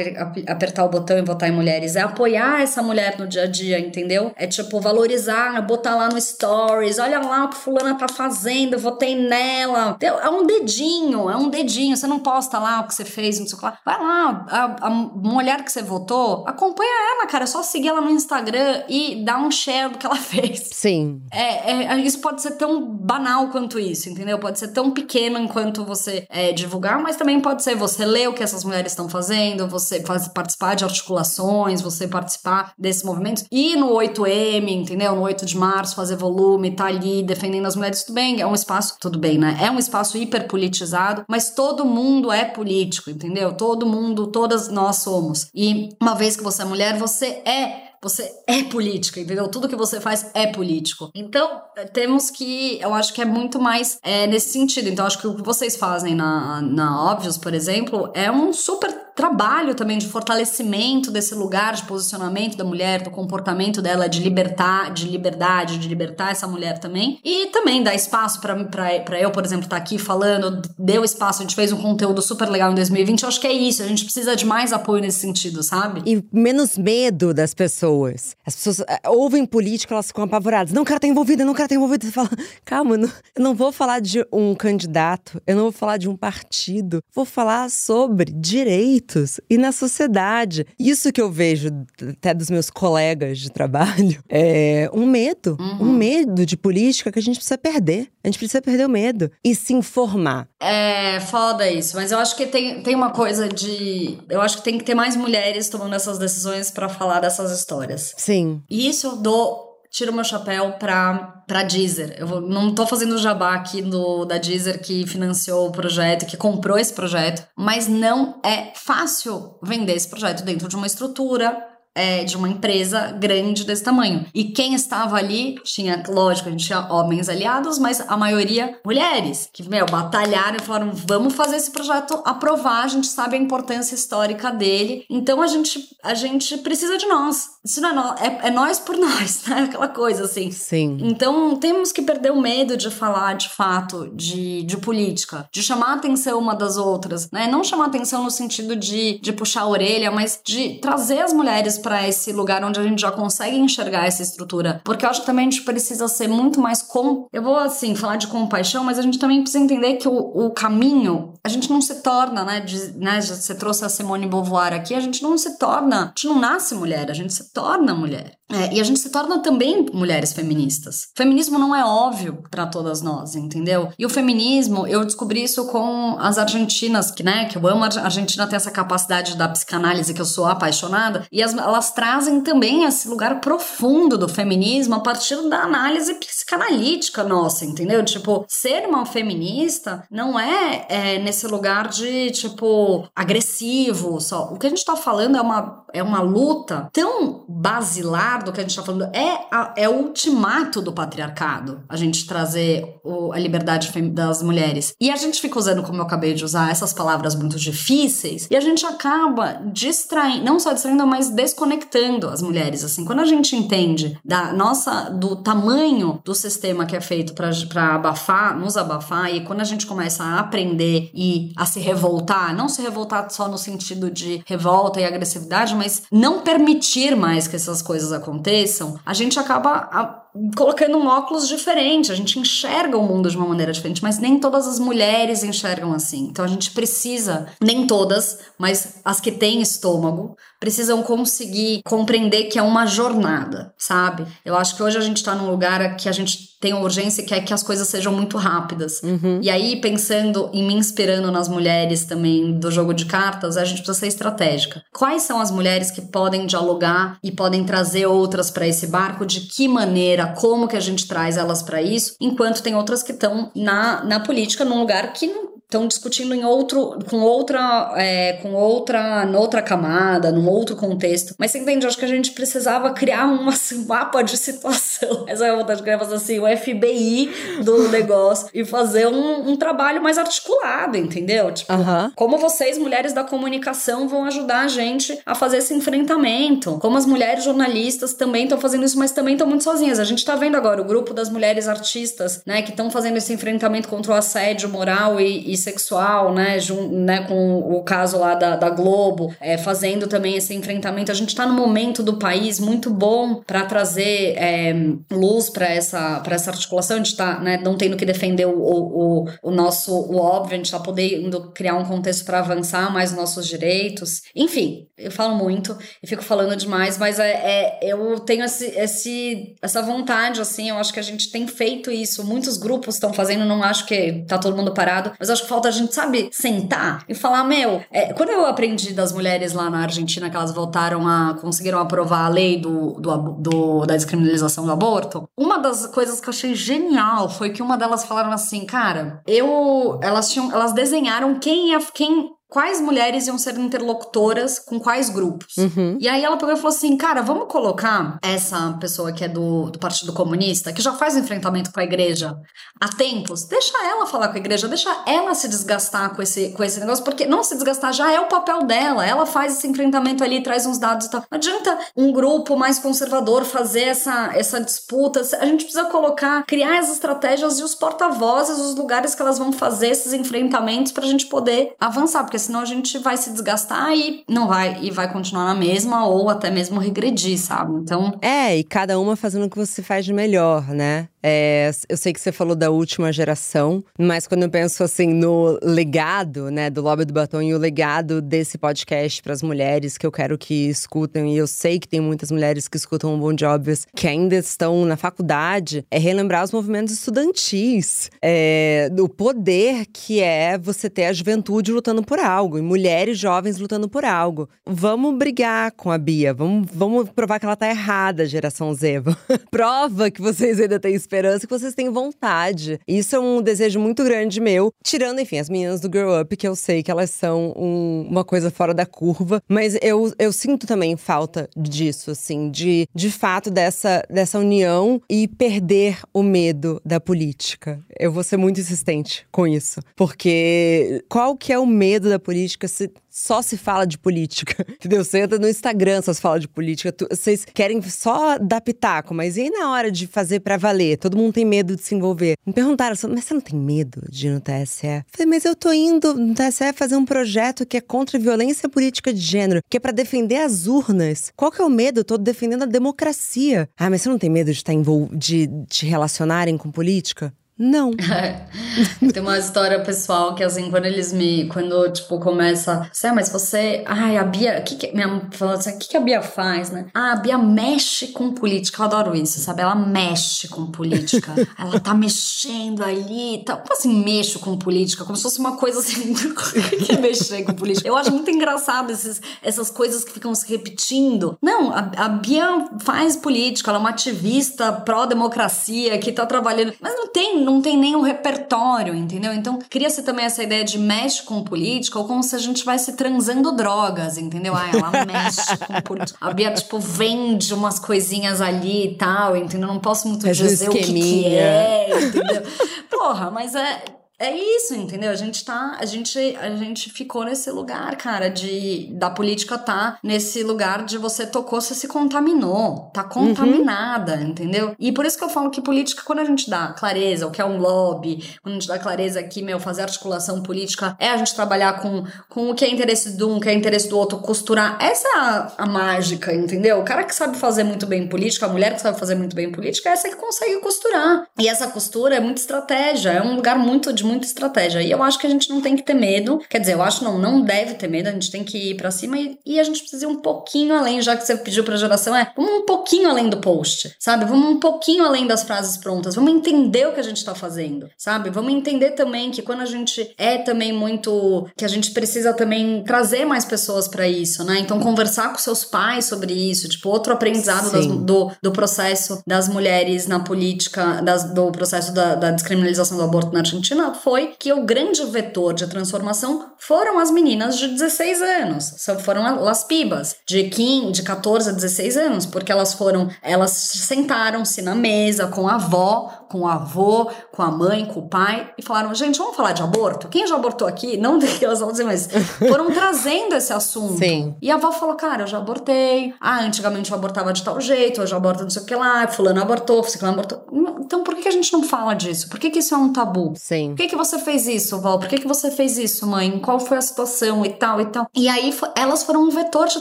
apertar 0.47 0.85
o 0.85 0.89
botão 0.89 1.19
e 1.19 1.23
votar 1.23 1.49
em 1.49 1.53
mulheres, 1.53 1.97
é 1.97 2.01
apoiar 2.01 2.63
essa 2.63 2.83
mulher 2.83 3.19
no 3.19 3.27
dia 3.27 3.45
a 3.45 3.47
dia, 3.47 3.79
entendeu? 3.79 4.33
É 4.37 4.47
tipo, 4.47 4.81
valorizar, 4.81 5.61
botar 5.63 5.95
lá 5.95 6.09
no 6.09 6.21
stories, 6.21 6.99
olha 6.99 7.21
lá 7.21 7.45
o 7.45 7.49
que 7.49 7.57
fulana 7.57 7.95
tá 7.95 8.09
fazendo, 8.09 8.79
votei 8.79 9.15
nela. 9.15 9.97
É 10.01 10.29
um 10.29 10.47
dedinho, 10.47 11.31
é 11.31 11.37
um 11.37 11.49
dedinho. 11.49 11.97
Você 11.97 12.07
não 12.07 12.19
posta 12.19 12.59
lá 12.59 12.81
o 12.81 12.87
que 12.87 12.95
você 12.95 13.05
fez, 13.05 13.39
não 13.39 13.47
sei 13.47 13.57
o 13.57 13.59
que 13.59 13.65
lá. 13.65 13.79
Vai 13.85 13.99
lá, 13.99 14.47
a, 14.49 14.87
a 14.87 14.91
mulher 14.91 15.65
que 15.65 15.71
você 15.71 15.83
votou, 15.83 16.45
acompanha 16.47 17.15
ela, 17.15 17.27
cara. 17.27 17.45
É 17.45 17.47
só 17.47 17.63
seguir 17.63 17.89
ela 17.89 18.01
no 18.01 18.11
Instagram 18.11 18.83
e 18.89 19.25
dar 19.25 19.39
um 19.39 19.51
share 19.51 19.93
do 19.93 19.99
que 19.99 20.07
ela 20.07 20.17
fez. 20.19 20.71
Sim. 20.73 21.23
É, 21.31 21.73
é, 21.73 21.99
isso 21.99 22.21
pode 22.21 22.43
ser 22.43 22.53
tão 22.53 22.85
banal 22.85 23.49
quanto 23.49 23.79
isso, 23.79 24.09
entendeu? 24.09 24.39
Pode 24.39 24.59
ser 24.59 24.69
tão 24.69 24.91
pequeno 24.91 25.39
enquanto 25.39 25.85
você 25.85 26.27
é, 26.41 26.53
divulgar, 26.53 26.99
mas 27.03 27.17
também 27.17 27.39
pode 27.41 27.63
ser 27.63 27.75
você 27.77 28.05
ler 28.05 28.29
o 28.29 28.33
que 28.33 28.43
essas 28.43 28.65
mulheres 28.65 28.93
estão 28.93 29.09
fazendo, 29.09 29.69
você 29.69 30.01
faz, 30.03 30.27
participar 30.29 30.75
de 30.75 30.85
articulações, 30.85 31.83
você 31.83 32.09
participar 32.09 32.73
desses 32.79 33.03
movimentos. 33.03 33.45
E 33.51 33.77
no 33.77 33.91
8M, 33.91 34.69
entendeu? 34.69 35.15
No 35.15 35.23
8 35.23 35.45
de 35.45 35.57
março, 35.57 35.95
fazer 35.95 36.17
volume, 36.17 36.71
tá 36.71 36.87
ali 36.87 37.23
defendendo 37.23 37.67
as 37.67 37.77
mulheres, 37.77 38.05
tudo 38.05 38.15
bem, 38.15 38.41
é 38.41 38.47
um 38.47 38.55
espaço, 38.55 38.97
tudo 38.99 39.19
bem, 39.19 39.37
né? 39.37 39.59
É 39.61 39.71
um 39.71 39.79
espaço 39.79 40.17
hiperpolitizado, 40.17 41.25
mas 41.29 41.51
todo 41.51 41.85
mundo 41.85 42.33
é 42.33 42.45
político, 42.45 43.11
entendeu? 43.11 43.53
Todo 43.53 43.87
mundo, 43.87 44.29
todas 44.29 44.69
nós 44.69 44.97
somos. 44.97 45.49
E 45.55 45.91
uma 46.01 46.15
vez 46.15 46.37
que 46.37 46.43
você 46.43 46.63
é 46.63 46.65
mulher, 46.65 46.99
você 46.99 47.27
é 47.45 47.90
você 48.03 48.33
é 48.47 48.63
política, 48.65 49.21
entendeu? 49.21 49.49
Tudo 49.49 49.69
que 49.69 49.77
você 49.77 50.01
faz 50.01 50.31
é 50.33 50.47
político. 50.47 51.11
Então, 51.15 51.63
eh, 51.77 51.85
temos 51.85 52.31
que. 52.31 52.81
Eu 52.81 52.95
acho 52.95 53.13
que 53.13 53.21
é 53.21 53.27
muito 53.27 53.61
mais 53.61 53.99
é, 54.03 54.27
nesse 54.27 54.51
sentido. 54.51 54.89
Então, 54.89 55.07
acho 55.07 55.19
que 55.19 55.27
o 55.27 55.35
que 55.35 55.43
vocês 55.43 55.77
fazem 55.77 56.15
na, 56.15 56.63
na 56.63 57.11
Óbvios, 57.11 57.37
por 57.37 57.53
exemplo, 57.53 58.11
é 58.15 58.31
um 58.31 58.53
super 58.53 59.10
trabalho 59.21 59.75
também 59.75 59.99
de 59.99 60.09
fortalecimento 60.09 61.11
desse 61.11 61.35
lugar 61.35 61.75
de 61.75 61.83
posicionamento 61.83 62.57
da 62.57 62.65
mulher, 62.65 63.03
do 63.03 63.11
comportamento 63.11 63.83
dela, 63.83 64.09
de 64.09 64.19
libertar, 64.23 64.95
de 64.95 65.07
liberdade, 65.07 65.77
de 65.77 65.87
libertar 65.87 66.31
essa 66.31 66.47
mulher 66.47 66.79
também. 66.79 67.21
E 67.23 67.49
também 67.49 67.83
dar 67.83 67.95
espaço 67.95 68.41
para 68.41 69.21
eu, 69.21 69.31
por 69.31 69.45
exemplo, 69.45 69.65
estar 69.65 69.77
tá 69.77 69.83
aqui 69.83 69.99
falando, 69.99 70.63
deu 70.79 71.05
espaço, 71.05 71.41
a 71.41 71.43
gente 71.43 71.55
fez 71.55 71.71
um 71.71 71.77
conteúdo 71.83 72.23
super 72.23 72.49
legal 72.49 72.73
em 72.73 72.75
2020. 72.75 73.23
Eu 73.23 73.29
acho 73.29 73.39
que 73.39 73.47
é 73.47 73.53
isso, 73.53 73.83
a 73.83 73.87
gente 73.87 74.05
precisa 74.05 74.35
de 74.35 74.47
mais 74.47 74.73
apoio 74.73 75.03
nesse 75.03 75.21
sentido, 75.21 75.63
sabe? 75.63 76.03
E 76.07 76.25
menos 76.33 76.79
medo 76.79 77.35
das 77.35 77.53
pessoas. 77.53 78.35
As 78.47 78.57
pessoas 78.57 78.81
eh, 78.81 79.01
ouvem 79.07 79.45
política, 79.45 79.95
elas 79.95 80.07
ficam 80.07 80.25
apavoradas. 80.25 80.73
Não 80.73 80.83
quero 80.83 80.97
estar 80.97 81.09
envolvida, 81.09 81.45
não 81.45 81.53
quero 81.53 81.67
estar 81.67 81.75
envolvida. 81.75 82.07
Você 82.07 82.13
fala, 82.13 82.31
calma, 82.65 82.97
não, 82.97 83.11
eu 83.37 83.45
não 83.45 83.55
vou 83.55 83.71
falar 83.71 84.01
de 84.01 84.25
um 84.33 84.55
candidato, 84.55 85.43
eu 85.47 85.57
não 85.57 85.65
vou 85.65 85.73
falar 85.73 85.99
de 85.99 86.09
um 86.09 86.17
partido, 86.17 87.03
vou 87.15 87.27
falar 87.27 87.69
sobre 87.69 88.33
direito 88.33 89.10
e 89.49 89.59
na 89.59 89.73
sociedade. 89.73 90.67
Isso 90.79 91.13
que 91.13 91.21
eu 91.21 91.31
vejo 91.31 91.69
até 92.11 92.33
dos 92.35 92.51
meus 92.51 92.71
colegas 92.71 93.39
de 93.39 93.51
trabalho 93.51 94.23
é 94.29 94.91
um 94.93 95.07
medo, 95.07 95.57
uhum. 95.59 95.89
um 95.89 95.93
medo 95.93 96.47
de 96.47 96.57
política 96.57 97.11
que 97.11 97.19
a 97.19 97.23
gente 97.23 97.37
precisa 97.37 97.59
perder. 97.59 98.09
A 98.23 98.29
gente 98.29 98.39
precisa 98.39 98.61
perder 98.61 98.87
o 98.87 98.91
medo 98.91 99.31
e 99.43 99.55
se 99.55 99.73
informar. 99.73 100.47
É 100.61 101.21
foda 101.21 101.71
isso, 101.71 101.97
mas 101.97 102.13
eu 102.13 102.19
acho 102.19 102.37
que 102.37 102.47
tem, 102.47 102.83
tem 102.83 102.95
uma 102.95 103.11
coisa 103.11 103.49
de. 103.49 104.19
Eu 104.29 104.41
acho 104.41 104.59
que 104.59 104.65
tem 104.65 104.77
que 104.77 104.85
ter 104.85 104.95
mais 104.95 105.17
mulheres 105.17 105.69
tomando 105.69 105.95
essas 105.95 106.19
decisões 106.19 106.71
para 106.71 106.89
falar 106.89 107.21
dessas 107.21 107.51
histórias. 107.51 108.15
Sim. 108.17 108.63
E 108.69 108.89
isso 108.89 109.07
eu 109.07 109.17
dou 109.17 109.70
tiro 109.91 110.13
meu 110.13 110.25
chapéu 110.25 110.73
pra, 110.73 111.43
pra 111.47 111.63
Deezer. 111.65 112.17
Eu 112.19 112.41
não 112.41 112.75
tô 112.75 112.87
fazendo 112.87 113.19
jabá 113.19 113.55
aqui 113.55 113.83
do, 113.83 114.25
da 114.25 114.39
Deezer 114.39 114.81
que 114.81 115.07
financiou 115.07 115.69
o 115.69 115.73
projeto, 115.73 116.27
que 116.27 116.37
comprou 116.37 116.79
esse 116.79 116.95
projeto, 116.95 117.47
mas 117.57 117.89
não 117.89 118.41
é 118.45 118.73
fácil 118.75 119.59
vender 119.63 119.95
esse 119.95 120.09
projeto 120.09 120.45
dentro 120.45 120.69
de 120.69 120.77
uma 120.77 120.87
estrutura 120.87 121.70
é, 121.95 122.25
de 122.25 122.37
uma 122.37 122.49
empresa 122.49 123.13
grande 123.13 123.65
desse 123.65 123.83
tamanho. 123.83 124.27
E 124.35 124.45
quem 124.45 124.75
estava 124.75 125.17
ali, 125.17 125.57
tinha, 125.65 126.03
lógico, 126.09 126.49
a 126.49 126.53
gente 126.53 126.67
tinha 126.67 126.87
homens 126.91 127.29
aliados, 127.29 127.79
mas 127.79 128.01
a 128.01 128.17
maioria 128.17 128.79
mulheres, 128.85 129.49
que, 129.53 129.69
meu, 129.69 129.87
batalharam 129.87 130.57
e 130.57 130.63
falaram: 130.63 130.93
vamos 130.93 131.35
fazer 131.35 131.57
esse 131.57 131.71
projeto 131.71 132.21
aprovar, 132.25 132.85
a 132.85 132.89
gente 132.89 133.07
sabe 133.07 133.37
a 133.37 133.41
importância 133.41 133.95
histórica 133.95 134.51
dele, 134.51 135.05
então 135.11 135.43
a 135.43 135.47
gente, 135.47 135.97
a 136.03 136.15
gente 136.15 136.59
precisa 136.59 136.97
de 136.97 137.07
nós. 137.07 137.51
Isso 137.65 137.81
não 137.81 137.91
é, 137.91 137.93
nós, 137.93 138.21
é, 138.21 138.39
é 138.45 138.51
nós 138.51 138.79
por 138.79 138.97
nós, 138.99 139.45
né? 139.47 139.63
Aquela 139.63 139.89
coisa 139.89 140.25
assim. 140.25 140.51
Sim. 140.51 140.99
Então 141.03 141.57
temos 141.57 141.93
que 141.93 142.03
perder 142.03 142.33
o 142.33 142.41
medo 142.41 142.77
de 142.77 142.91
falar 142.91 143.35
de 143.35 143.49
fato 143.49 144.11
de, 144.15 144.63
de 144.63 144.77
política, 144.77 145.49
de 145.53 145.63
chamar 145.63 145.91
a 145.91 145.95
atenção 145.95 146.39
uma 146.39 146.55
das 146.55 146.77
outras, 146.77 147.31
né? 147.31 147.47
Não 147.47 147.65
chamar 147.65 147.87
atenção 147.87 148.23
no 148.23 148.31
sentido 148.31 148.77
de, 148.77 149.19
de 149.21 149.33
puxar 149.33 149.63
a 149.63 149.69
orelha, 149.69 150.11
mas 150.11 150.41
de 150.45 150.79
trazer 150.81 151.21
as 151.21 151.33
mulheres 151.33 151.80
para 151.81 152.07
esse 152.07 152.33
lugar 152.33 152.65
onde 152.65 152.79
a 152.79 152.83
gente 152.83 153.01
já 153.01 153.11
consegue 153.11 153.57
enxergar 153.57 154.07
essa 154.07 154.23
estrutura. 154.23 154.81
Porque 154.85 155.05
eu 155.05 155.11
acho 155.11 155.21
que 155.21 155.27
também 155.27 155.49
a 155.49 155.51
gente 155.51 155.63
precisa 155.63 156.09
ser 156.09 156.29
muito 156.29 156.61
mais 156.61 156.83
com. 156.83 157.27
Eu 157.33 157.43
vou, 157.43 157.57
assim, 157.57 157.95
falar 157.95 158.17
de 158.17 158.27
compaixão, 158.29 158.85
mas 158.85 158.99
a 158.99 159.03
gente 159.03 159.19
também 159.19 159.43
precisa 159.43 159.63
entender 159.63 159.95
que 159.95 160.09
o, 160.09 160.15
o 160.15 160.51
caminho, 160.51 161.35
a 161.45 161.49
gente 161.49 161.71
não 161.71 161.81
se 161.81 162.03
torna, 162.03 162.45
né? 162.45 162.61
De, 162.61 162.99
né? 162.99 163.21
Você 163.21 163.55
trouxe 163.55 163.85
a 163.85 163.89
Simone 163.89 164.27
Beauvoir 164.27 164.73
aqui, 164.73 164.95
a 164.95 165.01
gente 165.01 165.23
não 165.23 165.37
se 165.37 165.59
torna. 165.59 166.05
A 166.05 166.07
gente 166.09 166.27
não 166.27 166.39
nasce 166.39 166.75
mulher, 166.75 167.11
a 167.11 167.15
gente 167.15 167.33
se 167.33 167.53
torna 167.53 167.95
mulher. 167.95 168.40
É, 168.51 168.75
e 168.75 168.81
a 168.81 168.85
gente 168.85 168.99
se 168.99 169.11
torna 169.11 169.39
também 169.39 169.87
mulheres 169.93 170.33
feministas. 170.33 171.09
Feminismo 171.17 171.59
não 171.59 171.75
é 171.75 171.85
óbvio 171.85 172.43
para 172.51 172.67
todas 172.67 173.01
nós, 173.01 173.35
entendeu? 173.37 173.91
E 173.99 174.05
o 174.05 174.11
feminismo, 174.11 174.87
eu 174.87 175.05
descobri 175.05 175.43
isso 175.43 175.67
com 175.67 176.17
as 176.19 176.37
argentinas, 176.39 177.11
que, 177.11 177.23
né, 177.23 177.45
que 177.45 177.57
eu 177.57 177.67
amo. 177.67 177.85
A 177.85 178.05
Argentina 178.05 178.47
tem 178.47 178.57
essa 178.57 178.71
capacidade 178.71 179.37
da 179.37 179.49
psicanálise 179.49 180.13
que 180.13 180.21
eu 180.21 180.27
sou 180.27 180.47
apaixonada. 180.47 181.27
E 181.31 181.43
as, 181.43 181.55
elas 181.55 181.93
trazem 181.93 182.41
também 182.41 182.85
esse 182.85 183.09
lugar 183.09 183.41
profundo 183.41 184.19
do 184.19 184.29
feminismo 184.29 184.95
a 184.97 185.01
partir 185.01 185.37
da 185.49 185.63
análise 185.63 186.15
psicanalítica 186.15 187.23
nossa, 187.23 187.65
entendeu? 187.65 188.05
Tipo, 188.05 188.45
ser 188.49 188.87
uma 188.87 189.07
feminista 189.07 190.05
não 190.11 190.39
é, 190.39 190.87
é 190.89 191.19
nesse 191.19 191.47
lugar 191.47 191.89
de, 191.89 192.31
tipo, 192.31 193.09
agressivo 193.15 194.21
só. 194.21 194.51
O 194.53 194.59
que 194.59 194.67
a 194.67 194.71
gente 194.71 194.85
tá 194.85 194.97
falando 194.97 195.37
é 195.37 195.41
uma, 195.41 195.85
é 195.93 196.03
uma 196.03 196.21
luta 196.21 196.89
tão 196.93 197.45
basilar 197.49 198.40
do 198.45 198.53
que 198.53 198.61
a 198.61 198.63
gente 198.63 198.71
está 198.71 198.83
falando 198.83 199.11
é, 199.15 199.47
a, 199.51 199.75
é 199.77 199.89
o 199.89 199.93
ultimato 199.93 200.81
do 200.81 200.93
patriarcado, 200.93 201.83
a 201.89 201.97
gente 201.97 202.27
trazer 202.27 202.99
o, 203.05 203.33
a 203.33 203.39
liberdade 203.39 203.91
das 204.11 204.43
mulheres. 204.43 204.95
E 205.01 205.11
a 205.11 205.17
gente 205.17 205.41
fica 205.41 205.59
usando, 205.59 205.83
como 205.83 205.99
eu 205.99 206.03
acabei 206.03 206.35
de 206.35 206.45
usar, 206.45 206.71
essas 206.71 206.93
palavras 206.93 207.35
muito 207.35 207.59
difíceis, 207.59 208.49
e 208.51 208.57
a 208.57 208.61
gente 208.61 208.85
acaba 208.87 209.61
distraindo, 209.73 210.45
não 210.45 210.59
só 210.59 210.73
distraindo, 210.73 211.07
mas 211.07 211.31
desconectando 211.31 212.29
as 212.29 212.43
mulheres. 212.43 212.85
Assim, 212.85 213.05
quando 213.05 213.21
a 213.21 213.25
gente 213.25 213.55
entende 213.55 214.19
da 214.25 214.53
nossa, 214.53 215.11
do 215.11 215.37
tamanho 215.37 216.21
do 216.25 216.35
sistema 216.35 216.87
que 216.87 216.97
é 216.97 217.01
feito 217.01 217.35
para 217.35 217.95
abafar, 217.95 218.59
nos 218.59 218.77
abafar, 218.77 219.35
e 219.35 219.41
quando 219.41 219.61
a 219.61 219.65
gente 219.65 219.87
começa 219.87 220.23
a 220.23 220.41
aprender 220.41 221.11
e 221.15 221.53
a 221.57 221.67
se 221.67 221.81
revoltar, 221.81 222.55
não 222.55 222.69
se 222.69 222.83
revoltar 222.83 223.31
só 223.31 223.49
no 223.49 223.59
sentido 223.59 224.11
de 224.11 224.43
revolta 224.47 225.01
e 225.01 225.05
agressividade, 225.05 225.75
mas 225.75 226.03
não 226.11 226.41
permitir 226.41 227.17
mais 227.17 227.47
que 227.47 227.57
essas 227.57 227.83
coisas 227.83 228.13
aconteçam 228.13 228.30
aconteçam, 228.31 228.99
a 229.05 229.13
gente 229.13 229.39
acaba 229.39 230.29
colocando 230.57 230.97
um 230.97 231.07
óculos 231.07 231.49
diferente, 231.49 232.13
a 232.13 232.15
gente 232.15 232.39
enxerga 232.39 232.97
o 232.97 233.03
mundo 233.03 233.29
de 233.29 233.37
uma 233.37 233.47
maneira 233.47 233.73
diferente, 233.73 234.03
mas 234.03 234.19
nem 234.19 234.39
todas 234.39 234.67
as 234.69 234.79
mulheres 234.79 235.43
enxergam 235.43 235.93
assim. 235.93 236.29
Então 236.31 236.45
a 236.45 236.49
gente 236.49 236.71
precisa, 236.71 237.49
nem 237.61 237.87
todas, 237.87 238.39
mas 238.57 239.01
as 239.05 239.21
que 239.21 239.33
têm 239.33 239.61
estômago, 239.61 240.37
precisam 240.61 241.03
conseguir 241.03 241.81
compreender 241.85 242.45
que 242.45 242.59
é 242.59 242.63
uma 242.63 242.87
jornada, 242.87 243.73
sabe? 243.79 244.27
Eu 244.45 244.55
acho 244.55 244.77
que 244.77 244.83
hoje 244.83 244.99
a 244.99 245.01
gente 245.01 245.25
tá 245.25 245.35
num 245.35 245.51
lugar 245.51 245.97
que 245.97 246.09
a 246.09 246.13
gente 246.13 246.51
tem 246.61 246.75
urgência 246.75 247.25
que 247.25 247.33
é 247.33 247.41
que 247.41 247.55
as 247.55 247.63
coisas 247.63 247.89
sejam 247.89 248.13
muito 248.13 248.37
rápidas. 248.37 249.03
Uhum. 249.03 249.41
E 249.43 249.49
aí, 249.49 249.81
pensando 249.81 250.51
e 250.53 250.63
me 250.63 250.75
inspirando 250.75 251.33
nas 251.33 251.49
mulheres 251.49 252.05
também 252.05 252.59
do 252.59 252.71
jogo 252.71 252.93
de 252.93 253.07
cartas, 253.07 253.57
a 253.57 253.65
gente 253.65 253.79
precisa 253.79 253.99
ser 253.99 254.09
estratégica. 254.09 254.83
Quais 254.93 255.23
são 255.23 255.41
as 255.41 255.51
mulheres 255.51 255.91
que 255.91 256.03
podem 256.03 256.45
dialogar 256.45 257.19
e 257.25 257.33
podem 257.33 257.65
trazer 257.65 258.05
outras 258.05 258.51
para 258.51 258.69
esse 258.69 258.87
barco? 258.87 259.25
De 259.25 259.41
que 259.41 259.67
maneira? 259.67 260.35
Como 260.39 260.69
que 260.69 260.77
a 260.77 260.81
gente 260.81 261.09
traz 261.09 261.39
elas 261.39 261.63
para 261.63 261.81
isso? 261.81 262.15
Enquanto 262.21 262.63
tem 262.63 262.77
outras 262.77 263.03
que 263.03 263.13
estão 263.13 263.51
na, 263.57 264.05
na 264.05 264.21
política 264.21 264.65
num 264.65 264.81
lugar 264.81 265.15
que 265.15 265.27
não 265.27 265.60
estão 265.71 265.87
discutindo 265.87 266.35
em 266.35 266.45
outro, 266.45 266.99
com 267.09 267.19
outra, 267.19 267.93
é, 267.97 268.33
com 268.43 268.53
outra, 268.53 269.25
noutra 269.25 269.63
camada, 269.63 270.33
num 270.33 270.49
outro 270.49 270.75
contexto. 270.75 271.35
Mas 271.39 271.53
você 271.53 271.59
entende? 271.59 271.87
Acho 271.87 271.97
que 271.97 272.05
a 272.05 272.09
gente 272.09 272.33
precisava 272.33 272.91
criar 272.91 273.27
um 273.27 273.49
mapa 273.87 274.21
de 274.23 274.37
situação. 274.37 275.25
Essa 275.29 275.47
é 275.47 275.51
a 275.51 275.55
vontade 275.55 275.79
de 275.79 275.85
criar, 275.85 275.99
fazer 276.01 276.17
assim, 276.17 276.41
o 276.41 276.57
FBI 276.57 277.63
do 277.63 277.89
negócio 277.89 278.49
e 278.53 278.65
fazer 278.65 279.07
um, 279.07 279.49
um 279.49 279.57
trabalho 279.57 280.03
mais 280.03 280.19
articulado, 280.19 280.97
entendeu? 280.97 281.53
Tipo, 281.53 281.73
como 282.17 282.37
vocês, 282.37 282.77
mulheres 282.77 283.13
da 283.13 283.23
comunicação, 283.23 284.09
vão 284.09 284.25
ajudar 284.25 284.63
a 284.63 284.69
gente 284.69 285.21
a 285.25 285.37
fazer 285.37 285.59
esse 285.59 285.73
enfrentamento. 285.73 286.79
Como 286.81 286.97
as 286.97 287.07
mulheres 287.07 287.45
jornalistas 287.45 288.13
também 288.13 288.45
estão 288.45 288.59
fazendo 288.59 288.85
isso, 288.85 288.99
mas 288.99 289.13
também 289.13 289.35
estão 289.35 289.47
muito 289.47 289.63
sozinhas. 289.63 290.01
A 290.01 290.05
gente 290.05 290.25
tá 290.25 290.35
vendo 290.35 290.57
agora 290.57 290.83
o 290.83 290.85
grupo 290.85 291.15
das 291.15 291.31
mulheres 291.31 291.69
artistas, 291.69 292.43
né, 292.45 292.61
que 292.63 292.71
estão 292.71 292.91
fazendo 292.91 293.19
esse 293.19 293.33
enfrentamento 293.33 293.89
contra 293.89 294.13
o 294.13 294.15
assédio 294.17 294.69
moral 294.69 295.21
e, 295.21 295.53
e 295.53 295.60
sexual, 295.61 296.33
né, 296.33 296.59
jun, 296.59 296.89
né, 296.89 297.23
com 297.23 297.59
o 297.59 297.83
caso 297.83 298.19
lá 298.19 298.35
da, 298.35 298.57
da 298.57 298.71
Globo, 298.71 299.35
é, 299.41 299.57
fazendo 299.57 300.07
também 300.07 300.37
esse 300.37 300.55
enfrentamento. 300.55 301.13
A 301.13 301.15
gente 301.15 301.35
tá 301.35 301.47
num 301.47 301.55
momento 301.55 302.03
do 302.03 302.19
país 302.19 302.59
muito 302.59 302.91
bom 302.91 303.43
para 303.47 303.65
trazer 303.65 304.35
é, 304.37 304.75
luz 305.11 305.51
para 305.51 305.67
essa, 305.67 306.21
pra 306.21 306.35
essa 306.35 306.51
articulação. 306.51 306.97
A 306.97 306.99
gente 306.99 307.17
tá, 307.17 307.39
né, 307.41 307.61
não 307.63 307.77
tendo 307.77 307.97
que 307.97 308.05
defender 308.05 308.47
o, 308.47 308.59
o, 308.59 309.29
o 309.43 309.51
nosso 309.51 309.91
o 309.93 310.17
óbvio, 310.17 310.55
a 310.55 310.57
gente 310.57 310.71
tá 310.71 310.79
podendo 310.79 311.51
criar 311.53 311.77
um 311.77 311.85
contexto 311.85 312.25
para 312.25 312.39
avançar 312.39 312.93
mais 312.93 313.13
nossos 313.13 313.47
direitos. 313.47 314.23
Enfim, 314.35 314.87
eu 314.97 315.11
falo 315.11 315.35
muito 315.35 315.77
e 316.03 316.07
fico 316.07 316.23
falando 316.23 316.57
demais, 316.57 316.99
mas 316.99 317.19
é, 317.19 317.31
é 317.33 317.79
eu 317.83 318.21
tenho 318.21 318.45
esse, 318.45 318.67
esse, 318.67 319.55
essa 319.61 319.83
vontade, 319.83 320.41
assim, 320.41 320.71
eu 320.71 320.77
acho 320.77 320.93
que 320.93 321.01
a 321.01 321.03
gente 321.03 321.31
tem 321.31 321.47
feito 321.47 321.91
isso. 321.91 322.25
Muitos 322.25 322.57
grupos 322.57 322.95
estão 322.95 323.13
fazendo, 323.13 323.45
não 323.45 323.63
acho 323.63 323.87
que 323.87 324.25
tá 324.27 324.39
todo 324.39 324.57
mundo 324.57 324.73
parado, 324.73 325.13
mas 325.19 325.31
acho 325.31 325.43
que 325.43 325.49
falta 325.51 325.69
a 325.69 325.73
gente, 325.73 325.95
sabe, 325.95 326.31
sentar 326.33 327.05
e 327.09 327.15
falar, 327.15 327.43
meu, 327.43 327.83
é, 327.91 328.13
quando 328.13 328.31
eu 328.31 328.47
aprendi 328.47 328.95
das 328.95 329.13
mulheres 329.13 329.53
lá 329.53 329.69
na 329.69 329.83
Argentina 329.83 330.31
que 330.31 330.37
elas 330.37 330.53
voltaram 330.53 331.07
a, 331.07 331.37
conseguiram 331.41 331.81
aprovar 331.81 332.25
a 332.25 332.29
lei 332.29 332.59
do, 332.59 332.93
do, 332.93 333.17
do 333.33 333.87
da 333.87 333.97
descriminalização 333.97 334.65
do 334.65 334.73
aborto, 334.73 335.29
uma 335.37 335.59
das 335.59 335.87
coisas 335.89 336.21
que 336.21 336.29
eu 336.29 336.31
achei 336.31 336.55
genial 336.55 337.29
foi 337.29 337.51
que 337.51 337.61
uma 337.61 337.77
delas 337.77 338.05
falaram 338.05 338.31
assim, 338.31 338.65
cara, 338.65 339.23
eu, 339.27 339.99
elas 340.03 340.31
tinham, 340.31 340.53
elas 340.53 340.73
desenharam 340.73 341.39
quem 341.39 341.73
ia, 341.73 341.81
quem 341.93 342.31
quais 342.51 342.81
mulheres 342.81 343.27
iam 343.27 343.39
ser 343.39 343.57
interlocutoras 343.59 344.59
com 344.59 344.79
quais 344.79 345.09
grupos. 345.09 345.57
Uhum. 345.57 345.97
E 346.01 346.09
aí 346.09 346.23
ela 346.23 346.37
pegou 346.37 346.53
e 346.53 346.57
falou 346.57 346.77
assim: 346.77 346.97
cara, 346.97 347.23
vamos 347.23 347.47
colocar 347.49 348.19
essa 348.21 348.77
pessoa 348.81 349.13
que 349.13 349.25
é 349.25 349.29
do, 349.29 349.71
do 349.71 349.79
Partido 349.79 350.13
Comunista, 350.13 350.73
que 350.73 350.83
já 350.83 350.93
faz 350.93 351.17
enfrentamento 351.17 351.73
com 351.73 351.81
a 351.81 351.85
igreja 351.85 352.37
há 352.81 352.89
tempos, 352.89 353.45
deixa 353.45 353.77
ela 353.85 354.07
falar 354.07 354.29
com 354.29 354.35
a 354.35 354.41
igreja, 354.41 354.67
deixa 354.67 354.91
ela 355.07 355.35
se 355.35 355.49
desgastar 355.49 356.15
com 356.15 356.23
esse, 356.23 356.51
com 356.51 356.65
esse 356.65 356.81
negócio, 356.81 357.05
porque 357.05 357.27
não 357.27 357.45
se 357.45 357.55
desgastar 357.55 357.93
já 357.93 358.11
é 358.11 358.19
o 358.19 358.27
papel 358.27 358.65
dela. 358.65 359.07
Ela 359.07 359.27
faz 359.27 359.57
esse 359.57 359.69
enfrentamento 359.69 360.25
ali, 360.25 360.43
traz 360.43 360.67
uns 360.67 360.79
dados 360.79 361.07
e 361.07 361.11
tal. 361.11 361.25
Não 361.31 361.37
adianta 361.37 361.79
um 361.97 362.13
grupo 362.13 362.57
mais 362.57 362.79
conservador 362.79 363.45
fazer 363.45 363.85
essa, 363.85 364.31
essa 364.35 364.61
disputa. 364.61 365.21
A 365.39 365.47
gente 365.47 365.65
precisa 365.65 365.85
colocar, 365.85 366.45
criar 366.47 366.79
as 366.79 366.91
estratégias 366.91 367.59
e 367.59 367.63
os 367.63 367.75
porta-vozes, 367.75 368.59
os 368.59 368.75
lugares 368.75 369.15
que 369.15 369.23
elas 369.23 369.39
vão 369.39 369.53
fazer 369.53 369.89
esses 369.89 370.13
enfrentamentos 370.13 370.91
pra 370.91 371.07
gente 371.07 371.27
poder 371.27 371.75
avançar, 371.79 372.25
porque 372.25 372.40
senão 372.41 372.61
a 372.61 372.65
gente 372.65 372.99
vai 372.99 373.17
se 373.17 373.31
desgastar 373.31 373.93
e 373.95 374.25
não 374.29 374.49
vai, 374.49 374.79
e 374.83 374.91
vai 374.91 375.13
continuar 375.13 375.45
na 375.45 375.55
mesma 375.55 376.07
ou 376.07 376.29
até 376.29 376.51
mesmo 376.51 376.81
regredir, 376.81 377.39
sabe? 377.39 377.75
Então. 377.81 378.19
É, 378.21 378.57
e 378.57 378.65
cada 378.65 378.99
uma 378.99 379.17
fazendo 379.17 379.47
o 379.47 379.51
que 379.51 379.57
você 379.57 379.83
faz 379.83 380.05
de 380.05 380.13
melhor, 380.13 380.69
né? 380.69 381.09
É, 381.23 381.71
eu 381.89 381.97
sei 381.97 382.13
que 382.13 382.21
você 382.21 382.33
falou 382.33 382.57
da 382.57 382.71
última 382.71 383.13
geração, 383.13 383.85
mas 383.99 384.27
quando 384.27 384.45
eu 384.45 384.51
penso 384.51 384.83
assim 384.83 385.09
no 385.09 385.59
legado, 385.63 386.51
né, 386.51 386.71
do 386.71 386.81
Lobby 386.81 387.05
do 387.05 387.13
Batom 387.13 387.43
e 387.43 387.55
o 387.55 387.59
legado 387.59 388.23
desse 388.23 388.57
podcast 388.57 389.23
para 389.23 389.33
as 389.33 389.43
mulheres 389.43 389.99
que 389.99 390.07
eu 390.07 390.13
quero 390.13 390.39
que 390.39 390.69
escutem, 390.69 391.35
e 391.35 391.37
eu 391.37 391.47
sei 391.47 391.79
que 391.79 391.87
tem 391.87 392.01
muitas 392.01 392.31
mulheres 392.31 392.69
que 392.69 392.77
escutam 392.77 393.15
o 393.15 393.19
Bon 393.19 393.37
Jovius 393.39 393.87
que 393.95 394.09
ainda 394.09 394.37
estão 394.37 394.85
na 394.85 394.97
faculdade, 394.97 395.85
é 395.91 395.99
relembrar 395.99 396.43
os 396.43 396.53
movimentos 396.53 396.95
estudantis, 396.95 398.11
é, 398.23 398.91
o 398.99 399.09
poder 399.09 399.87
que 399.93 400.21
é 400.21 400.57
você 400.57 400.89
ter 400.89 401.05
a 401.07 401.13
juventude 401.13 401.73
lutando 401.73 402.03
por 402.03 402.19
e 402.59 402.63
mulheres 402.63 403.19
jovens 403.19 403.59
lutando 403.59 403.89
por 403.89 404.05
algo. 404.05 404.49
Vamos 404.67 405.17
brigar 405.17 405.73
com 405.73 405.91
a 405.91 405.99
Bia, 405.99 406.33
vamos, 406.33 406.69
vamos 406.73 407.11
provar 407.11 407.39
que 407.39 407.47
ela 407.47 407.57
tá 407.57 407.69
errada, 407.69 408.27
geração 408.27 408.73
Z. 408.73 409.03
Prova 409.51 410.11
que 410.11 410.21
vocês 410.21 410.61
ainda 410.61 410.79
têm 410.79 410.95
esperança, 410.95 411.47
que 411.47 411.53
vocês 411.53 411.75
têm 411.75 411.91
vontade. 411.91 412.79
Isso 412.87 413.17
é 413.17 413.19
um 413.19 413.43
desejo 413.43 413.81
muito 413.81 414.05
grande 414.05 414.41
meu. 414.41 414.73
Tirando, 414.85 415.21
enfim, 415.21 415.39
as 415.39 415.51
meninas 415.51 415.81
do 415.81 415.89
Grow 415.89 416.21
Up, 416.21 416.37
que 416.37 416.47
eu 416.47 416.55
sei 416.55 416.83
que 416.83 416.91
elas 416.91 417.11
são 417.11 417.53
um, 417.57 418.07
uma 418.09 418.25
coisa 418.25 418.51
fora 418.51 418.73
da 418.73 418.87
curva. 418.87 419.43
Mas 419.49 419.77
eu, 419.83 420.13
eu 420.19 420.33
sinto 420.33 420.67
também 420.67 420.97
falta 420.97 421.49
disso, 421.57 422.13
assim, 422.13 422.51
de, 422.51 422.87
de 422.95 423.11
fato 423.11 423.51
dessa, 423.51 424.05
dessa 424.09 424.39
união 424.39 425.01
e 425.09 425.27
perder 425.27 425.99
o 426.15 426.23
medo 426.23 426.81
da 426.85 427.01
política. 427.01 427.81
Eu 427.99 428.13
vou 428.13 428.23
ser 428.23 428.37
muito 428.37 428.61
insistente 428.61 429.27
com 429.33 429.47
isso. 429.47 429.81
Porque 429.97 431.05
qual 431.09 431.37
que 431.37 431.53
é 431.53 431.59
o 431.59 431.67
medo 431.67 432.09
da 432.09 432.19
política 432.21 432.69
se 432.69 432.91
só 433.11 433.43
se 433.43 433.57
fala 433.57 433.85
de 433.85 433.99
política, 433.99 434.65
entendeu? 434.71 435.05
Você 435.05 435.19
entra 435.19 435.39
no 435.39 435.49
Instagram, 435.49 436.01
só 436.03 436.13
se 436.13 436.21
fala 436.21 436.39
de 436.39 436.47
política. 436.47 436.93
Tu, 436.93 437.07
vocês 437.11 437.45
querem 437.45 437.83
só 437.83 438.39
dar 438.39 438.61
pitaco, 438.61 439.13
mas 439.13 439.37
e 439.37 439.51
na 439.51 439.73
hora 439.73 439.91
de 439.91 440.07
fazer 440.07 440.41
para 440.41 440.57
valer? 440.57 440.97
Todo 440.97 441.17
mundo 441.17 441.33
tem 441.33 441.45
medo 441.45 441.75
de 441.75 441.83
se 441.83 441.95
envolver. 441.95 442.37
Me 442.47 442.53
perguntaram, 442.53 442.97
mas 443.09 443.25
você 443.25 443.35
não 443.35 443.41
tem 443.41 443.59
medo 443.59 444.03
de 444.09 444.29
ir 444.29 444.31
no 444.31 444.41
TSE? 444.41 444.87
Eu 444.87 445.05
falei, 445.09 445.27
mas 445.27 445.45
eu 445.45 445.57
tô 445.57 445.73
indo 445.73 446.15
no 446.15 446.35
TSE 446.35 446.73
fazer 446.75 446.97
um 446.97 447.05
projeto 447.05 447.67
que 447.67 447.77
é 447.77 447.81
contra 447.81 448.17
a 448.17 448.21
violência 448.21 448.69
política 448.69 449.13
de 449.13 449.21
gênero, 449.21 449.61
que 449.69 449.77
é 449.77 449.81
para 449.81 449.93
defender 449.93 450.37
as 450.37 450.67
urnas. 450.67 451.33
Qual 451.37 451.51
que 451.51 451.61
é 451.61 451.65
o 451.65 451.71
medo? 451.71 452.01
Eu 452.01 452.05
tô 452.05 452.17
defendendo 452.17 452.63
a 452.63 452.67
democracia. 452.67 453.69
Ah, 453.77 453.91
mas 453.91 454.03
você 454.03 454.09
não 454.09 454.19
tem 454.19 454.31
medo 454.31 454.53
de 454.53 454.59
estar 454.59 454.73
envolvido, 454.73 455.17
de 455.17 455.49
te 455.69 455.87
relacionarem 455.87 456.57
com 456.57 456.71
política? 456.71 457.33
Não. 457.61 457.91
Tem 459.13 459.23
uma 459.23 459.39
história 459.39 459.79
pessoal 459.81 460.35
que, 460.35 460.43
assim, 460.43 460.71
quando 460.71 460.87
eles 460.87 461.13
me. 461.13 461.47
Quando, 461.49 461.91
tipo, 461.91 462.19
começa. 462.19 462.89
Sé, 462.91 463.13
mas 463.13 463.29
você. 463.29 463.85
Ai, 463.87 464.17
a 464.17 464.25
Bia. 464.25 464.63
Que 464.63 464.77
que, 464.77 464.93
minha 464.95 465.07
mãe 465.07 465.21
falando 465.33 465.59
assim: 465.59 465.77
o 465.77 465.79
que, 465.79 465.89
que 465.89 465.97
a 465.97 466.01
Bia 466.01 466.23
faz, 466.23 466.71
né? 466.71 466.87
Ah, 466.95 467.13
a 467.13 467.17
Bia 467.17 467.37
mexe 467.37 468.09
com 468.09 468.33
política. 468.33 468.81
Eu 468.81 468.87
adoro 468.87 469.15
isso, 469.15 469.39
sabe? 469.41 469.61
Ela 469.61 469.75
mexe 469.75 470.49
com 470.49 470.71
política. 470.71 471.35
ela 471.59 471.79
tá 471.79 471.93
mexendo 471.93 472.83
ali. 472.83 473.43
Tá, 473.45 473.57
como 473.57 473.75
assim, 473.75 473.93
mexo 474.03 474.39
com 474.39 474.57
política? 474.57 475.05
Como 475.05 475.15
se 475.15 475.23
fosse 475.23 475.39
uma 475.39 475.59
coisa 475.59 475.81
assim. 475.81 476.15
o 476.17 476.85
que 476.87 476.93
é 476.93 476.99
mexer 476.99 477.43
com 477.43 477.53
política? 477.53 477.87
Eu 477.87 477.97
acho 477.99 478.11
muito 478.11 478.31
engraçado 478.31 478.91
esses, 478.91 479.21
essas 479.43 479.71
coisas 479.71 480.03
que 480.03 480.13
ficam 480.13 480.35
se 480.35 480.49
repetindo. 480.49 481.37
Não, 481.43 481.75
a, 481.75 481.91
a 481.95 482.09
Bia 482.09 482.71
faz 482.79 483.17
política. 483.17 483.71
Ela 483.71 483.79
é 483.79 483.81
uma 483.81 483.91
ativista 483.91 484.73
pró-democracia 484.73 485.99
que 485.99 486.11
tá 486.11 486.25
trabalhando. 486.25 486.73
Mas 486.81 486.95
não 486.95 487.09
tem 487.09 487.50
não 487.51 487.61
tem 487.61 487.77
nem 487.77 487.97
o 487.97 488.01
repertório, 488.01 488.95
entendeu? 488.95 489.33
Então, 489.33 489.59
cria-se 489.69 490.03
também 490.03 490.25
essa 490.25 490.43
ideia 490.43 490.65
de 490.65 490.79
mexe 490.79 491.23
com 491.23 491.43
política, 491.43 491.99
ou 491.99 492.07
como 492.07 492.23
se 492.23 492.35
a 492.35 492.39
gente 492.39 492.65
vai 492.65 492.79
se 492.79 492.93
transando 492.93 493.53
drogas, 493.53 494.17
entendeu? 494.17 494.55
Ah, 494.55 494.71
ela 494.73 494.91
mexe 495.05 495.57
com 495.59 495.81
política. 495.83 496.19
A 496.21 496.33
Bia, 496.33 496.53
tipo, 496.53 496.79
vende 496.79 497.53
umas 497.53 497.79
coisinhas 497.79 498.41
ali 498.41 498.87
e 498.87 498.95
tal, 498.97 499.37
entendeu? 499.37 499.69
Não 499.69 499.79
posso 499.79 500.09
muito 500.09 500.25
Faz 500.25 500.37
dizer 500.37 500.69
o 500.69 500.73
que, 500.73 500.83
que 500.83 501.37
é, 501.37 502.05
entendeu? 502.07 502.43
Porra, 502.91 503.31
mas 503.31 503.55
é 503.55 504.00
é 504.21 504.37
isso, 504.37 504.75
entendeu? 504.75 505.11
A 505.11 505.15
gente 505.15 505.43
tá, 505.43 505.79
a 505.81 505.87
gente, 505.87 506.19
a 506.37 506.55
gente 506.55 506.91
ficou 506.91 507.25
nesse 507.25 507.51
lugar, 507.51 507.97
cara, 507.97 508.29
de 508.29 508.89
da 508.93 509.09
política 509.09 509.57
tá 509.57 509.99
nesse 510.03 510.43
lugar 510.43 510.85
de 510.85 510.99
você 510.99 511.27
tocou, 511.27 511.59
você 511.59 511.75
se 511.75 511.89
contaminou, 511.89 512.91
tá 512.93 513.03
contaminada, 513.03 514.17
uhum. 514.17 514.29
entendeu? 514.29 514.77
E 514.79 514.93
por 514.93 515.07
isso 515.07 515.17
que 515.17 515.25
eu 515.25 515.31
falo 515.31 515.51
que 515.51 515.63
política, 515.63 516.03
quando 516.05 516.19
a 516.19 516.25
gente 516.25 516.51
dá 516.51 516.69
clareza, 516.75 517.27
o 517.27 517.31
que 517.31 517.41
é 517.41 517.45
um 517.47 517.57
lobby, 517.57 518.23
quando 518.43 518.57
a 518.57 518.59
gente 518.59 518.69
dá 518.69 518.79
clareza 518.79 519.19
aqui, 519.19 519.43
meu, 519.43 519.59
fazer 519.59 519.83
articulação 519.83 520.43
política 520.43 520.95
é 520.99 521.09
a 521.09 521.17
gente 521.17 521.35
trabalhar 521.35 521.81
com, 521.81 522.05
com 522.29 522.51
o 522.51 522.55
que 522.55 522.67
é 522.67 522.71
interesse 522.71 523.17
de 523.17 523.25
um, 523.25 523.39
o 523.39 523.41
que 523.41 523.49
é 523.49 523.55
interesse 523.55 523.89
do 523.89 523.99
outro, 523.99 524.19
costurar. 524.19 524.77
Essa 524.83 525.09
é 525.09 525.19
a, 525.19 525.53
a 525.59 525.67
mágica, 525.67 526.31
entendeu? 526.35 526.79
O 526.79 526.85
cara 526.85 527.05
que 527.05 527.15
sabe 527.15 527.39
fazer 527.39 527.65
muito 527.65 527.87
bem 527.87 528.07
política, 528.07 528.45
a 528.45 528.51
mulher 528.51 528.75
que 528.75 528.83
sabe 528.83 528.99
fazer 528.99 529.15
muito 529.15 529.35
bem 529.35 529.51
política, 529.51 529.89
é 529.89 529.93
essa 529.93 530.11
que 530.11 530.17
consegue 530.17 530.61
costurar. 530.61 531.27
E 531.39 531.49
essa 531.49 531.69
costura 531.69 532.17
é 532.17 532.21
muita 532.21 532.43
estratégia, 532.43 533.13
é 533.13 533.23
um 533.23 533.35
lugar 533.35 533.59
muito 533.59 533.95
de 533.95 534.10
muita 534.11 534.27
estratégia. 534.27 534.83
E 534.83 534.91
eu 534.91 535.03
acho 535.03 535.19
que 535.19 535.27
a 535.27 535.31
gente 535.31 535.49
não 535.51 535.61
tem 535.61 535.77
que 535.77 535.83
ter 535.83 535.95
medo. 535.95 536.41
Quer 536.49 536.61
dizer, 536.61 536.75
eu 536.75 536.83
acho 536.83 537.05
não, 537.05 537.19
não 537.19 537.43
deve 537.43 537.75
ter 537.75 537.89
medo. 537.89 538.09
A 538.09 538.13
gente 538.13 538.31
tem 538.31 538.45
que 538.45 538.71
ir 538.71 538.77
para 538.77 538.91
cima 538.91 539.19
e, 539.19 539.39
e, 539.45 539.61
a 539.61 539.65
gente 539.65 539.81
precisa 539.81 540.05
ir 540.05 540.09
um 540.09 540.21
pouquinho 540.21 540.75
além, 540.75 541.01
já 541.01 541.17
que 541.17 541.25
você 541.25 541.37
pediu 541.37 541.65
pra 541.65 541.77
geração, 541.77 542.15
é 542.15 542.33
vamos 542.37 542.63
um 542.63 542.67
pouquinho 542.67 543.09
além 543.09 543.29
do 543.29 543.39
post, 543.39 543.95
sabe? 543.99 544.25
Vamos 544.25 544.51
um 544.51 544.61
pouquinho 544.61 545.05
além 545.05 545.27
das 545.27 545.43
frases 545.43 545.77
prontas. 545.77 546.15
Vamos 546.15 546.33
entender 546.33 546.87
o 546.89 546.93
que 546.93 547.01
a 547.01 547.05
gente 547.05 547.25
tá 547.25 547.35
fazendo, 547.35 547.89
sabe? 547.97 548.31
Vamos 548.31 548.53
entender 548.53 548.93
também 548.93 549.31
que 549.31 549.43
quando 549.43 549.61
a 549.61 549.67
gente 549.67 550.15
é 550.19 550.39
também 550.39 550.73
muito. 550.73 551.49
que 551.57 551.65
a 551.65 551.69
gente 551.69 551.91
precisa 551.93 552.33
também 552.33 552.83
trazer 552.85 553.25
mais 553.25 553.45
pessoas 553.45 553.89
para 553.89 554.09
isso, 554.09 554.45
né? 554.45 554.59
Então, 554.59 554.81
conversar 554.81 555.31
com 555.31 555.39
seus 555.39 555.65
pais 555.65 556.07
sobre 556.07 556.33
isso, 556.33 556.69
tipo, 556.69 556.89
outro 556.89 557.13
aprendizado 557.13 557.71
das, 557.71 557.87
do, 557.87 558.31
do 558.43 558.53
processo 558.53 559.23
das 559.27 559.49
mulheres 559.49 560.07
na 560.07 560.21
política, 560.21 561.01
das, 561.03 561.33
do 561.33 561.51
processo 561.53 561.93
da, 561.93 562.15
da 562.15 562.31
descriminalização 562.31 562.97
do 562.97 563.03
aborto 563.03 563.33
na 563.33 563.41
Argentina 563.41 563.95
foi 564.03 564.35
que 564.39 564.53
o 564.53 564.65
grande 564.65 565.05
vetor 565.07 565.55
de 565.55 565.67
transformação 565.67 566.51
foram 566.59 566.99
as 566.99 567.11
meninas 567.11 567.59
de 567.59 567.69
16 567.69 568.23
anos, 568.23 568.87
foram 569.05 569.49
as 569.49 569.65
pibas, 569.65 570.17
de 570.27 570.45
15, 570.45 570.93
de 570.93 571.03
14 571.03 571.51
a 571.51 571.53
16 571.53 571.97
anos, 571.97 572.27
porque 572.27 572.53
elas 572.53 572.75
foram, 572.75 573.09
elas 573.23 573.51
sentaram-se 573.53 574.61
na 574.63 574.75
mesa 574.75 575.27
com 575.27 575.49
a 575.49 575.55
avó, 575.55 576.27
com 576.31 576.43
o 576.43 576.47
avô, 576.47 577.11
com 577.33 577.43
a 577.43 577.51
mãe, 577.51 577.87
com 577.87 578.01
o 578.01 578.09
pai, 578.09 578.53
e 578.57 578.63
falaram, 578.63 578.95
gente, 578.95 579.19
vamos 579.19 579.37
falar 579.37 579.53
de 579.53 579.63
aborto? 579.63 580.09
Quem 580.09 580.27
já 580.27 580.37
abortou 580.37 580.69
aqui? 580.69 580.97
Não 580.97 581.19
que 581.19 581.45
elas 581.45 581.61
vão 581.61 581.73
dizer, 581.73 581.85
mas 581.85 582.09
foram 582.39 582.71
trazendo 582.71 583.35
esse 583.35 583.53
assunto. 583.53 583.99
Sim. 583.99 584.37
E 584.41 584.51
a 584.51 584.55
avó 584.55 584.71
falou, 584.71 584.95
cara, 584.95 585.25
eu 585.25 585.27
já 585.27 585.39
abortei, 585.39 586.15
ah, 586.21 586.41
antigamente 586.41 586.91
eu 586.91 586.97
abortava 586.97 587.33
de 587.33 587.43
tal 587.43 587.61
jeito, 587.61 588.01
hoje 588.01 588.13
eu 588.13 588.19
aborto 588.19 588.43
não 588.43 588.51
sei 588.51 588.63
o 588.63 588.67
que 588.67 588.75
lá, 588.75 589.09
fulano 589.09 589.41
abortou, 589.41 589.83
fulano 589.83 590.21
abortou. 590.21 590.47
Então 590.81 591.03
por 591.03 591.15
que 591.17 591.29
a 591.29 591.33
gente 591.33 591.53
não 591.53 591.63
fala 591.63 591.95
disso? 591.95 592.29
Por 592.29 592.39
que, 592.39 592.51
que 592.51 592.59
isso 592.59 592.75
é 592.75 592.79
um 592.79 592.93
tabu? 592.93 593.35
Sim. 593.37 593.71
Por 593.71 593.77
que, 593.77 593.90
que 593.91 593.97
você 593.97 594.19
fez 594.19 594.47
isso, 594.47 594.81
Val? 594.81 594.99
Por 594.99 595.09
que, 595.09 595.19
que 595.19 595.27
você 595.27 595.51
fez 595.51 595.77
isso, 595.77 596.07
mãe? 596.07 596.39
Qual 596.39 596.59
foi 596.61 596.79
a 596.79 596.81
situação 596.81 597.45
e 597.45 597.51
tal 597.51 597.81
e 597.81 597.87
tal? 597.87 598.09
E 598.15 598.29
aí 598.29 598.55
elas 598.77 599.03
foram 599.03 599.25
um 599.25 599.31
vetor 599.31 599.67
de 599.67 599.81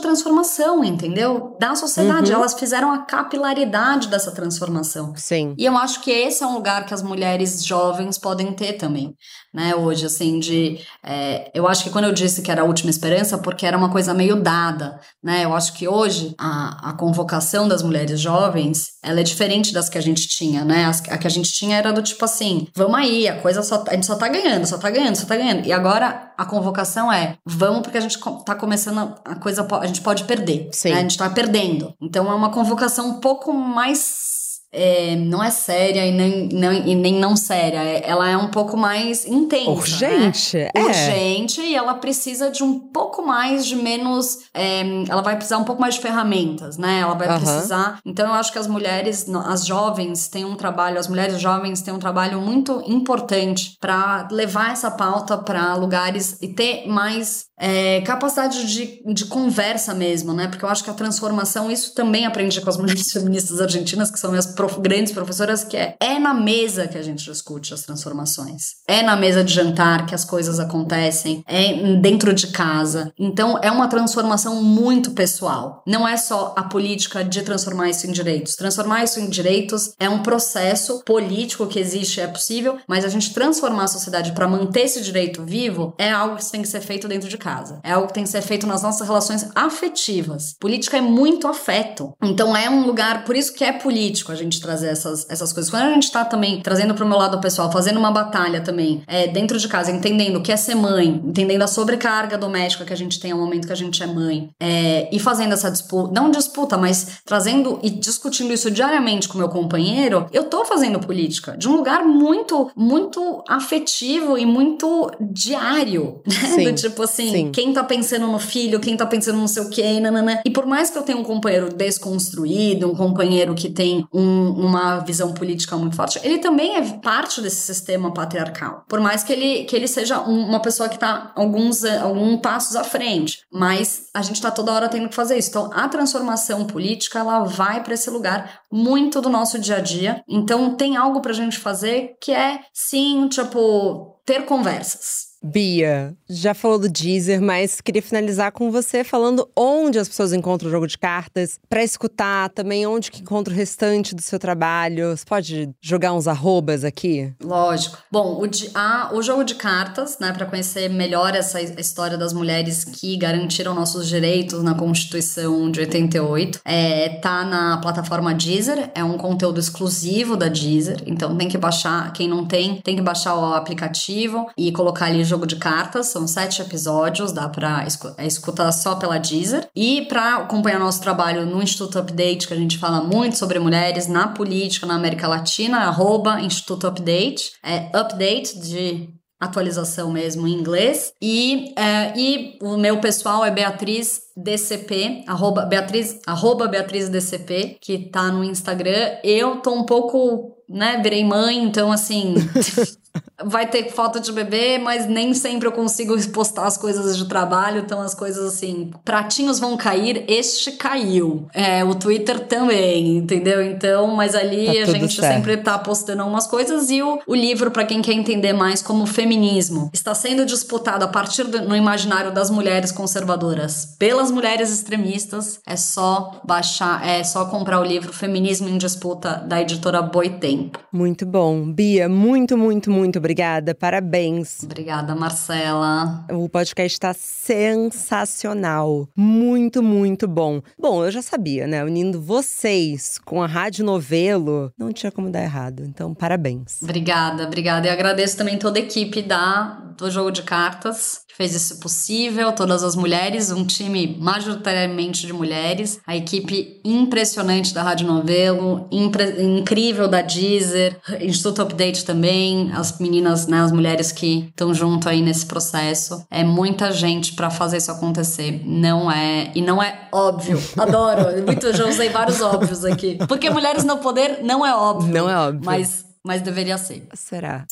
transformação, 0.00 0.84
entendeu? 0.84 1.56
Da 1.58 1.74
sociedade. 1.74 2.30
Uhum. 2.30 2.38
Elas 2.38 2.54
fizeram 2.54 2.92
a 2.92 2.98
capilaridade 2.98 4.08
dessa 4.08 4.32
transformação. 4.32 5.14
Sim. 5.16 5.54
E 5.56 5.64
eu 5.64 5.76
acho 5.76 6.00
que 6.00 6.10
esse 6.10 6.42
é 6.42 6.46
um 6.46 6.54
lugar 6.54 6.84
que 6.84 6.92
as 6.92 7.02
mulheres 7.02 7.64
jovens 7.64 8.18
podem 8.18 8.52
ter 8.52 8.74
também 8.74 9.16
né, 9.52 9.74
hoje, 9.74 10.06
assim, 10.06 10.38
de. 10.38 10.78
É, 11.04 11.50
eu 11.52 11.66
acho 11.66 11.82
que 11.82 11.90
quando 11.90 12.04
eu 12.04 12.12
disse 12.12 12.40
que 12.40 12.50
era 12.50 12.62
a 12.62 12.64
última 12.64 12.88
esperança, 12.88 13.36
porque 13.36 13.66
era 13.66 13.76
uma 13.76 13.90
coisa 13.90 14.14
meio 14.14 14.36
dada, 14.36 15.00
né? 15.22 15.44
Eu 15.44 15.54
acho 15.54 15.72
que 15.72 15.88
hoje 15.88 16.34
a, 16.38 16.90
a 16.90 16.92
convocação 16.92 17.66
das 17.66 17.82
mulheres 17.82 18.20
jovens 18.20 18.90
ela 19.02 19.20
é 19.20 19.24
diferente 19.24 19.72
das 19.72 19.88
que 19.88 19.98
a 19.98 20.00
gente 20.00 20.28
tinha, 20.28 20.64
né? 20.64 20.84
As, 20.84 21.00
a 21.08 21.18
que 21.18 21.26
a 21.26 21.30
gente 21.30 21.52
tinha 21.52 21.76
era 21.76 21.92
do 21.92 22.00
tipo 22.00 22.24
assim: 22.24 22.68
vamos 22.76 22.94
aí, 22.94 23.26
a 23.26 23.40
coisa 23.40 23.62
só. 23.62 23.82
A 23.88 23.96
gente 24.00 24.06
só 24.06 24.16
tá 24.16 24.28
ganhando, 24.28 24.66
só 24.66 24.78
tá 24.78 24.90
ganhando, 24.90 25.16
só 25.16 25.26
tá 25.26 25.36
ganhando. 25.36 25.66
E 25.66 25.72
agora 25.72 26.32
a 26.36 26.44
convocação 26.44 27.12
é: 27.12 27.36
vamos, 27.44 27.82
porque 27.82 27.98
a 27.98 28.00
gente 28.00 28.18
tá 28.44 28.54
começando, 28.54 29.14
a 29.24 29.34
coisa. 29.36 29.66
A 29.70 29.86
gente 29.86 30.00
pode 30.00 30.24
perder. 30.24 30.70
Né? 30.84 30.92
A 30.98 31.02
gente 31.02 31.18
tá 31.18 31.28
perdendo. 31.28 31.94
Então 32.00 32.30
é 32.30 32.34
uma 32.34 32.50
convocação 32.50 33.08
um 33.10 33.20
pouco 33.20 33.52
mais 33.52 34.29
é, 34.72 35.16
não 35.16 35.42
é 35.42 35.50
séria 35.50 36.06
e 36.06 36.12
nem, 36.12 36.48
não, 36.52 36.72
e 36.72 36.94
nem 36.94 37.14
não 37.14 37.36
séria. 37.36 37.78
É, 37.78 38.08
ela 38.08 38.28
é 38.28 38.36
um 38.36 38.48
pouco 38.48 38.76
mais 38.76 39.26
intensa. 39.26 39.70
Urgente. 39.70 40.56
Né? 40.56 40.70
É. 40.74 40.82
Urgente 40.82 41.60
e 41.60 41.74
ela 41.74 41.94
precisa 41.94 42.50
de 42.50 42.62
um 42.62 42.78
pouco 42.78 43.26
mais 43.26 43.66
de 43.66 43.76
menos. 43.76 44.38
É, 44.54 44.82
ela 45.08 45.22
vai 45.22 45.36
precisar 45.36 45.58
um 45.58 45.64
pouco 45.64 45.80
mais 45.80 45.94
de 45.94 46.00
ferramentas, 46.00 46.76
né? 46.76 47.00
Ela 47.00 47.14
vai 47.14 47.28
uhum. 47.28 47.40
precisar. 47.40 47.98
Então 48.04 48.26
eu 48.26 48.34
acho 48.34 48.52
que 48.52 48.58
as 48.58 48.66
mulheres, 48.66 49.26
as 49.46 49.66
jovens, 49.66 50.28
têm 50.28 50.44
um 50.44 50.54
trabalho, 50.54 50.98
as 50.98 51.08
mulheres 51.08 51.40
jovens 51.40 51.82
têm 51.82 51.92
um 51.92 51.98
trabalho 51.98 52.40
muito 52.40 52.82
importante 52.86 53.76
para 53.80 54.28
levar 54.30 54.72
essa 54.72 54.90
pauta 54.90 55.36
para 55.36 55.74
lugares 55.74 56.38
e 56.40 56.48
ter 56.48 56.86
mais 56.86 57.50
é, 57.60 58.00
capacidade 58.00 58.66
de, 58.66 59.02
de 59.12 59.26
conversa 59.26 59.92
mesmo, 59.92 60.32
né? 60.32 60.48
Porque 60.48 60.64
eu 60.64 60.68
acho 60.68 60.82
que 60.82 60.88
a 60.88 60.94
transformação, 60.94 61.70
isso 61.70 61.94
também 61.94 62.24
aprendi 62.24 62.58
com 62.60 62.70
as 62.70 62.78
mulheres 62.78 63.10
feministas 63.12 63.60
argentinas, 63.60 64.10
que 64.10 64.18
são 64.18 64.30
minhas 64.30 64.46
prof, 64.60 64.78
grandes 64.78 65.12
professoras, 65.12 65.64
que 65.64 65.76
é, 65.76 65.96
é 65.98 66.18
na 66.18 66.34
mesa 66.34 66.86
que 66.86 66.98
a 66.98 67.02
gente 67.02 67.24
discute 67.24 67.72
as 67.72 67.82
transformações. 67.82 68.74
É 68.86 69.02
na 69.02 69.16
mesa 69.16 69.42
de 69.42 69.54
jantar 69.54 70.04
que 70.04 70.14
as 70.14 70.24
coisas 70.24 70.60
acontecem, 70.60 71.42
é 71.46 71.96
dentro 71.96 72.34
de 72.34 72.48
casa. 72.48 73.10
Então, 73.18 73.58
é 73.62 73.70
uma 73.70 73.88
transformação 73.88 74.62
muito 74.62 75.12
pessoal. 75.12 75.82
Não 75.86 76.06
é 76.06 76.16
só 76.16 76.52
a 76.56 76.64
política 76.64 77.24
de 77.24 77.40
transformar 77.42 77.88
isso 77.88 78.06
em 78.06 78.12
direitos. 78.12 78.54
Transformar 78.54 79.04
isso 79.04 79.18
em 79.18 79.30
direitos 79.30 79.92
é 79.98 80.08
um 80.08 80.22
processo 80.22 81.02
político 81.04 81.66
que 81.66 81.78
existe, 81.78 82.20
é 82.20 82.26
possível, 82.26 82.76
mas 82.86 83.04
a 83.04 83.08
gente 83.08 83.32
transformar 83.32 83.84
a 83.84 83.88
sociedade 83.88 84.32
para 84.32 84.46
manter 84.46 84.82
esse 84.82 85.00
direito 85.00 85.42
vivo 85.42 85.94
é 85.96 86.10
algo 86.10 86.36
que 86.36 86.50
tem 86.50 86.60
que 86.60 86.68
ser 86.68 86.80
feito 86.80 87.08
dentro 87.08 87.28
de 87.28 87.38
casa. 87.38 87.80
É 87.82 87.92
algo 87.92 88.08
que 88.08 88.14
tem 88.14 88.24
que 88.24 88.30
ser 88.30 88.42
feito 88.42 88.66
nas 88.66 88.82
nossas 88.82 89.06
relações 89.06 89.48
afetivas. 89.54 90.54
Política 90.60 90.98
é 90.98 91.00
muito 91.00 91.48
afeto. 91.48 92.12
Então 92.22 92.54
é 92.54 92.68
um 92.68 92.84
lugar, 92.84 93.24
por 93.24 93.34
isso 93.34 93.54
que 93.54 93.64
é 93.64 93.72
político 93.72 94.32
a 94.32 94.34
gente 94.34 94.49
trazer 94.58 94.88
essas, 94.88 95.28
essas 95.28 95.52
coisas. 95.52 95.70
Quando 95.70 95.82
a 95.82 95.92
gente 95.92 96.10
tá 96.10 96.24
também 96.24 96.62
trazendo 96.62 96.94
pro 96.94 97.06
meu 97.06 97.18
lado 97.18 97.38
pessoal, 97.40 97.70
fazendo 97.70 97.98
uma 97.98 98.10
batalha 98.10 98.62
também, 98.62 99.02
é, 99.06 99.26
dentro 99.28 99.58
de 99.58 99.68
casa, 99.68 99.90
entendendo 99.92 100.36
o 100.36 100.42
que 100.42 100.50
é 100.50 100.56
ser 100.56 100.74
mãe, 100.74 101.20
entendendo 101.22 101.60
a 101.60 101.66
sobrecarga 101.66 102.38
doméstica 102.38 102.86
que 102.86 102.92
a 102.92 102.96
gente 102.96 103.20
tem 103.20 103.32
ao 103.32 103.38
momento 103.38 103.66
que 103.66 103.72
a 103.72 103.76
gente 103.76 104.02
é 104.02 104.06
mãe, 104.06 104.48
é, 104.58 105.08
e 105.12 105.18
fazendo 105.18 105.52
essa 105.52 105.70
disputa, 105.70 106.12
não 106.12 106.30
disputa, 106.30 106.78
mas 106.78 107.20
trazendo 107.24 107.78
e 107.82 107.90
discutindo 107.90 108.52
isso 108.52 108.70
diariamente 108.70 109.28
com 109.28 109.36
meu 109.36 109.48
companheiro, 109.48 110.26
eu 110.32 110.44
tô 110.44 110.64
fazendo 110.64 110.98
política 110.98 111.56
de 111.56 111.68
um 111.68 111.76
lugar 111.76 112.04
muito, 112.04 112.70
muito 112.74 113.44
afetivo 113.46 114.38
e 114.38 114.46
muito 114.46 115.10
diário, 115.20 116.22
né? 116.26 116.64
Do 116.64 116.74
tipo 116.74 117.02
assim, 117.02 117.30
Sim. 117.30 117.50
quem 117.52 117.72
tá 117.72 117.84
pensando 117.84 118.26
no 118.26 118.38
filho, 118.38 118.80
quem 118.80 118.96
tá 118.96 119.04
pensando 119.04 119.38
no 119.38 119.48
seu 119.48 119.68
quê, 119.68 120.00
nanana. 120.00 120.40
E 120.44 120.50
por 120.50 120.66
mais 120.66 120.90
que 120.90 120.98
eu 120.98 121.02
tenha 121.02 121.18
um 121.18 121.24
companheiro 121.24 121.68
desconstruído, 121.72 122.90
um 122.90 122.94
companheiro 122.94 123.54
que 123.54 123.68
tem 123.68 124.06
um, 124.12 124.20
uma 124.48 125.00
visão 125.00 125.32
política 125.32 125.76
muito 125.76 125.96
forte, 125.96 126.20
ele 126.22 126.38
também 126.38 126.76
é 126.76 126.82
parte 126.98 127.40
desse 127.40 127.60
sistema 127.60 128.12
patriarcal. 128.12 128.84
Por 128.88 129.00
mais 129.00 129.22
que 129.22 129.32
ele, 129.32 129.64
que 129.64 129.76
ele 129.76 129.88
seja 129.88 130.20
um, 130.20 130.48
uma 130.48 130.60
pessoa 130.60 130.88
que 130.88 130.98
tá 130.98 131.32
alguns, 131.34 131.84
alguns 131.84 132.40
passos 132.40 132.76
à 132.76 132.84
frente. 132.84 133.40
Mas 133.52 134.08
a 134.14 134.22
gente 134.22 134.40
tá 134.40 134.50
toda 134.50 134.72
hora 134.72 134.88
tendo 134.88 135.08
que 135.08 135.14
fazer 135.14 135.38
isso. 135.38 135.50
Então, 135.50 135.70
a 135.72 135.88
transformação 135.88 136.64
política, 136.64 137.18
ela 137.18 137.44
vai 137.44 137.82
para 137.82 137.94
esse 137.94 138.10
lugar 138.10 138.60
muito 138.70 139.20
do 139.20 139.28
nosso 139.28 139.58
dia 139.58 139.76
a 139.76 139.80
dia. 139.80 140.22
Então, 140.28 140.74
tem 140.74 140.96
algo 140.96 141.20
pra 141.20 141.32
gente 141.32 141.58
fazer 141.58 142.16
que 142.20 142.32
é, 142.32 142.60
sim, 142.72 143.28
tipo, 143.28 144.20
ter 144.24 144.44
conversas 144.44 145.29
Bia, 145.42 146.14
já 146.28 146.52
falou 146.52 146.78
do 146.78 146.88
Deezer, 146.88 147.40
mas 147.40 147.80
queria 147.80 148.02
finalizar 148.02 148.52
com 148.52 148.70
você 148.70 149.02
falando 149.02 149.48
onde 149.56 149.98
as 149.98 150.06
pessoas 150.06 150.34
encontram 150.34 150.68
o 150.68 150.70
jogo 150.70 150.86
de 150.86 150.98
cartas, 150.98 151.58
para 151.68 151.82
escutar 151.82 152.50
também 152.50 152.86
onde 152.86 153.10
que 153.10 153.22
encontra 153.22 153.52
o 153.52 153.56
restante 153.56 154.14
do 154.14 154.20
seu 154.20 154.38
trabalho. 154.38 155.16
Você 155.16 155.24
pode 155.24 155.70
jogar 155.80 156.12
uns 156.12 156.28
arrobas 156.28 156.84
aqui? 156.84 157.32
Lógico. 157.42 157.98
Bom, 158.12 158.42
o, 158.42 159.16
o 159.16 159.22
jogo 159.22 159.42
de 159.42 159.54
cartas, 159.54 160.18
né, 160.18 160.32
para 160.32 160.44
conhecer 160.44 160.90
melhor 160.90 161.34
essa 161.34 161.60
história 161.60 162.18
das 162.18 162.32
mulheres 162.32 162.84
que 162.84 163.16
garantiram 163.16 163.74
nossos 163.74 164.08
direitos 164.08 164.62
na 164.62 164.74
Constituição 164.74 165.70
de 165.70 165.80
88, 165.80 166.60
é, 166.64 167.08
tá 167.20 167.44
na 167.44 167.78
plataforma 167.78 168.34
Deezer, 168.34 168.90
é 168.94 169.02
um 169.02 169.16
conteúdo 169.16 169.58
exclusivo 169.58 170.36
da 170.36 170.48
Deezer, 170.48 171.02
então 171.06 171.36
tem 171.36 171.48
que 171.48 171.56
baixar, 171.56 172.12
quem 172.12 172.28
não 172.28 172.44
tem, 172.44 172.80
tem 172.82 172.94
que 172.94 173.02
baixar 173.02 173.34
o 173.36 173.54
aplicativo 173.54 174.46
e 174.56 174.70
colocar 174.70 175.06
ali 175.06 175.24
jogo 175.30 175.46
de 175.46 175.56
cartas, 175.56 176.08
são 176.08 176.26
sete 176.26 176.60
episódios, 176.60 177.32
dá 177.32 177.48
pra 177.48 177.86
é, 178.18 178.26
escutar 178.26 178.70
só 178.72 178.96
pela 178.96 179.18
Deezer. 179.18 179.68
E 179.74 180.02
para 180.02 180.36
acompanhar 180.36 180.78
nosso 180.78 181.00
trabalho 181.00 181.46
no 181.46 181.62
Instituto 181.62 181.98
Update, 181.98 182.46
que 182.46 182.54
a 182.54 182.56
gente 182.56 182.78
fala 182.78 183.02
muito 183.02 183.38
sobre 183.38 183.58
mulheres 183.58 184.06
na 184.06 184.28
política 184.28 184.86
na 184.86 184.94
América 184.94 185.28
Latina, 185.28 185.78
arroba 185.78 186.40
Instituto 186.40 186.86
Update, 186.86 187.52
é 187.64 187.88
update 187.96 188.58
de 188.58 189.08
atualização 189.40 190.12
mesmo 190.12 190.46
em 190.46 190.52
inglês. 190.52 191.12
E, 191.20 191.72
é, 191.76 192.12
e 192.14 192.58
o 192.60 192.76
meu 192.76 193.00
pessoal 193.00 193.42
é 193.44 193.50
Beatriz 193.50 194.20
DCP, 194.36 195.24
arroba 195.26 195.64
Beatriz, 195.64 196.20
arroba 196.26 196.68
Beatriz 196.68 197.08
DCP, 197.08 197.78
que 197.80 198.10
tá 198.10 198.30
no 198.30 198.44
Instagram. 198.44 199.16
Eu 199.24 199.56
tô 199.56 199.72
um 199.72 199.86
pouco, 199.86 200.56
né, 200.68 201.00
virei 201.02 201.24
mãe, 201.24 201.62
então 201.62 201.90
assim. 201.90 202.34
vai 203.44 203.66
ter 203.66 203.90
foto 203.90 204.20
de 204.20 204.32
bebê, 204.32 204.78
mas 204.78 205.06
nem 205.06 205.32
sempre 205.34 205.66
eu 205.66 205.72
consigo 205.72 206.16
postar 206.28 206.66
as 206.66 206.76
coisas 206.76 207.16
de 207.16 207.26
trabalho, 207.26 207.80
então 207.80 208.00
as 208.00 208.14
coisas 208.14 208.54
assim, 208.54 208.90
pratinhos 209.04 209.58
vão 209.58 209.76
cair, 209.76 210.24
este 210.28 210.72
caiu. 210.72 211.48
É, 211.54 211.82
o 211.84 211.94
Twitter 211.94 212.40
também, 212.40 213.16
entendeu? 213.16 213.62
Então, 213.62 214.08
mas 214.08 214.34
ali 214.34 214.66
tá 214.66 214.82
a 214.82 214.84
gente 214.84 215.20
certo. 215.20 215.34
sempre 215.34 215.56
tá 215.56 215.78
postando 215.78 216.22
algumas 216.22 216.46
coisas 216.46 216.90
e 216.90 217.02
o, 217.02 217.18
o 217.26 217.34
livro, 217.34 217.70
para 217.70 217.84
quem 217.84 218.02
quer 218.02 218.12
entender 218.12 218.52
mais 218.52 218.82
como 218.82 219.06
feminismo, 219.06 219.90
está 219.92 220.14
sendo 220.14 220.44
disputado 220.44 221.04
a 221.04 221.08
partir 221.08 221.44
do, 221.44 221.62
no 221.62 221.74
imaginário 221.74 222.32
das 222.32 222.50
mulheres 222.50 222.92
conservadoras 222.92 223.96
pelas 223.98 224.30
mulheres 224.30 224.70
extremistas. 224.70 225.60
É 225.66 225.76
só 225.76 226.40
baixar, 226.44 227.06
é 227.06 227.24
só 227.24 227.46
comprar 227.46 227.80
o 227.80 227.84
livro 227.84 228.12
Feminismo 228.12 228.68
em 228.68 228.78
Disputa 228.78 229.42
da 229.46 229.60
editora 229.60 230.02
Boitempo. 230.02 230.78
Muito 230.92 231.24
bom. 231.24 231.70
Bia, 231.72 232.08
muito, 232.08 232.56
muito, 232.56 232.90
muito 232.90 232.99
obrigada 233.08 233.40
obrigada, 233.40 233.74
parabéns. 233.74 234.62
Obrigada, 234.62 235.14
Marcela. 235.14 236.24
O 236.30 236.48
podcast 236.48 236.94
está 236.94 237.14
sensacional. 237.14 239.08
Muito, 239.16 239.82
muito 239.82 240.28
bom. 240.28 240.60
Bom, 240.78 241.04
eu 241.04 241.10
já 241.10 241.22
sabia, 241.22 241.66
né? 241.66 241.84
Unindo 241.84 242.20
vocês 242.20 243.18
com 243.24 243.42
a 243.42 243.46
Rádio 243.46 243.84
Novelo, 243.84 244.72
não 244.78 244.92
tinha 244.92 245.10
como 245.10 245.30
dar 245.30 245.42
errado. 245.42 245.84
Então, 245.84 246.14
parabéns. 246.14 246.82
Obrigada, 246.82 247.44
obrigada. 247.44 247.86
E 247.86 247.90
agradeço 247.90 248.36
também 248.36 248.58
toda 248.58 248.78
a 248.78 248.82
equipe 248.82 249.22
da, 249.22 249.94
do 249.96 250.10
Jogo 250.10 250.30
de 250.30 250.42
Cartas 250.42 251.22
fez 251.40 251.54
isso 251.54 251.80
possível, 251.80 252.52
todas 252.52 252.84
as 252.84 252.94
mulheres, 252.94 253.50
um 253.50 253.64
time 253.64 254.18
majoritariamente 254.20 255.26
de 255.26 255.32
mulheres, 255.32 255.98
a 256.06 256.14
equipe 256.14 256.78
impressionante 256.84 257.72
da 257.72 257.82
Rádio 257.82 258.06
Novelo, 258.06 258.86
incrível 258.90 260.06
da 260.06 260.20
Deezer, 260.20 260.98
Instituto 261.22 261.62
Update 261.62 262.04
também, 262.04 262.70
as 262.74 262.90
as 262.90 262.98
meninas, 262.98 263.46
né, 263.46 263.60
as 263.60 263.72
mulheres 263.72 264.10
que 264.10 264.48
estão 264.48 264.74
junto 264.74 265.08
aí 265.08 265.22
nesse 265.22 265.46
processo. 265.46 266.24
É 266.30 266.42
muita 266.42 266.90
gente 266.92 267.34
para 267.34 267.50
fazer 267.50 267.76
isso 267.76 267.90
acontecer. 267.90 268.62
Não 268.64 269.10
é, 269.10 269.50
e 269.54 269.62
não 269.62 269.82
é 269.82 270.08
óbvio. 270.12 270.60
Adoro. 270.76 271.44
Muito, 271.46 271.72
já 271.72 271.86
usei 271.86 272.08
vários 272.08 272.40
óbvios 272.40 272.84
aqui. 272.84 273.18
Porque 273.28 273.48
mulheres 273.48 273.84
no 273.84 273.98
poder 273.98 274.40
não 274.42 274.66
é 274.66 274.74
óbvio. 274.74 275.12
Não 275.12 275.30
é 275.30 275.36
óbvio. 275.36 275.62
Mas, 275.64 276.04
mas 276.24 276.42
deveria 276.42 276.76
ser. 276.76 277.06
Será? 277.14 277.64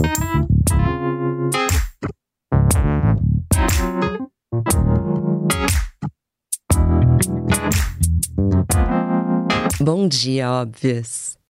Bom 9.89 10.07
dia, 10.07 10.51
óbvias. 10.51 11.38